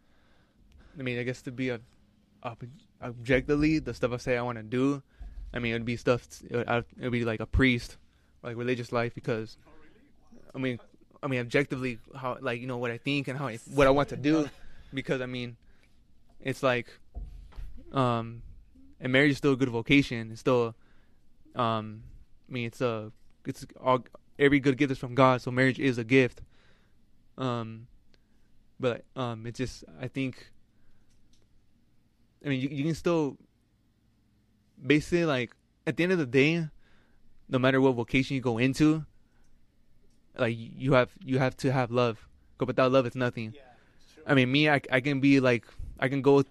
I 0.99 1.03
mean 1.03 1.19
I 1.19 1.23
guess 1.23 1.41
to 1.43 1.51
be 1.53 1.69
a, 1.71 1.81
ob- 2.45 2.65
objectively 3.03 3.79
the 3.79 3.95
stuff 3.95 4.13
I 4.13 4.17
say 4.17 4.37
I 4.37 4.43
want 4.43 4.59
to 4.59 4.65
do, 4.65 5.03
I 5.53 5.59
mean 5.59 5.73
it'd 5.75 5.85
be 5.85 5.97
stuff 5.97 6.27
it 6.49 6.67
would, 7.01 7.13
be 7.13 7.25
like 7.25 7.41
a 7.41 7.47
priest, 7.47 7.97
like 8.43 8.57
religious 8.57 8.93
life 8.93 9.15
because 9.15 9.57
I 10.55 10.59
mean 10.59 10.79
I 11.23 11.27
mean 11.27 11.41
objectively 11.41 11.99
how 12.15 12.39
like 12.41 12.61
you 12.61 12.67
know 12.67 12.79
what 12.79 12.91
I 12.91 12.99
think 12.99 13.29
and 13.29 13.39
how 13.39 13.49
I, 13.49 13.59
what 13.75 13.87
I 13.87 13.91
want 13.91 14.09
to 14.11 14.17
do 14.17 14.49
because 14.93 15.21
I 15.21 15.27
mean 15.27 15.57
it's 16.41 16.63
like 16.63 16.89
um 17.93 18.43
and 19.01 19.13
marriage 19.13 19.31
is 19.31 19.39
still 19.39 19.53
a 19.53 19.57
good 19.57 19.69
vocation. 19.69 20.31
It's 20.33 20.41
still 20.41 20.75
um 21.55 22.03
I 22.49 22.53
mean 22.53 22.67
it's 22.67 22.81
a 22.81 23.13
it's 23.47 23.67
all 23.83 24.05
every 24.39 24.61
good 24.61 24.77
gift 24.77 24.93
is 24.93 24.99
from 24.99 25.15
God 25.15 25.41
so 25.41 25.51
marriage 25.51 25.79
is 25.79 25.99
a 25.99 26.05
gift. 26.05 26.43
Um 27.37 27.87
but 28.81 29.05
um 29.17 29.47
it's 29.47 29.59
just 29.59 29.85
I 30.01 30.09
think 30.09 30.51
I 32.45 32.49
mean 32.49 32.61
you, 32.61 32.69
you 32.69 32.85
can 32.85 32.95
still 32.95 33.37
basically 34.85 35.25
like 35.25 35.55
at 35.87 35.97
the 35.97 36.03
end 36.03 36.13
of 36.13 36.19
the 36.19 36.27
day, 36.27 36.69
no 37.49 37.59
matter 37.59 37.81
what 37.81 37.95
vocation 37.95 38.35
you 38.37 38.41
go 38.41 38.59
into, 38.59 39.05
like 40.37 40.57
you 40.57 40.93
have 40.93 41.11
you 41.25 41.39
have 41.39 41.57
to 41.59 41.73
have 41.73 41.91
love. 41.91 42.27
Go 42.59 42.67
without 42.67 42.93
love, 42.93 43.07
it's 43.07 43.17
nothing. 43.17 43.55
I 44.27 44.35
mean, 44.35 44.53
me, 44.53 44.69
I, 44.69 44.81
I 44.93 45.01
can 45.01 45.21
be 45.21 45.41
like, 45.41 45.65
I 45.99 46.09
can 46.09 46.21
go, 46.23 46.45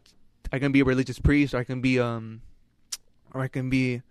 I 0.51 0.57
can 0.57 0.71
be 0.71 0.79
a 0.79 0.85
religious 0.85 1.19
priest, 1.19 1.53
or 1.53 1.57
I 1.57 1.63
can 1.63 1.81
be 1.81 1.99
um, 1.99 2.41
or 3.33 3.41
I 3.41 3.47
can 3.47 3.69
be 3.69 4.01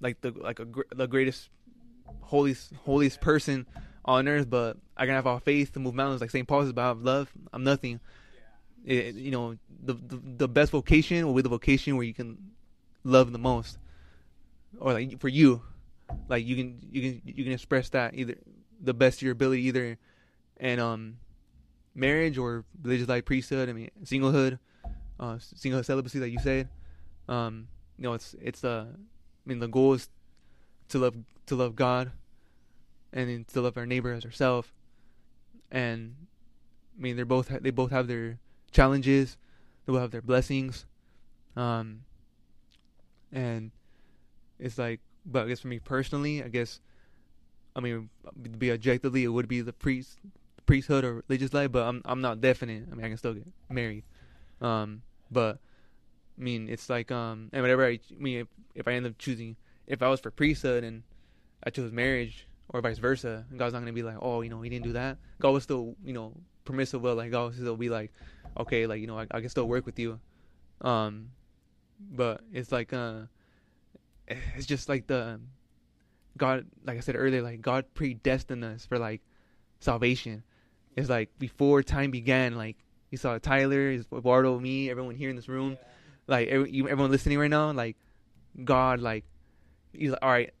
like 0.00 0.20
the 0.20 0.30
like 0.30 0.60
a 0.60 0.64
gr- 0.64 0.82
the 0.94 1.06
greatest, 1.06 1.48
holiest 2.20 2.72
holiest 2.84 3.20
person 3.20 3.66
on 4.04 4.28
earth. 4.28 4.48
But 4.48 4.76
I 4.96 5.06
can 5.06 5.14
have 5.14 5.26
all 5.26 5.40
faith 5.40 5.72
to 5.72 5.80
move 5.80 5.94
mountains, 5.94 6.20
like 6.20 6.30
Saint 6.30 6.46
Paul 6.46 6.62
says 6.62 6.70
about 6.70 7.02
love. 7.02 7.32
I'm 7.52 7.64
nothing. 7.64 8.00
It, 8.84 9.14
you 9.14 9.30
know, 9.30 9.56
the, 9.84 9.94
the 9.94 10.20
the 10.38 10.48
best 10.48 10.72
vocation 10.72 11.26
will 11.26 11.34
be 11.34 11.42
the 11.42 11.48
vocation 11.48 11.96
where 11.96 12.04
you 12.04 12.14
can 12.14 12.38
love 13.04 13.32
the 13.32 13.38
most, 13.38 13.78
or 14.78 14.92
like 14.92 15.20
for 15.20 15.28
you, 15.28 15.62
like 16.28 16.44
you 16.44 16.56
can 16.56 16.78
you 16.90 17.00
can 17.02 17.22
you 17.24 17.44
can 17.44 17.52
express 17.52 17.88
that 17.90 18.14
either 18.14 18.34
the 18.80 18.94
best 18.94 19.18
of 19.18 19.22
your 19.22 19.32
ability 19.32 19.62
either, 19.62 19.98
and 20.58 20.80
um 20.80 21.16
marriage 21.94 22.38
or 22.38 22.64
religious 22.82 23.08
life 23.08 23.24
priesthood. 23.24 23.68
I 23.68 23.72
mean, 23.72 23.90
singlehood, 24.04 24.58
uh, 25.20 25.34
singlehood 25.34 25.84
celibacy, 25.84 26.18
like 26.18 26.32
you 26.32 26.40
said. 26.40 26.68
Um, 27.28 27.68
you 27.98 28.04
know, 28.04 28.14
it's 28.14 28.34
it's 28.40 28.64
uh, 28.64 28.86
I 28.90 29.48
mean, 29.48 29.60
the 29.60 29.68
goal 29.68 29.94
is 29.94 30.08
to 30.88 30.98
love 30.98 31.16
to 31.46 31.54
love 31.54 31.76
God, 31.76 32.12
and 33.12 33.46
to 33.48 33.60
love 33.60 33.76
our 33.76 33.86
neighbor 33.86 34.12
as 34.12 34.24
ourselves. 34.24 34.68
And 35.70 36.16
I 36.98 37.02
mean, 37.02 37.16
they're 37.16 37.24
both 37.24 37.48
they 37.48 37.70
both 37.70 37.90
have 37.90 38.08
their 38.08 38.38
challenges, 38.72 39.36
they 39.86 39.92
will 39.92 40.00
have 40.00 40.10
their 40.10 40.22
blessings. 40.22 40.86
Um, 41.56 42.00
and 43.32 43.70
it's 44.58 44.78
like, 44.78 45.00
but 45.24 45.44
I 45.44 45.48
guess 45.48 45.60
for 45.60 45.68
me 45.68 45.78
personally, 45.78 46.42
I 46.42 46.48
guess, 46.48 46.80
I 47.76 47.80
mean, 47.80 48.10
be 48.58 48.72
objectively, 48.72 49.24
it 49.24 49.28
would 49.28 49.48
be 49.48 49.60
the 49.60 49.72
priest 49.72 50.18
priesthood 50.66 51.04
or 51.04 51.24
religious 51.28 51.52
life, 51.52 51.72
but 51.72 51.86
I'm 51.86 52.02
I'm 52.04 52.20
not 52.20 52.40
definite. 52.40 52.84
I 52.90 52.94
mean, 52.94 53.04
I 53.04 53.08
can 53.08 53.16
still 53.16 53.34
get 53.34 53.46
married. 53.70 54.04
Um, 54.60 55.02
but 55.30 55.58
I 56.38 56.42
mean, 56.42 56.68
it's 56.68 56.88
like 56.90 57.10
um, 57.10 57.50
and 57.52 57.62
whatever 57.62 57.86
I, 57.86 57.90
I 58.10 58.18
mean, 58.18 58.40
if, 58.40 58.46
if 58.74 58.88
I 58.88 58.92
end 58.92 59.06
up 59.06 59.18
choosing, 59.18 59.56
if 59.86 60.02
I 60.02 60.08
was 60.08 60.20
for 60.20 60.30
priesthood 60.30 60.84
and 60.84 61.02
I 61.64 61.70
chose 61.70 61.92
marriage 61.92 62.46
or 62.68 62.80
vice 62.80 62.98
versa, 62.98 63.44
God's 63.56 63.74
not 63.74 63.80
gonna 63.80 63.92
be 63.92 64.02
like, 64.02 64.16
oh, 64.20 64.42
you 64.42 64.50
know, 64.50 64.62
he 64.62 64.70
didn't 64.70 64.84
do 64.84 64.92
that. 64.92 65.18
God 65.40 65.50
will 65.50 65.60
still, 65.60 65.94
you 66.04 66.12
know, 66.12 66.32
permissive 66.64 67.02
will 67.02 67.14
like 67.14 67.30
God 67.30 67.44
will 67.44 67.52
still 67.52 67.76
be 67.76 67.88
like, 67.88 68.12
okay, 68.58 68.86
like 68.86 69.00
you 69.00 69.06
know, 69.06 69.18
I, 69.18 69.26
I 69.30 69.40
can 69.40 69.48
still 69.48 69.68
work 69.68 69.86
with 69.86 69.98
you. 69.98 70.20
Um, 70.80 71.30
but 72.10 72.40
it's 72.52 72.72
like 72.72 72.92
uh, 72.92 73.22
it's 74.28 74.66
just 74.66 74.88
like 74.88 75.06
the 75.06 75.40
God, 76.36 76.66
like 76.84 76.96
I 76.96 77.00
said 77.00 77.16
earlier, 77.16 77.42
like 77.42 77.60
God 77.60 77.86
predestined 77.94 78.64
us 78.64 78.86
for 78.86 78.98
like 78.98 79.20
salvation. 79.80 80.42
It's 80.96 81.08
like 81.08 81.30
before 81.38 81.82
time 81.82 82.10
began, 82.10 82.56
like 82.56 82.76
you 83.10 83.18
saw 83.18 83.38
Tyler, 83.38 83.90
Eduardo, 83.90 84.58
me, 84.58 84.90
everyone 84.90 85.14
here 85.14 85.30
in 85.30 85.36
this 85.36 85.48
room, 85.48 85.78
like 86.26 86.48
every, 86.48 86.70
you- 86.70 86.88
everyone 86.88 87.10
listening 87.10 87.38
right 87.38 87.50
now, 87.50 87.72
like 87.72 87.96
God, 88.64 89.00
like 89.00 89.24
he's 89.92 90.10
like, 90.10 90.18
all 90.22 90.30
right, 90.30 90.52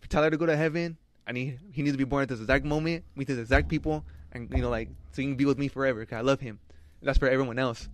for 0.00 0.08
Tyler 0.08 0.30
to 0.30 0.36
go 0.36 0.46
to 0.46 0.56
heaven, 0.56 0.96
I 1.26 1.32
need 1.32 1.58
he 1.72 1.82
needs 1.82 1.94
to 1.94 1.98
be 1.98 2.04
born 2.04 2.22
at 2.22 2.28
this 2.28 2.40
exact 2.40 2.64
moment, 2.64 3.04
meet 3.16 3.28
these 3.28 3.38
exact 3.38 3.68
people, 3.68 4.04
and 4.32 4.48
you 4.54 4.62
know, 4.62 4.70
like 4.70 4.88
so 5.12 5.22
he 5.22 5.28
can 5.28 5.36
be 5.36 5.44
with 5.44 5.58
me 5.58 5.68
forever. 5.68 6.04
Cause 6.06 6.16
I 6.16 6.20
love 6.22 6.40
him. 6.40 6.58
That's 7.02 7.18
for 7.18 7.28
everyone 7.28 7.58
else, 7.58 7.88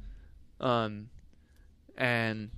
um, 0.60 1.10
and 1.96 2.50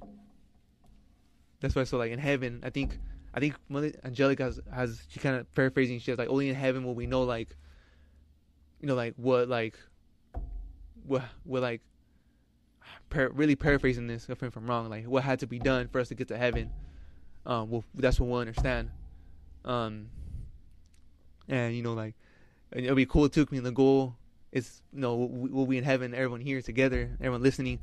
that's 1.61 1.75
why. 1.75 1.85
So 1.85 1.99
like 1.99 2.13
in 2.13 2.19
heaven, 2.19 2.61
I 2.63 2.71
think 2.71 2.99
I 3.37 3.41
think 3.41 3.55
Mother 3.69 3.93
Angelica 4.03 4.45
has, 4.45 4.61
has 4.73 5.03
she 5.09 5.21
kind 5.21 5.37
of 5.37 5.53
paraphrasing. 5.55 5.99
She 6.01 6.11
has 6.11 6.19
like 6.19 6.31
only 6.31 6.49
in 6.49 6.55
heaven 6.55 6.85
will 6.85 6.95
we 6.95 7.07
know 7.07 7.23
like, 7.23 7.55
you 8.81 8.89
know, 8.89 8.95
like 8.95 9.13
what 9.17 9.47
like, 9.47 9.79
what 11.05 11.23
what 11.45 11.61
like, 11.61 11.83
really 13.13 13.55
paraphrasing 13.55 14.07
this 14.07 14.27
if 14.31 14.43
I'm 14.43 14.67
wrong. 14.67 14.89
Like 14.89 15.05
what 15.05 15.23
had 15.23 15.41
to 15.41 15.47
be 15.47 15.59
done 15.59 15.89
for 15.89 16.01
us 16.01 16.09
to 16.09 16.15
get 16.15 16.29
to 16.29 16.39
heaven. 16.39 16.71
Um, 17.45 17.69
well 17.69 17.85
that's 17.95 18.19
what 18.19 18.31
we'll 18.31 18.41
understand. 18.41 18.91
Um, 19.67 20.09
and 21.47 21.77
you 21.77 21.83
know 21.83 21.93
like, 21.93 22.15
and 22.73 22.85
it'll 22.85 22.97
be 22.97 23.05
cool 23.05 23.29
too. 23.29 23.47
I 23.51 23.55
mean 23.55 23.65
the 23.65 23.71
goal 23.71 24.17
is 24.57 24.81
you 24.93 25.01
know 25.01 25.17
we- 25.17 25.51
we'll 25.51 25.67
be 25.67 25.79
in 25.79 25.85
heaven, 25.85 26.15
everyone 26.15 26.41
here 26.41 26.61
together, 26.63 27.11
everyone 27.21 27.43
listening. 27.43 27.79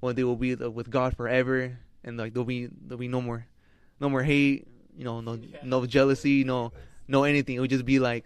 One 0.00 0.14
day 0.14 0.24
we'll 0.24 0.36
be 0.36 0.54
with 0.54 0.90
God 0.90 1.16
forever, 1.16 1.78
and 2.04 2.16
like 2.16 2.32
there'll 2.32 2.44
be 2.44 2.66
there'll 2.66 2.98
be 2.98 3.08
no 3.08 3.20
more, 3.20 3.46
no 4.00 4.08
more 4.08 4.22
hate, 4.22 4.66
you 4.96 5.04
know, 5.04 5.20
no 5.20 5.38
no 5.64 5.86
jealousy, 5.86 6.44
no 6.44 6.72
no 7.08 7.24
anything. 7.24 7.56
It 7.56 7.60
would 7.60 7.70
just 7.70 7.84
be 7.84 7.98
like, 7.98 8.24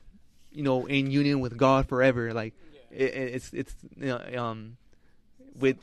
you 0.52 0.62
know, 0.62 0.86
in 0.86 1.10
union 1.10 1.40
with 1.40 1.56
God 1.56 1.88
forever. 1.88 2.32
Like 2.32 2.54
it, 2.90 3.14
it- 3.14 3.34
it's 3.36 3.52
it's 3.52 3.74
you 3.98 4.06
know, 4.12 4.20
um 4.44 4.76
with 5.58 5.76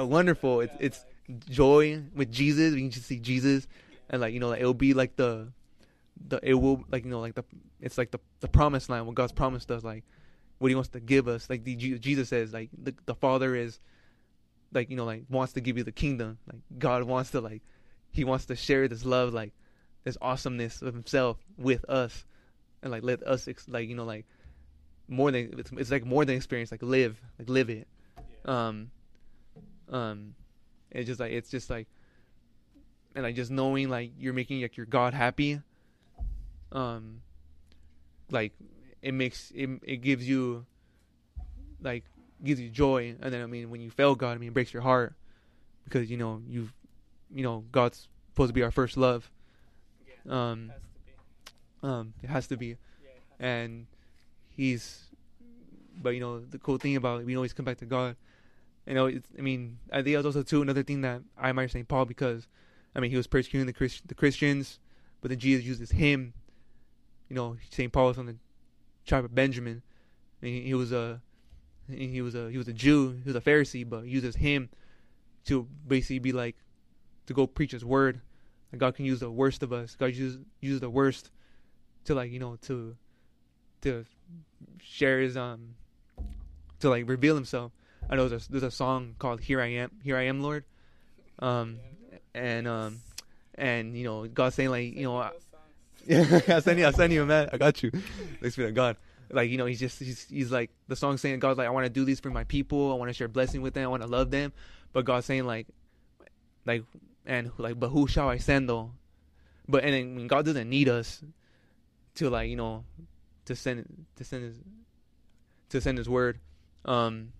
uh, 0.00 0.04
wonderful. 0.06 0.60
It's 0.60 0.74
it's 0.80 1.04
joy 1.48 2.02
with 2.14 2.30
Jesus. 2.32 2.74
We 2.74 2.82
can 2.82 2.90
just 2.90 3.06
see 3.06 3.18
Jesus, 3.18 3.66
and 4.10 4.20
like 4.20 4.32
you 4.34 4.40
know, 4.40 4.48
like, 4.48 4.60
it'll 4.60 4.74
be 4.74 4.94
like 4.94 5.16
the 5.16 5.48
the 6.28 6.40
it 6.42 6.54
will 6.54 6.82
like 6.90 7.04
you 7.04 7.10
know 7.10 7.20
like 7.20 7.34
the 7.34 7.44
it's 7.80 7.98
like 7.98 8.10
the 8.10 8.18
the 8.40 8.48
promised 8.48 8.88
land 8.88 9.06
what 9.06 9.14
God's 9.14 9.32
promised 9.32 9.70
us 9.70 9.84
like 9.84 10.04
what 10.58 10.68
He 10.68 10.74
wants 10.74 10.90
to 10.90 11.00
give 11.00 11.28
us. 11.28 11.48
Like 11.50 11.64
the 11.64 11.76
Jesus 11.76 12.28
says, 12.28 12.52
like 12.52 12.70
the 12.76 12.94
the 13.06 13.14
Father 13.14 13.54
is 13.54 13.78
like 14.72 14.90
you 14.90 14.96
know 14.96 15.04
like 15.04 15.24
wants 15.28 15.52
to 15.54 15.60
give 15.60 15.76
you 15.78 15.84
the 15.84 15.92
kingdom. 15.92 16.38
Like 16.50 16.60
God 16.78 17.04
wants 17.04 17.30
to 17.30 17.40
like 17.40 17.62
He 18.12 18.24
wants 18.24 18.46
to 18.46 18.56
share 18.56 18.88
this 18.88 19.04
love 19.04 19.32
like 19.32 19.52
this 20.04 20.16
awesomeness 20.20 20.82
of 20.82 20.94
Himself 20.94 21.38
with 21.56 21.84
us, 21.88 22.24
and 22.82 22.92
like 22.92 23.02
let 23.02 23.22
us 23.22 23.48
ex- 23.48 23.68
like 23.68 23.88
you 23.88 23.94
know 23.94 24.04
like 24.04 24.26
more 25.08 25.30
than 25.30 25.54
it's, 25.58 25.70
it's 25.72 25.90
like 25.90 26.04
more 26.04 26.24
than 26.24 26.36
experience 26.36 26.70
like 26.70 26.82
live 26.82 27.20
like 27.38 27.48
live 27.48 27.70
it. 27.70 27.86
Um, 28.44 28.90
um, 29.90 30.34
it's 30.90 31.06
just 31.06 31.20
like 31.20 31.32
it's 31.32 31.50
just 31.50 31.70
like 31.70 31.88
and 33.14 33.24
like 33.24 33.34
just 33.34 33.50
knowing 33.50 33.88
like 33.88 34.12
you're 34.18 34.34
making 34.34 34.62
like 34.62 34.76
your 34.76 34.86
God 34.86 35.14
happy. 35.14 35.60
Um, 36.72 37.22
like 38.30 38.52
it 39.06 39.14
makes 39.14 39.52
it 39.54 39.70
it 39.84 39.98
gives 39.98 40.28
you 40.28 40.66
like 41.80 42.02
gives 42.42 42.60
you 42.60 42.68
joy. 42.68 43.14
And 43.22 43.32
then 43.32 43.40
i 43.40 43.46
mean 43.46 43.70
when 43.70 43.80
you 43.80 43.88
fail 43.88 44.16
god 44.16 44.32
i 44.32 44.38
mean 44.38 44.48
it 44.48 44.54
breaks 44.54 44.72
your 44.72 44.82
heart. 44.82 45.14
Because 45.84 46.10
you 46.10 46.16
know 46.16 46.42
you've 46.48 46.72
you 47.32 47.44
know 47.44 47.64
god's 47.70 48.08
supposed 48.32 48.48
to 48.48 48.52
be 48.52 48.64
our 48.64 48.72
first 48.72 48.96
love. 48.96 49.30
Um 50.28 50.72
um 51.84 52.14
it 52.20 52.28
has 52.28 52.48
to 52.48 52.56
be. 52.56 52.76
And 53.38 53.86
he's 54.48 55.04
but 56.02 56.10
you 56.10 56.20
know 56.20 56.40
the 56.40 56.58
cool 56.58 56.76
thing 56.78 56.96
about 56.96 57.20
it, 57.20 57.26
we 57.26 57.36
always 57.36 57.52
come 57.52 57.64
back 57.64 57.78
to 57.78 57.86
god. 57.86 58.16
You 58.88 58.94
know 58.94 59.06
it's 59.06 59.28
i 59.38 59.40
mean 59.40 59.78
i 59.92 60.02
think 60.02 60.16
that's 60.16 60.26
also 60.26 60.42
too 60.42 60.62
another 60.62 60.82
thing 60.82 61.02
that 61.02 61.22
i 61.38 61.48
admire 61.50 61.68
st 61.68 61.86
paul 61.86 62.04
because 62.06 62.48
i 62.94 63.00
mean 63.00 63.10
he 63.12 63.16
was 63.16 63.26
persecuting 63.26 63.66
the 63.66 63.72
Christ- 63.72 64.06
the 64.06 64.14
christians 64.14 64.78
but 65.20 65.28
then 65.30 65.38
jesus 65.38 65.64
uses 65.64 65.90
him. 65.92 66.34
You 67.28 67.34
know 67.36 67.56
st 67.70 67.92
paul 67.92 68.08
was 68.08 68.18
on 68.18 68.26
the 68.26 68.36
of 69.12 69.34
benjamin 69.34 69.82
and 70.42 70.50
he, 70.50 70.74
was 70.74 70.92
a 70.92 71.20
he 71.88 72.20
was 72.22 72.34
a 72.34 72.50
he 72.50 72.58
was 72.58 72.68
a 72.68 72.72
Jew, 72.72 73.18
he 73.24 73.28
was 73.28 73.36
a 73.36 73.40
Pharisee, 73.40 73.88
but 73.88 74.06
uses 74.06 74.36
him 74.36 74.68
to 75.46 75.66
basically 75.86 76.18
be 76.18 76.32
like 76.32 76.56
to 77.26 77.34
go 77.34 77.46
preach 77.46 77.72
his 77.72 77.84
word. 77.84 78.20
And 78.72 78.80
God 78.80 78.94
can 78.96 79.04
use 79.04 79.20
the 79.20 79.30
worst 79.30 79.62
of 79.62 79.72
us. 79.72 79.96
God 79.96 80.06
uses 80.06 80.38
uses 80.60 80.80
the 80.80 80.90
worst 80.90 81.30
to 82.04 82.14
like, 82.14 82.30
you 82.30 82.38
know, 82.38 82.56
to 82.62 82.96
to 83.82 84.04
share 84.82 85.20
his 85.20 85.36
um 85.36 85.74
to 86.80 86.90
like 86.90 87.08
reveal 87.08 87.34
himself. 87.34 87.72
I 88.08 88.16
know 88.16 88.28
there's 88.28 88.46
a, 88.46 88.52
there's 88.52 88.62
a 88.62 88.70
song 88.70 89.14
called 89.18 89.40
Here 89.40 89.60
I 89.60 89.66
Am 89.66 89.90
Here 90.02 90.16
I 90.16 90.22
Am 90.22 90.42
Lord. 90.42 90.64
Um 91.38 91.78
and 92.34 92.68
um 92.68 93.00
and 93.54 93.96
you 93.96 94.04
know, 94.04 94.26
God 94.26 94.52
saying 94.52 94.70
like, 94.70 94.94
you 94.94 95.04
know, 95.04 95.30
yeah, 96.08 96.40
I'll 96.48 96.60
send 96.60 96.78
you, 96.78 96.84
I'll 96.84 96.92
send 96.92 97.12
you, 97.12 97.26
man. 97.26 97.48
I 97.52 97.56
got 97.56 97.82
you. 97.82 97.90
Thanks 98.40 98.54
be 98.54 98.62
to 98.62 98.70
God. 98.70 98.96
Like 99.28 99.50
you 99.50 99.58
know, 99.58 99.66
he's 99.66 99.80
just 99.80 99.98
he's 99.98 100.28
he's 100.28 100.52
like 100.52 100.70
the 100.86 100.94
song 100.94 101.16
saying 101.16 101.40
God's 101.40 101.58
like 101.58 101.66
I 101.66 101.70
want 101.70 101.84
to 101.84 101.90
do 101.90 102.04
these 102.04 102.20
for 102.20 102.30
my 102.30 102.44
people. 102.44 102.92
I 102.92 102.94
want 102.94 103.08
to 103.08 103.12
share 103.12 103.26
blessing 103.26 103.60
with 103.60 103.74
them. 103.74 103.82
I 103.82 103.88
want 103.88 104.02
to 104.02 104.08
love 104.08 104.30
them. 104.30 104.52
But 104.92 105.04
God's 105.04 105.26
saying 105.26 105.46
like, 105.46 105.66
like 106.64 106.84
and 107.24 107.48
who 107.48 107.62
like, 107.62 107.80
but 107.80 107.88
who 107.88 108.06
shall 108.06 108.28
I 108.28 108.38
send 108.38 108.68
though? 108.68 108.92
But 109.66 109.82
and 109.82 109.92
then 109.92 110.14
when 110.14 110.26
God 110.28 110.44
doesn't 110.44 110.70
need 110.70 110.88
us 110.88 111.24
to 112.14 112.30
like 112.30 112.48
you 112.48 112.56
know 112.56 112.84
to 113.46 113.56
send 113.56 114.06
to 114.14 114.24
send 114.24 114.44
his 114.44 114.60
to 115.70 115.80
send 115.80 115.98
his 115.98 116.08
word, 116.08 116.38
um. 116.84 117.32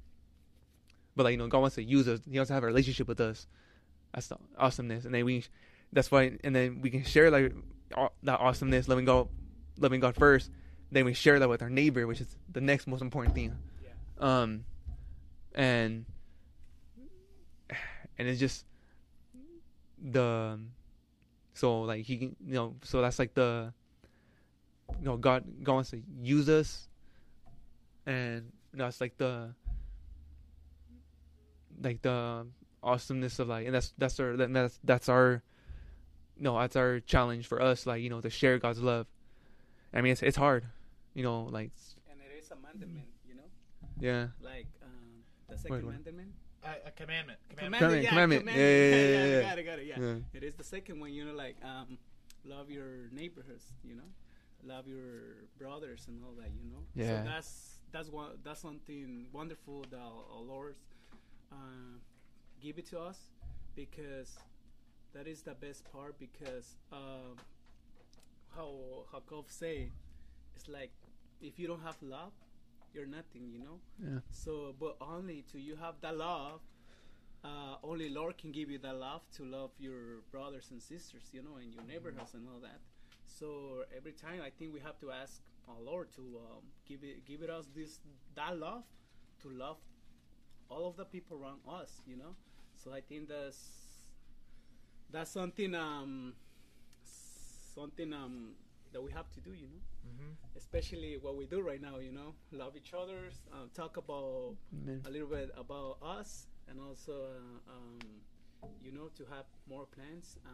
But 1.14 1.22
like 1.22 1.32
you 1.32 1.38
know, 1.38 1.46
God 1.46 1.60
wants 1.60 1.76
to 1.76 1.84
use 1.84 2.08
us. 2.08 2.20
He 2.28 2.36
wants 2.36 2.48
to 2.48 2.54
have 2.54 2.64
a 2.64 2.66
relationship 2.66 3.06
with 3.06 3.20
us. 3.20 3.46
That's 4.12 4.26
the 4.26 4.38
awesomeness, 4.58 5.04
and 5.04 5.14
then 5.14 5.24
we. 5.24 5.44
That's 5.92 6.10
why, 6.10 6.36
and 6.42 6.54
then 6.54 6.80
we 6.82 6.90
can 6.90 7.04
share 7.04 7.30
like 7.30 7.54
that 8.22 8.40
awesomeness, 8.40 8.88
loving 8.88 9.04
God, 9.04 9.28
loving 9.78 10.00
God 10.00 10.14
first. 10.14 10.50
Then 10.90 11.04
we 11.04 11.14
share 11.14 11.38
that 11.38 11.48
with 11.48 11.62
our 11.62 11.70
neighbor, 11.70 12.06
which 12.06 12.20
is 12.20 12.36
the 12.52 12.60
next 12.60 12.86
most 12.86 13.02
important 13.02 13.34
thing. 13.34 13.56
Um, 14.18 14.64
and 15.54 16.06
and 18.18 18.28
it's 18.28 18.40
just 18.40 18.64
the 20.02 20.58
So 21.56 21.80
like 21.88 22.04
he 22.04 22.18
can, 22.18 22.36
you 22.46 22.52
know, 22.52 22.76
so 22.82 23.00
that's 23.00 23.18
like 23.18 23.32
the, 23.32 23.72
you 25.00 25.06
know, 25.06 25.16
God 25.16 25.42
God 25.62 25.72
wants 25.72 25.90
to 25.90 26.02
use 26.20 26.50
us, 26.50 26.86
and 28.04 28.52
that's 28.74 29.00
like 29.00 29.16
the, 29.16 29.54
like 31.82 32.02
the 32.02 32.46
awesomeness 32.82 33.38
of 33.38 33.48
like, 33.48 33.64
and 33.64 33.74
that's 33.74 33.94
that's 33.96 34.20
our 34.20 34.36
that's 34.36 34.78
that's 34.84 35.08
our, 35.08 35.42
no, 36.38 36.58
that's 36.58 36.76
our 36.76 37.00
challenge 37.00 37.46
for 37.46 37.60
us, 37.60 37.86
like 37.86 38.02
you 38.02 38.10
know, 38.10 38.20
to 38.20 38.30
share 38.30 38.58
God's 38.58 38.80
love. 38.80 39.06
I 39.92 40.00
mean, 40.00 40.12
it's 40.12 40.22
it's 40.22 40.36
hard, 40.36 40.64
you 41.14 41.22
know, 41.22 41.44
like 41.44 41.70
And 42.10 42.20
it 42.20 42.38
is 42.38 42.50
a 42.50 42.54
mandament, 42.54 43.06
you 43.26 43.34
know, 43.34 43.48
yeah, 43.98 44.28
like 44.42 44.66
um, 44.82 45.22
the 45.48 45.58
second 45.58 45.86
wait. 45.86 46.04
mandament. 46.04 46.30
Uh, 46.64 46.68
a 46.84 46.90
commandment. 46.90 47.38
Commandment, 47.56 48.02
yeah, 48.02 48.08
commandment. 48.08 48.40
commandment. 48.42 48.58
Yeah, 48.58 48.64
yeah, 48.64 48.96
yeah, 48.96 49.16
yeah, 49.26 49.36
yeah. 49.36 49.42
got 49.42 49.58
it, 49.58 49.62
got 49.62 49.78
it, 49.78 49.86
yeah. 49.86 49.98
yeah. 50.00 50.14
It 50.34 50.42
is 50.42 50.54
the 50.54 50.64
second 50.64 50.98
one, 50.98 51.12
you 51.12 51.24
know, 51.24 51.32
like 51.32 51.56
um, 51.62 51.96
love 52.44 52.70
your 52.70 53.08
neighborhoods, 53.12 53.64
you 53.84 53.94
know, 53.94 54.08
love 54.64 54.88
your 54.88 55.46
brothers 55.58 56.06
and 56.08 56.22
all 56.24 56.32
that, 56.40 56.50
you 56.50 56.68
know. 56.70 56.82
Yeah. 56.94 57.22
So 57.22 57.28
that's 57.30 57.78
that's 57.92 58.08
one 58.10 58.30
that's 58.42 58.60
something 58.60 59.26
wonderful 59.32 59.84
that 59.90 59.98
our, 59.98 60.24
our 60.34 60.42
Lord 60.42 60.74
uh, 61.52 61.98
give 62.60 62.78
it 62.78 62.86
to 62.90 62.98
us 62.98 63.18
because 63.74 64.36
that 65.16 65.26
is 65.26 65.42
the 65.42 65.54
best 65.54 65.90
part 65.90 66.18
because 66.18 66.76
um, 66.92 67.36
how 68.54 69.04
how 69.10 69.20
Kov 69.20 69.46
say 69.48 69.90
it's 70.54 70.68
like 70.68 70.92
if 71.40 71.58
you 71.58 71.66
don't 71.66 71.82
have 71.82 71.96
love, 72.02 72.32
you're 72.94 73.06
nothing, 73.06 73.50
you 73.50 73.58
know. 73.58 73.78
Yeah. 74.02 74.20
So, 74.30 74.74
but 74.78 74.96
only 75.00 75.44
to 75.52 75.58
you 75.58 75.76
have 75.76 75.94
that 76.00 76.16
love, 76.16 76.60
uh, 77.44 77.76
only 77.82 78.08
Lord 78.08 78.38
can 78.38 78.52
give 78.52 78.70
you 78.70 78.78
that 78.78 78.96
love 78.96 79.22
to 79.36 79.44
love 79.44 79.70
your 79.78 80.22
brothers 80.30 80.68
and 80.70 80.82
sisters, 80.82 81.24
you 81.32 81.42
know, 81.42 81.56
and 81.60 81.72
your 81.74 81.84
neighborhoods 81.84 82.34
and 82.34 82.46
all 82.48 82.60
that. 82.60 82.80
So 83.26 83.84
every 83.96 84.12
time 84.12 84.40
I 84.44 84.50
think 84.50 84.72
we 84.72 84.80
have 84.80 84.98
to 85.00 85.10
ask 85.10 85.42
our 85.68 85.80
Lord 85.80 86.12
to 86.16 86.22
um, 86.22 86.62
give 86.88 87.00
it, 87.02 87.26
give 87.26 87.42
it 87.42 87.50
us 87.50 87.66
this 87.74 88.00
that 88.34 88.58
love, 88.58 88.84
to 89.42 89.50
love 89.50 89.76
all 90.70 90.88
of 90.88 90.96
the 90.96 91.04
people 91.04 91.38
around 91.38 91.60
us, 91.80 92.00
you 92.06 92.16
know. 92.16 92.34
So 92.74 92.92
I 92.92 93.00
think 93.00 93.28
that's 93.28 93.85
that's 95.10 95.30
something 95.30 95.74
um 95.74 96.34
something 97.74 98.12
um 98.12 98.52
that 98.92 99.02
we 99.02 99.12
have 99.12 99.30
to 99.32 99.40
do, 99.40 99.50
you 99.52 99.66
know 99.68 99.82
Mm-hmm. 100.06 100.56
especially 100.56 101.16
what 101.20 101.36
we 101.36 101.46
do 101.46 101.60
right 101.60 101.82
now. 101.82 101.98
You 101.98 102.12
know, 102.12 102.32
love 102.52 102.76
each 102.76 102.92
other, 102.94 103.18
um, 103.52 103.70
talk 103.74 103.96
about 103.96 104.54
Amen. 104.72 105.02
a 105.04 105.10
little 105.10 105.26
bit 105.26 105.50
about 105.56 105.98
us, 106.00 106.46
and 106.68 106.78
also, 106.78 107.12
uh, 107.12 107.72
um, 107.74 107.98
you 108.84 108.92
know, 108.92 109.08
to 109.16 109.24
have 109.34 109.46
more 109.68 109.84
plans 109.86 110.36
uh, 110.46 110.50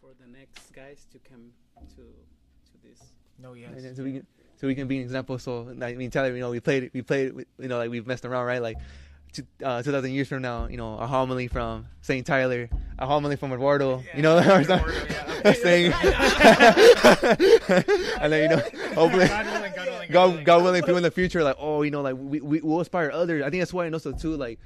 for 0.00 0.10
the 0.18 0.26
next 0.26 0.72
guys 0.72 1.06
to 1.12 1.18
come 1.18 1.52
to 1.96 2.02
to 2.02 2.72
this. 2.82 3.12
No, 3.38 3.52
yes. 3.52 3.84
And 3.84 3.94
so 3.94 4.02
we 4.02 4.12
can 4.12 4.26
so 4.56 4.66
we 4.66 4.74
can 4.74 4.88
be 4.88 4.96
an 4.96 5.02
example. 5.02 5.38
So 5.38 5.68
I 5.82 5.94
mean, 5.94 6.10
Tyler, 6.10 6.32
you 6.34 6.40
know, 6.40 6.50
we 6.50 6.60
played 6.60 6.90
we 6.94 7.02
played 7.02 7.34
you 7.58 7.68
know 7.68 7.76
like 7.76 7.90
we've 7.90 8.06
messed 8.06 8.24
around, 8.24 8.46
right? 8.46 8.62
Like. 8.62 8.78
Two, 9.34 9.42
uh, 9.64 9.82
2000 9.82 10.12
years 10.12 10.28
from 10.28 10.42
now, 10.42 10.68
you 10.68 10.76
know, 10.76 10.96
a 10.96 11.06
homily 11.08 11.48
from 11.48 11.86
St. 12.02 12.24
Tyler, 12.24 12.70
a 13.00 13.04
homily 13.06 13.34
from 13.34 13.52
Eduardo, 13.52 14.00
you 14.14 14.22
know, 14.22 14.38
or 14.54 14.62
something, 14.62 15.54
saying, 15.60 15.92
and 18.20 18.32
then, 18.32 18.42
you 18.50 18.56
know, 18.56 18.62
hopefully, 18.94 19.26
God 19.26 19.46
willing, 19.46 19.72
God 19.74 19.86
willing, 19.86 20.10
God, 20.12 20.44
God 20.44 20.62
willing, 20.62 20.82
people 20.82 20.96
in 20.98 21.02
the 21.02 21.10
future, 21.10 21.42
like, 21.42 21.56
oh, 21.58 21.82
you 21.82 21.90
know, 21.90 22.00
like 22.00 22.14
we, 22.16 22.40
we 22.40 22.60
will 22.60 22.78
inspire 22.78 23.10
others. 23.10 23.42
I 23.42 23.50
think 23.50 23.60
that's 23.60 23.72
why, 23.72 23.86
and 23.86 23.94
also 23.94 24.12
too, 24.12 24.36
like, 24.36 24.58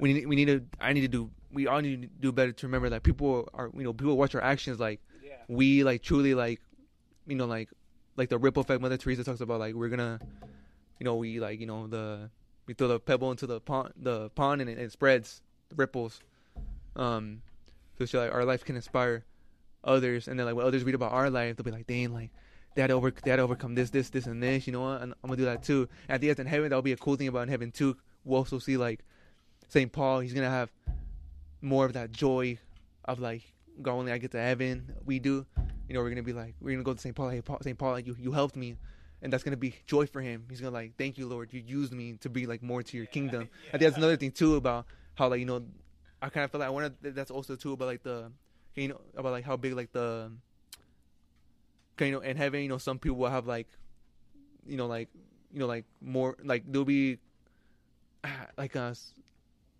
we 0.00 0.12
need, 0.14 0.26
we 0.26 0.36
need 0.36 0.46
to, 0.46 0.62
I 0.80 0.92
need 0.94 1.02
to 1.02 1.08
do, 1.08 1.30
we 1.52 1.66
all 1.66 1.80
need 1.80 2.02
to 2.02 2.08
do 2.20 2.32
better 2.32 2.52
to 2.52 2.66
remember 2.66 2.88
that 2.90 3.02
people 3.02 3.48
are, 3.54 3.70
you 3.76 3.84
know, 3.84 3.92
people 3.92 4.16
watch 4.16 4.34
our 4.34 4.42
actions, 4.42 4.80
like, 4.80 5.00
Yeah. 5.22 5.34
we 5.48 5.84
like 5.84 6.02
truly 6.02 6.34
like, 6.34 6.60
you 7.26 7.36
know, 7.36 7.46
like, 7.46 7.68
like 8.16 8.28
the 8.30 8.38
ripple 8.38 8.62
effect. 8.62 8.80
Mother 8.80 8.96
Teresa 8.96 9.22
talks 9.22 9.40
about, 9.40 9.60
like, 9.60 9.74
we're 9.74 9.88
gonna, 9.90 10.18
you 10.98 11.04
know, 11.04 11.16
we 11.16 11.40
like, 11.40 11.60
you 11.60 11.66
know, 11.66 11.86
the 11.86 12.30
we 12.66 12.74
throw 12.74 12.88
the 12.88 13.00
pebble 13.00 13.30
into 13.30 13.46
the 13.46 13.60
pond, 13.60 13.92
the 13.96 14.30
pond, 14.30 14.60
and 14.60 14.70
it, 14.70 14.78
it 14.78 14.92
spreads 14.92 15.42
the 15.68 15.76
ripples. 15.76 16.20
Um, 16.96 17.42
so 17.98 18.04
it's 18.04 18.14
like 18.14 18.32
our 18.32 18.44
life 18.44 18.64
can 18.64 18.76
inspire 18.76 19.24
others, 19.82 20.28
and 20.28 20.38
then 20.38 20.46
like 20.46 20.54
when 20.54 20.66
others 20.66 20.84
read 20.84 20.94
about 20.94 21.12
our 21.12 21.30
life, 21.30 21.56
they'll 21.56 21.64
be 21.64 21.70
like, 21.70 21.86
dang, 21.86 22.12
like 22.12 22.30
that 22.76 22.90
over 22.90 23.12
that 23.24 23.38
overcome 23.38 23.74
this, 23.74 23.90
this, 23.90 24.10
this, 24.10 24.26
and 24.26 24.42
this. 24.42 24.66
You 24.66 24.72
know 24.72 24.82
what? 24.82 25.02
And 25.02 25.14
I'm 25.22 25.28
gonna 25.28 25.36
do 25.36 25.44
that 25.44 25.62
too. 25.62 25.88
At 26.08 26.20
the 26.20 26.30
end 26.30 26.40
in 26.40 26.46
heaven, 26.46 26.70
that'll 26.70 26.82
be 26.82 26.92
a 26.92 26.96
cool 26.96 27.16
thing 27.16 27.28
about 27.28 27.42
in 27.44 27.48
heaven 27.48 27.70
too. 27.70 27.96
We'll 28.24 28.38
also 28.38 28.58
see 28.58 28.76
like 28.76 29.00
Saint 29.68 29.92
Paul. 29.92 30.20
He's 30.20 30.32
gonna 30.32 30.50
have 30.50 30.72
more 31.60 31.84
of 31.86 31.92
that 31.94 32.12
joy 32.12 32.58
of 33.04 33.18
like 33.20 33.42
only 33.86 34.12
I 34.12 34.18
get 34.18 34.32
to 34.32 34.40
heaven. 34.40 34.94
We 35.04 35.18
do. 35.18 35.46
You 35.88 35.94
know, 35.94 36.00
we're 36.00 36.10
gonna 36.10 36.22
be 36.22 36.32
like 36.32 36.54
we're 36.60 36.72
gonna 36.72 36.84
go 36.84 36.94
to 36.94 37.00
Saint 37.00 37.14
Paul. 37.14 37.28
Hey, 37.28 37.42
Paul, 37.42 37.58
Saint 37.62 37.78
Paul, 37.78 37.92
like 37.92 38.06
you 38.06 38.16
you 38.18 38.32
helped 38.32 38.56
me. 38.56 38.76
And 39.22 39.32
that's 39.32 39.42
gonna 39.42 39.56
be 39.56 39.74
joy 39.86 40.06
for 40.06 40.20
him. 40.20 40.44
He's 40.50 40.60
gonna 40.60 40.74
like, 40.74 40.96
thank 40.98 41.16
you, 41.16 41.26
Lord. 41.26 41.52
You 41.52 41.62
used 41.64 41.92
me 41.92 42.14
to 42.20 42.28
be 42.28 42.46
like 42.46 42.62
more 42.62 42.82
to 42.82 42.96
your 42.96 43.06
kingdom. 43.06 43.48
I 43.68 43.70
think 43.72 43.82
that's 43.82 43.96
another 43.96 44.16
thing 44.16 44.32
too 44.32 44.56
about 44.56 44.86
how 45.14 45.28
like 45.28 45.40
you 45.40 45.46
know, 45.46 45.64
I 46.20 46.28
kind 46.28 46.44
of 46.44 46.50
feel 46.50 46.60
like 46.60 46.68
I 46.68 46.70
want 46.70 47.02
to. 47.02 47.10
That's 47.10 47.30
also 47.30 47.56
too 47.56 47.72
about 47.72 47.86
like 47.86 48.02
the, 48.02 48.30
you 48.74 48.88
know, 48.88 49.00
about 49.16 49.32
like 49.32 49.44
how 49.44 49.56
big 49.56 49.74
like 49.74 49.92
the, 49.92 50.30
you 52.00 52.12
know, 52.12 52.20
in 52.20 52.36
heaven, 52.36 52.62
you 52.62 52.68
know, 52.68 52.78
some 52.78 52.98
people 52.98 53.18
will 53.18 53.30
have 53.30 53.46
like, 53.46 53.68
you 54.66 54.76
know, 54.76 54.86
like, 54.86 55.08
you 55.52 55.60
know, 55.60 55.66
like 55.66 55.84
more 56.00 56.36
like 56.42 56.64
there'll 56.66 56.84
be, 56.84 57.18
like 58.58 58.76
us. 58.76 59.14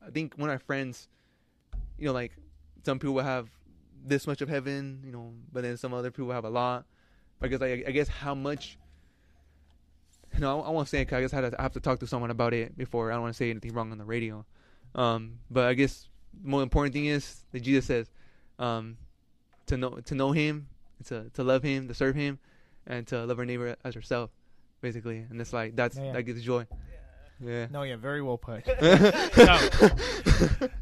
I 0.06 0.10
think 0.10 0.34
one 0.36 0.50
of 0.50 0.54
our 0.54 0.58
friends, 0.58 1.08
you 1.98 2.06
know, 2.06 2.12
like 2.12 2.32
some 2.84 2.98
people 2.98 3.14
will 3.14 3.24
have 3.24 3.48
this 4.04 4.26
much 4.26 4.42
of 4.42 4.48
heaven, 4.48 5.00
you 5.04 5.12
know, 5.12 5.32
but 5.52 5.62
then 5.62 5.76
some 5.76 5.94
other 5.94 6.10
people 6.10 6.30
have 6.32 6.44
a 6.44 6.50
lot. 6.50 6.84
I 7.40 7.48
guess 7.48 7.62
I, 7.62 7.84
I 7.86 7.90
guess 7.90 8.08
how 8.08 8.34
much. 8.34 8.78
No, 10.38 10.60
I, 10.62 10.66
I 10.68 10.70
won't 10.70 10.88
say 10.88 11.00
it 11.00 11.04
'cause 11.06 11.16
I 11.18 11.20
guess 11.20 11.32
I 11.32 11.36
have, 11.40 11.50
to, 11.52 11.60
I 11.60 11.62
have 11.62 11.72
to 11.72 11.80
talk 11.80 12.00
to 12.00 12.06
someone 12.06 12.30
about 12.30 12.52
it 12.54 12.76
before. 12.76 13.10
I 13.10 13.14
don't 13.14 13.22
want 13.22 13.34
to 13.34 13.36
say 13.38 13.50
anything 13.50 13.72
wrong 13.74 13.92
on 13.92 13.98
the 13.98 14.04
radio. 14.04 14.44
Um, 14.94 15.38
but 15.50 15.64
I 15.66 15.74
guess 15.74 16.08
the 16.42 16.48
more 16.48 16.62
important 16.62 16.92
thing 16.94 17.06
is 17.06 17.44
that 17.52 17.60
Jesus 17.60 17.86
says, 17.86 18.10
um, 18.58 18.96
to 19.66 19.76
know 19.76 19.90
to 20.04 20.14
know 20.14 20.32
Him, 20.32 20.68
to 21.06 21.30
to 21.34 21.42
love 21.44 21.62
Him, 21.62 21.88
to 21.88 21.94
serve 21.94 22.14
Him, 22.14 22.38
and 22.86 23.06
to 23.08 23.24
love 23.24 23.38
our 23.38 23.44
neighbor 23.44 23.76
as 23.84 23.94
herself, 23.94 24.30
basically. 24.80 25.18
And 25.30 25.40
it's 25.40 25.52
like 25.52 25.74
that's 25.76 25.96
Yeah, 25.96 26.04
yeah. 26.04 26.12
that 26.12 26.22
gives 26.24 26.42
joy. 26.42 26.66
Yeah. 27.40 27.66
No, 27.70 27.82
yeah, 27.82 27.96
very 27.96 28.22
well 28.22 28.38
put. 28.38 28.64
no, 29.36 29.68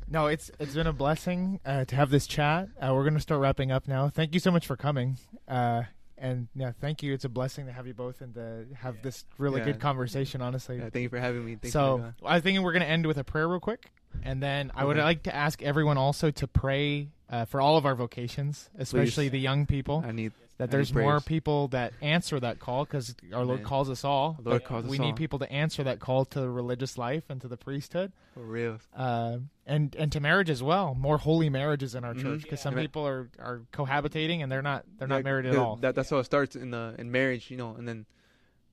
no, 0.08 0.26
it's 0.26 0.50
it's 0.60 0.74
been 0.74 0.86
a 0.86 0.92
blessing 0.92 1.60
uh, 1.64 1.84
to 1.86 1.96
have 1.96 2.10
this 2.10 2.26
chat. 2.26 2.68
Uh, 2.80 2.92
we're 2.94 3.04
gonna 3.04 3.20
start 3.20 3.40
wrapping 3.40 3.72
up 3.72 3.88
now. 3.88 4.08
Thank 4.10 4.34
you 4.34 4.40
so 4.40 4.50
much 4.50 4.66
for 4.66 4.76
coming. 4.76 5.16
Uh, 5.48 5.84
and 6.22 6.48
yeah, 6.54 6.72
thank 6.80 7.02
you. 7.02 7.12
It's 7.12 7.24
a 7.24 7.28
blessing 7.28 7.66
to 7.66 7.72
have 7.72 7.86
you 7.86 7.92
both 7.94 8.20
and 8.22 8.32
to 8.34 8.64
have 8.74 9.02
this 9.02 9.26
really 9.36 9.58
Yeah. 9.60 9.66
good 9.66 9.80
conversation. 9.80 10.40
Honestly, 10.40 10.76
Yeah, 10.78 10.88
thank 10.88 11.02
you 11.02 11.08
for 11.10 11.18
having 11.18 11.44
me. 11.44 11.56
Thank 11.56 11.72
so 11.72 11.96
you. 11.98 12.14
I 12.24 12.40
think 12.40 12.60
we're 12.60 12.72
going 12.72 12.82
to 12.82 12.88
end 12.88 13.04
with 13.06 13.18
a 13.18 13.24
prayer 13.24 13.48
real 13.48 13.60
quick, 13.60 13.90
and 14.22 14.42
then 14.42 14.70
I 14.74 14.84
would 14.84 14.96
like 14.96 15.24
to 15.24 15.34
ask 15.34 15.60
everyone 15.62 15.98
also 15.98 16.30
to 16.30 16.46
pray 16.46 17.08
uh, 17.28 17.44
for 17.44 17.60
all 17.60 17.76
of 17.76 17.84
our 17.84 17.94
vocations, 17.94 18.70
especially 18.78 19.26
Please. 19.26 19.32
the 19.32 19.40
young 19.40 19.66
people. 19.66 20.02
I 20.06 20.12
need 20.12 20.32
that 20.58 20.70
there's 20.70 20.92
more 20.94 21.20
people 21.20 21.68
that 21.68 21.92
answer 22.00 22.38
that 22.38 22.58
call 22.60 22.84
because 22.84 23.14
our 23.32 23.44
Lord 23.44 23.60
Amen. 23.60 23.64
calls 23.68 23.90
us 23.90 24.04
all. 24.04 24.36
Lord 24.44 24.62
calls 24.64 24.84
us 24.84 24.90
we 24.90 24.98
all. 24.98 25.06
need 25.06 25.16
people 25.16 25.38
to 25.40 25.50
answer 25.50 25.82
that 25.84 25.98
call 25.98 26.24
to 26.26 26.40
the 26.40 26.48
religious 26.48 26.96
life 26.98 27.24
and 27.30 27.40
to 27.40 27.48
the 27.48 27.56
priesthood, 27.56 28.12
for 28.34 28.42
real. 28.44 28.78
uh, 28.94 29.38
and 29.66 29.96
and 29.96 30.12
to 30.12 30.20
marriage 30.20 30.50
as 30.50 30.62
well. 30.62 30.94
More 30.94 31.18
holy 31.18 31.48
marriages 31.48 31.94
in 31.94 32.04
our 32.04 32.14
Mhm. 32.14 32.22
church 32.22 32.42
because 32.42 32.60
some 32.60 32.74
Amen. 32.74 32.84
people 32.84 33.06
are, 33.06 33.30
are 33.38 33.62
cohabitating 33.72 34.42
and 34.42 34.52
they're 34.52 34.62
not 34.62 34.84
they're 34.98 35.08
not 35.08 35.24
married 35.24 35.46
at 35.46 35.56
all. 35.56 35.76
That, 35.76 35.94
that's 35.94 36.10
how 36.10 36.18
it 36.18 36.24
starts 36.24 36.54
in 36.54 36.70
the 36.70 36.94
in 36.98 37.10
marriage, 37.10 37.50
you 37.50 37.56
know, 37.56 37.74
and 37.74 37.88
then 37.88 38.06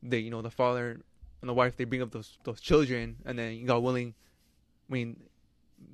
they, 0.03 0.19
you 0.19 0.30
know, 0.30 0.41
the 0.41 0.51
father 0.51 0.99
and 1.41 1.49
the 1.49 1.53
wife 1.53 1.75
they 1.77 1.86
bring 1.86 2.01
up 2.01 2.11
those 2.11 2.38
those 2.43 2.59
children, 2.61 3.15
and 3.25 3.39
then 3.39 3.65
God 3.65 3.82
willing, 3.82 4.13
I 4.89 4.93
mean, 4.93 5.15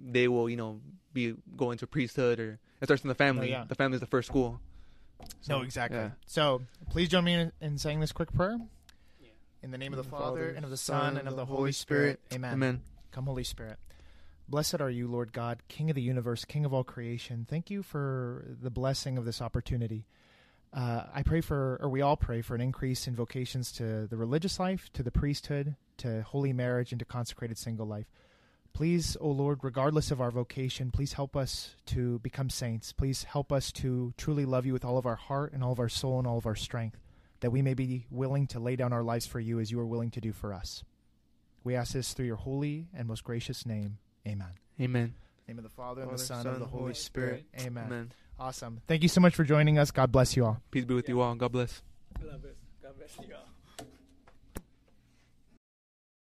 they 0.04 0.28
will, 0.28 0.50
you 0.50 0.58
know, 0.58 0.82
be 1.14 1.36
go 1.56 1.72
into 1.72 1.86
priesthood 1.88 2.40
or 2.40 2.60
it 2.82 2.86
starts 2.86 3.04
in 3.04 3.08
the 3.08 3.16
family. 3.16 3.50
yeah. 3.52 3.64
The 3.68 3.76
family 3.76 3.96
is 3.96 4.02
the 4.02 4.08
first 4.08 4.28
school. 4.28 4.60
No, 5.50 5.62
exactly. 5.62 5.98
yeah. 5.98 6.12
So 6.26 6.62
please 6.90 7.10
join 7.10 7.24
me 7.24 7.34
in, 7.34 7.52
in 7.62 7.78
saying 7.78 8.00
this 8.00 8.12
quick 8.12 8.34
prayer. 8.34 8.58
Yeah. 9.22 9.30
In 9.64 9.72
the 9.72 9.78
name 9.78 9.94
of 9.94 9.98
the 9.98 10.04
the 10.04 10.10
Father 10.10 10.26
Father, 10.26 10.54
and 10.56 10.66
of 10.66 10.72
the 10.72 10.78
Son 10.78 11.14
Son, 11.14 11.18
and 11.18 11.28
of 11.28 11.36
the 11.36 11.46
Holy 11.46 11.72
Spirit. 11.72 12.20
Amen. 12.34 12.54
Amen. 12.54 12.82
Come, 13.12 13.26
Holy 13.26 13.44
Spirit. 13.44 13.78
Blessed 14.48 14.80
are 14.80 14.90
you, 14.90 15.08
Lord 15.08 15.34
God, 15.34 15.64
King 15.70 15.90
of 15.90 15.96
the 15.96 16.02
universe, 16.02 16.46
King 16.46 16.66
of 16.66 16.74
all 16.74 16.84
creation. 16.84 17.48
Thank 17.50 17.72
you 17.72 17.82
for 17.82 18.46
the 18.62 18.70
blessing 18.70 19.18
of 19.18 19.26
this 19.26 19.42
opportunity. 19.42 20.06
Uh, 20.72 21.04
I 21.14 21.24
pray 21.24 21.42
for, 21.42 21.80
or 21.82 21.90
we 21.90 22.02
all 22.02 22.18
pray 22.18 22.42
for 22.42 22.54
an 22.54 22.62
increase 22.62 23.08
in 23.08 23.16
vocations 23.16 23.72
to 23.74 24.08
the 24.08 24.18
religious 24.18 24.60
life, 24.60 24.90
to 24.94 25.02
the 25.02 25.10
priesthood, 25.12 25.76
to 25.98 26.22
holy 26.24 26.54
marriage, 26.54 26.92
and 26.92 27.00
to 27.00 27.06
consecrated 27.06 27.58
single 27.58 27.88
life. 27.88 28.06
Please, 28.76 29.16
O 29.22 29.30
Lord, 29.30 29.60
regardless 29.62 30.12
of 30.12 30.20
our 30.20 30.32
vocation, 30.32 30.92
please 30.92 31.14
help 31.14 31.38
us 31.38 31.78
to 31.86 32.20
become 32.20 32.50
saints. 32.50 32.92
Please 32.92 33.24
help 33.24 33.54
us 33.54 33.72
to 33.72 34.14
truly 34.18 34.44
love 34.44 34.66
you 34.66 34.74
with 34.74 34.84
all 34.84 34.98
of 34.98 35.06
our 35.06 35.16
heart 35.16 35.54
and 35.54 35.64
all 35.64 35.72
of 35.72 35.80
our 35.80 35.88
soul 35.88 36.20
and 36.20 36.28
all 36.28 36.38
of 36.38 36.46
our 36.46 36.58
strength, 36.58 37.00
that 37.40 37.52
we 37.52 37.62
may 37.62 37.74
be 37.74 38.06
willing 38.12 38.48
to 38.48 38.60
lay 38.60 38.76
down 38.76 38.92
our 38.92 39.02
lives 39.02 39.26
for 39.26 39.40
you 39.40 39.62
as 39.62 39.72
you 39.72 39.80
are 39.80 39.86
willing 39.86 40.12
to 40.12 40.20
do 40.20 40.34
for 40.34 40.54
us. 40.54 40.84
We 41.64 41.74
ask 41.74 41.94
this 41.94 42.12
through 42.12 42.26
your 42.26 42.36
holy 42.36 42.88
and 42.94 43.08
most 43.08 43.24
gracious 43.24 43.66
name. 43.66 43.98
Amen. 44.28 44.50
Amen. 44.82 45.14
name 45.48 45.58
of 45.58 45.64
the 45.64 45.70
Father, 45.70 46.02
and 46.02 46.12
the 46.12 46.18
Father, 46.18 46.44
Son, 46.44 46.46
and 46.46 46.62
the 46.62 46.66
Holy 46.66 46.82
Holy 46.82 46.94
Spirit. 46.96 47.46
Spirit. 47.54 47.68
Amen. 47.68 47.86
Amen. 47.86 48.12
Awesome. 48.38 48.82
Thank 48.88 49.04
you 49.04 49.10
so 49.10 49.22
much 49.22 49.36
for 49.36 49.46
joining 49.46 49.80
us. 49.80 49.92
God 49.92 50.12
bless 50.12 50.36
you 50.36 50.44
all. 50.44 50.62
Peace 50.72 50.84
be 50.84 50.94
with 50.94 51.08
you 51.08 51.22
all. 51.22 51.34
God 51.36 51.54
bless. 51.54 51.82
God 52.22 52.42
bless. 52.42 52.56
God 52.84 52.98
bless 52.98 53.26
you 53.26 53.36
all. 53.36 53.55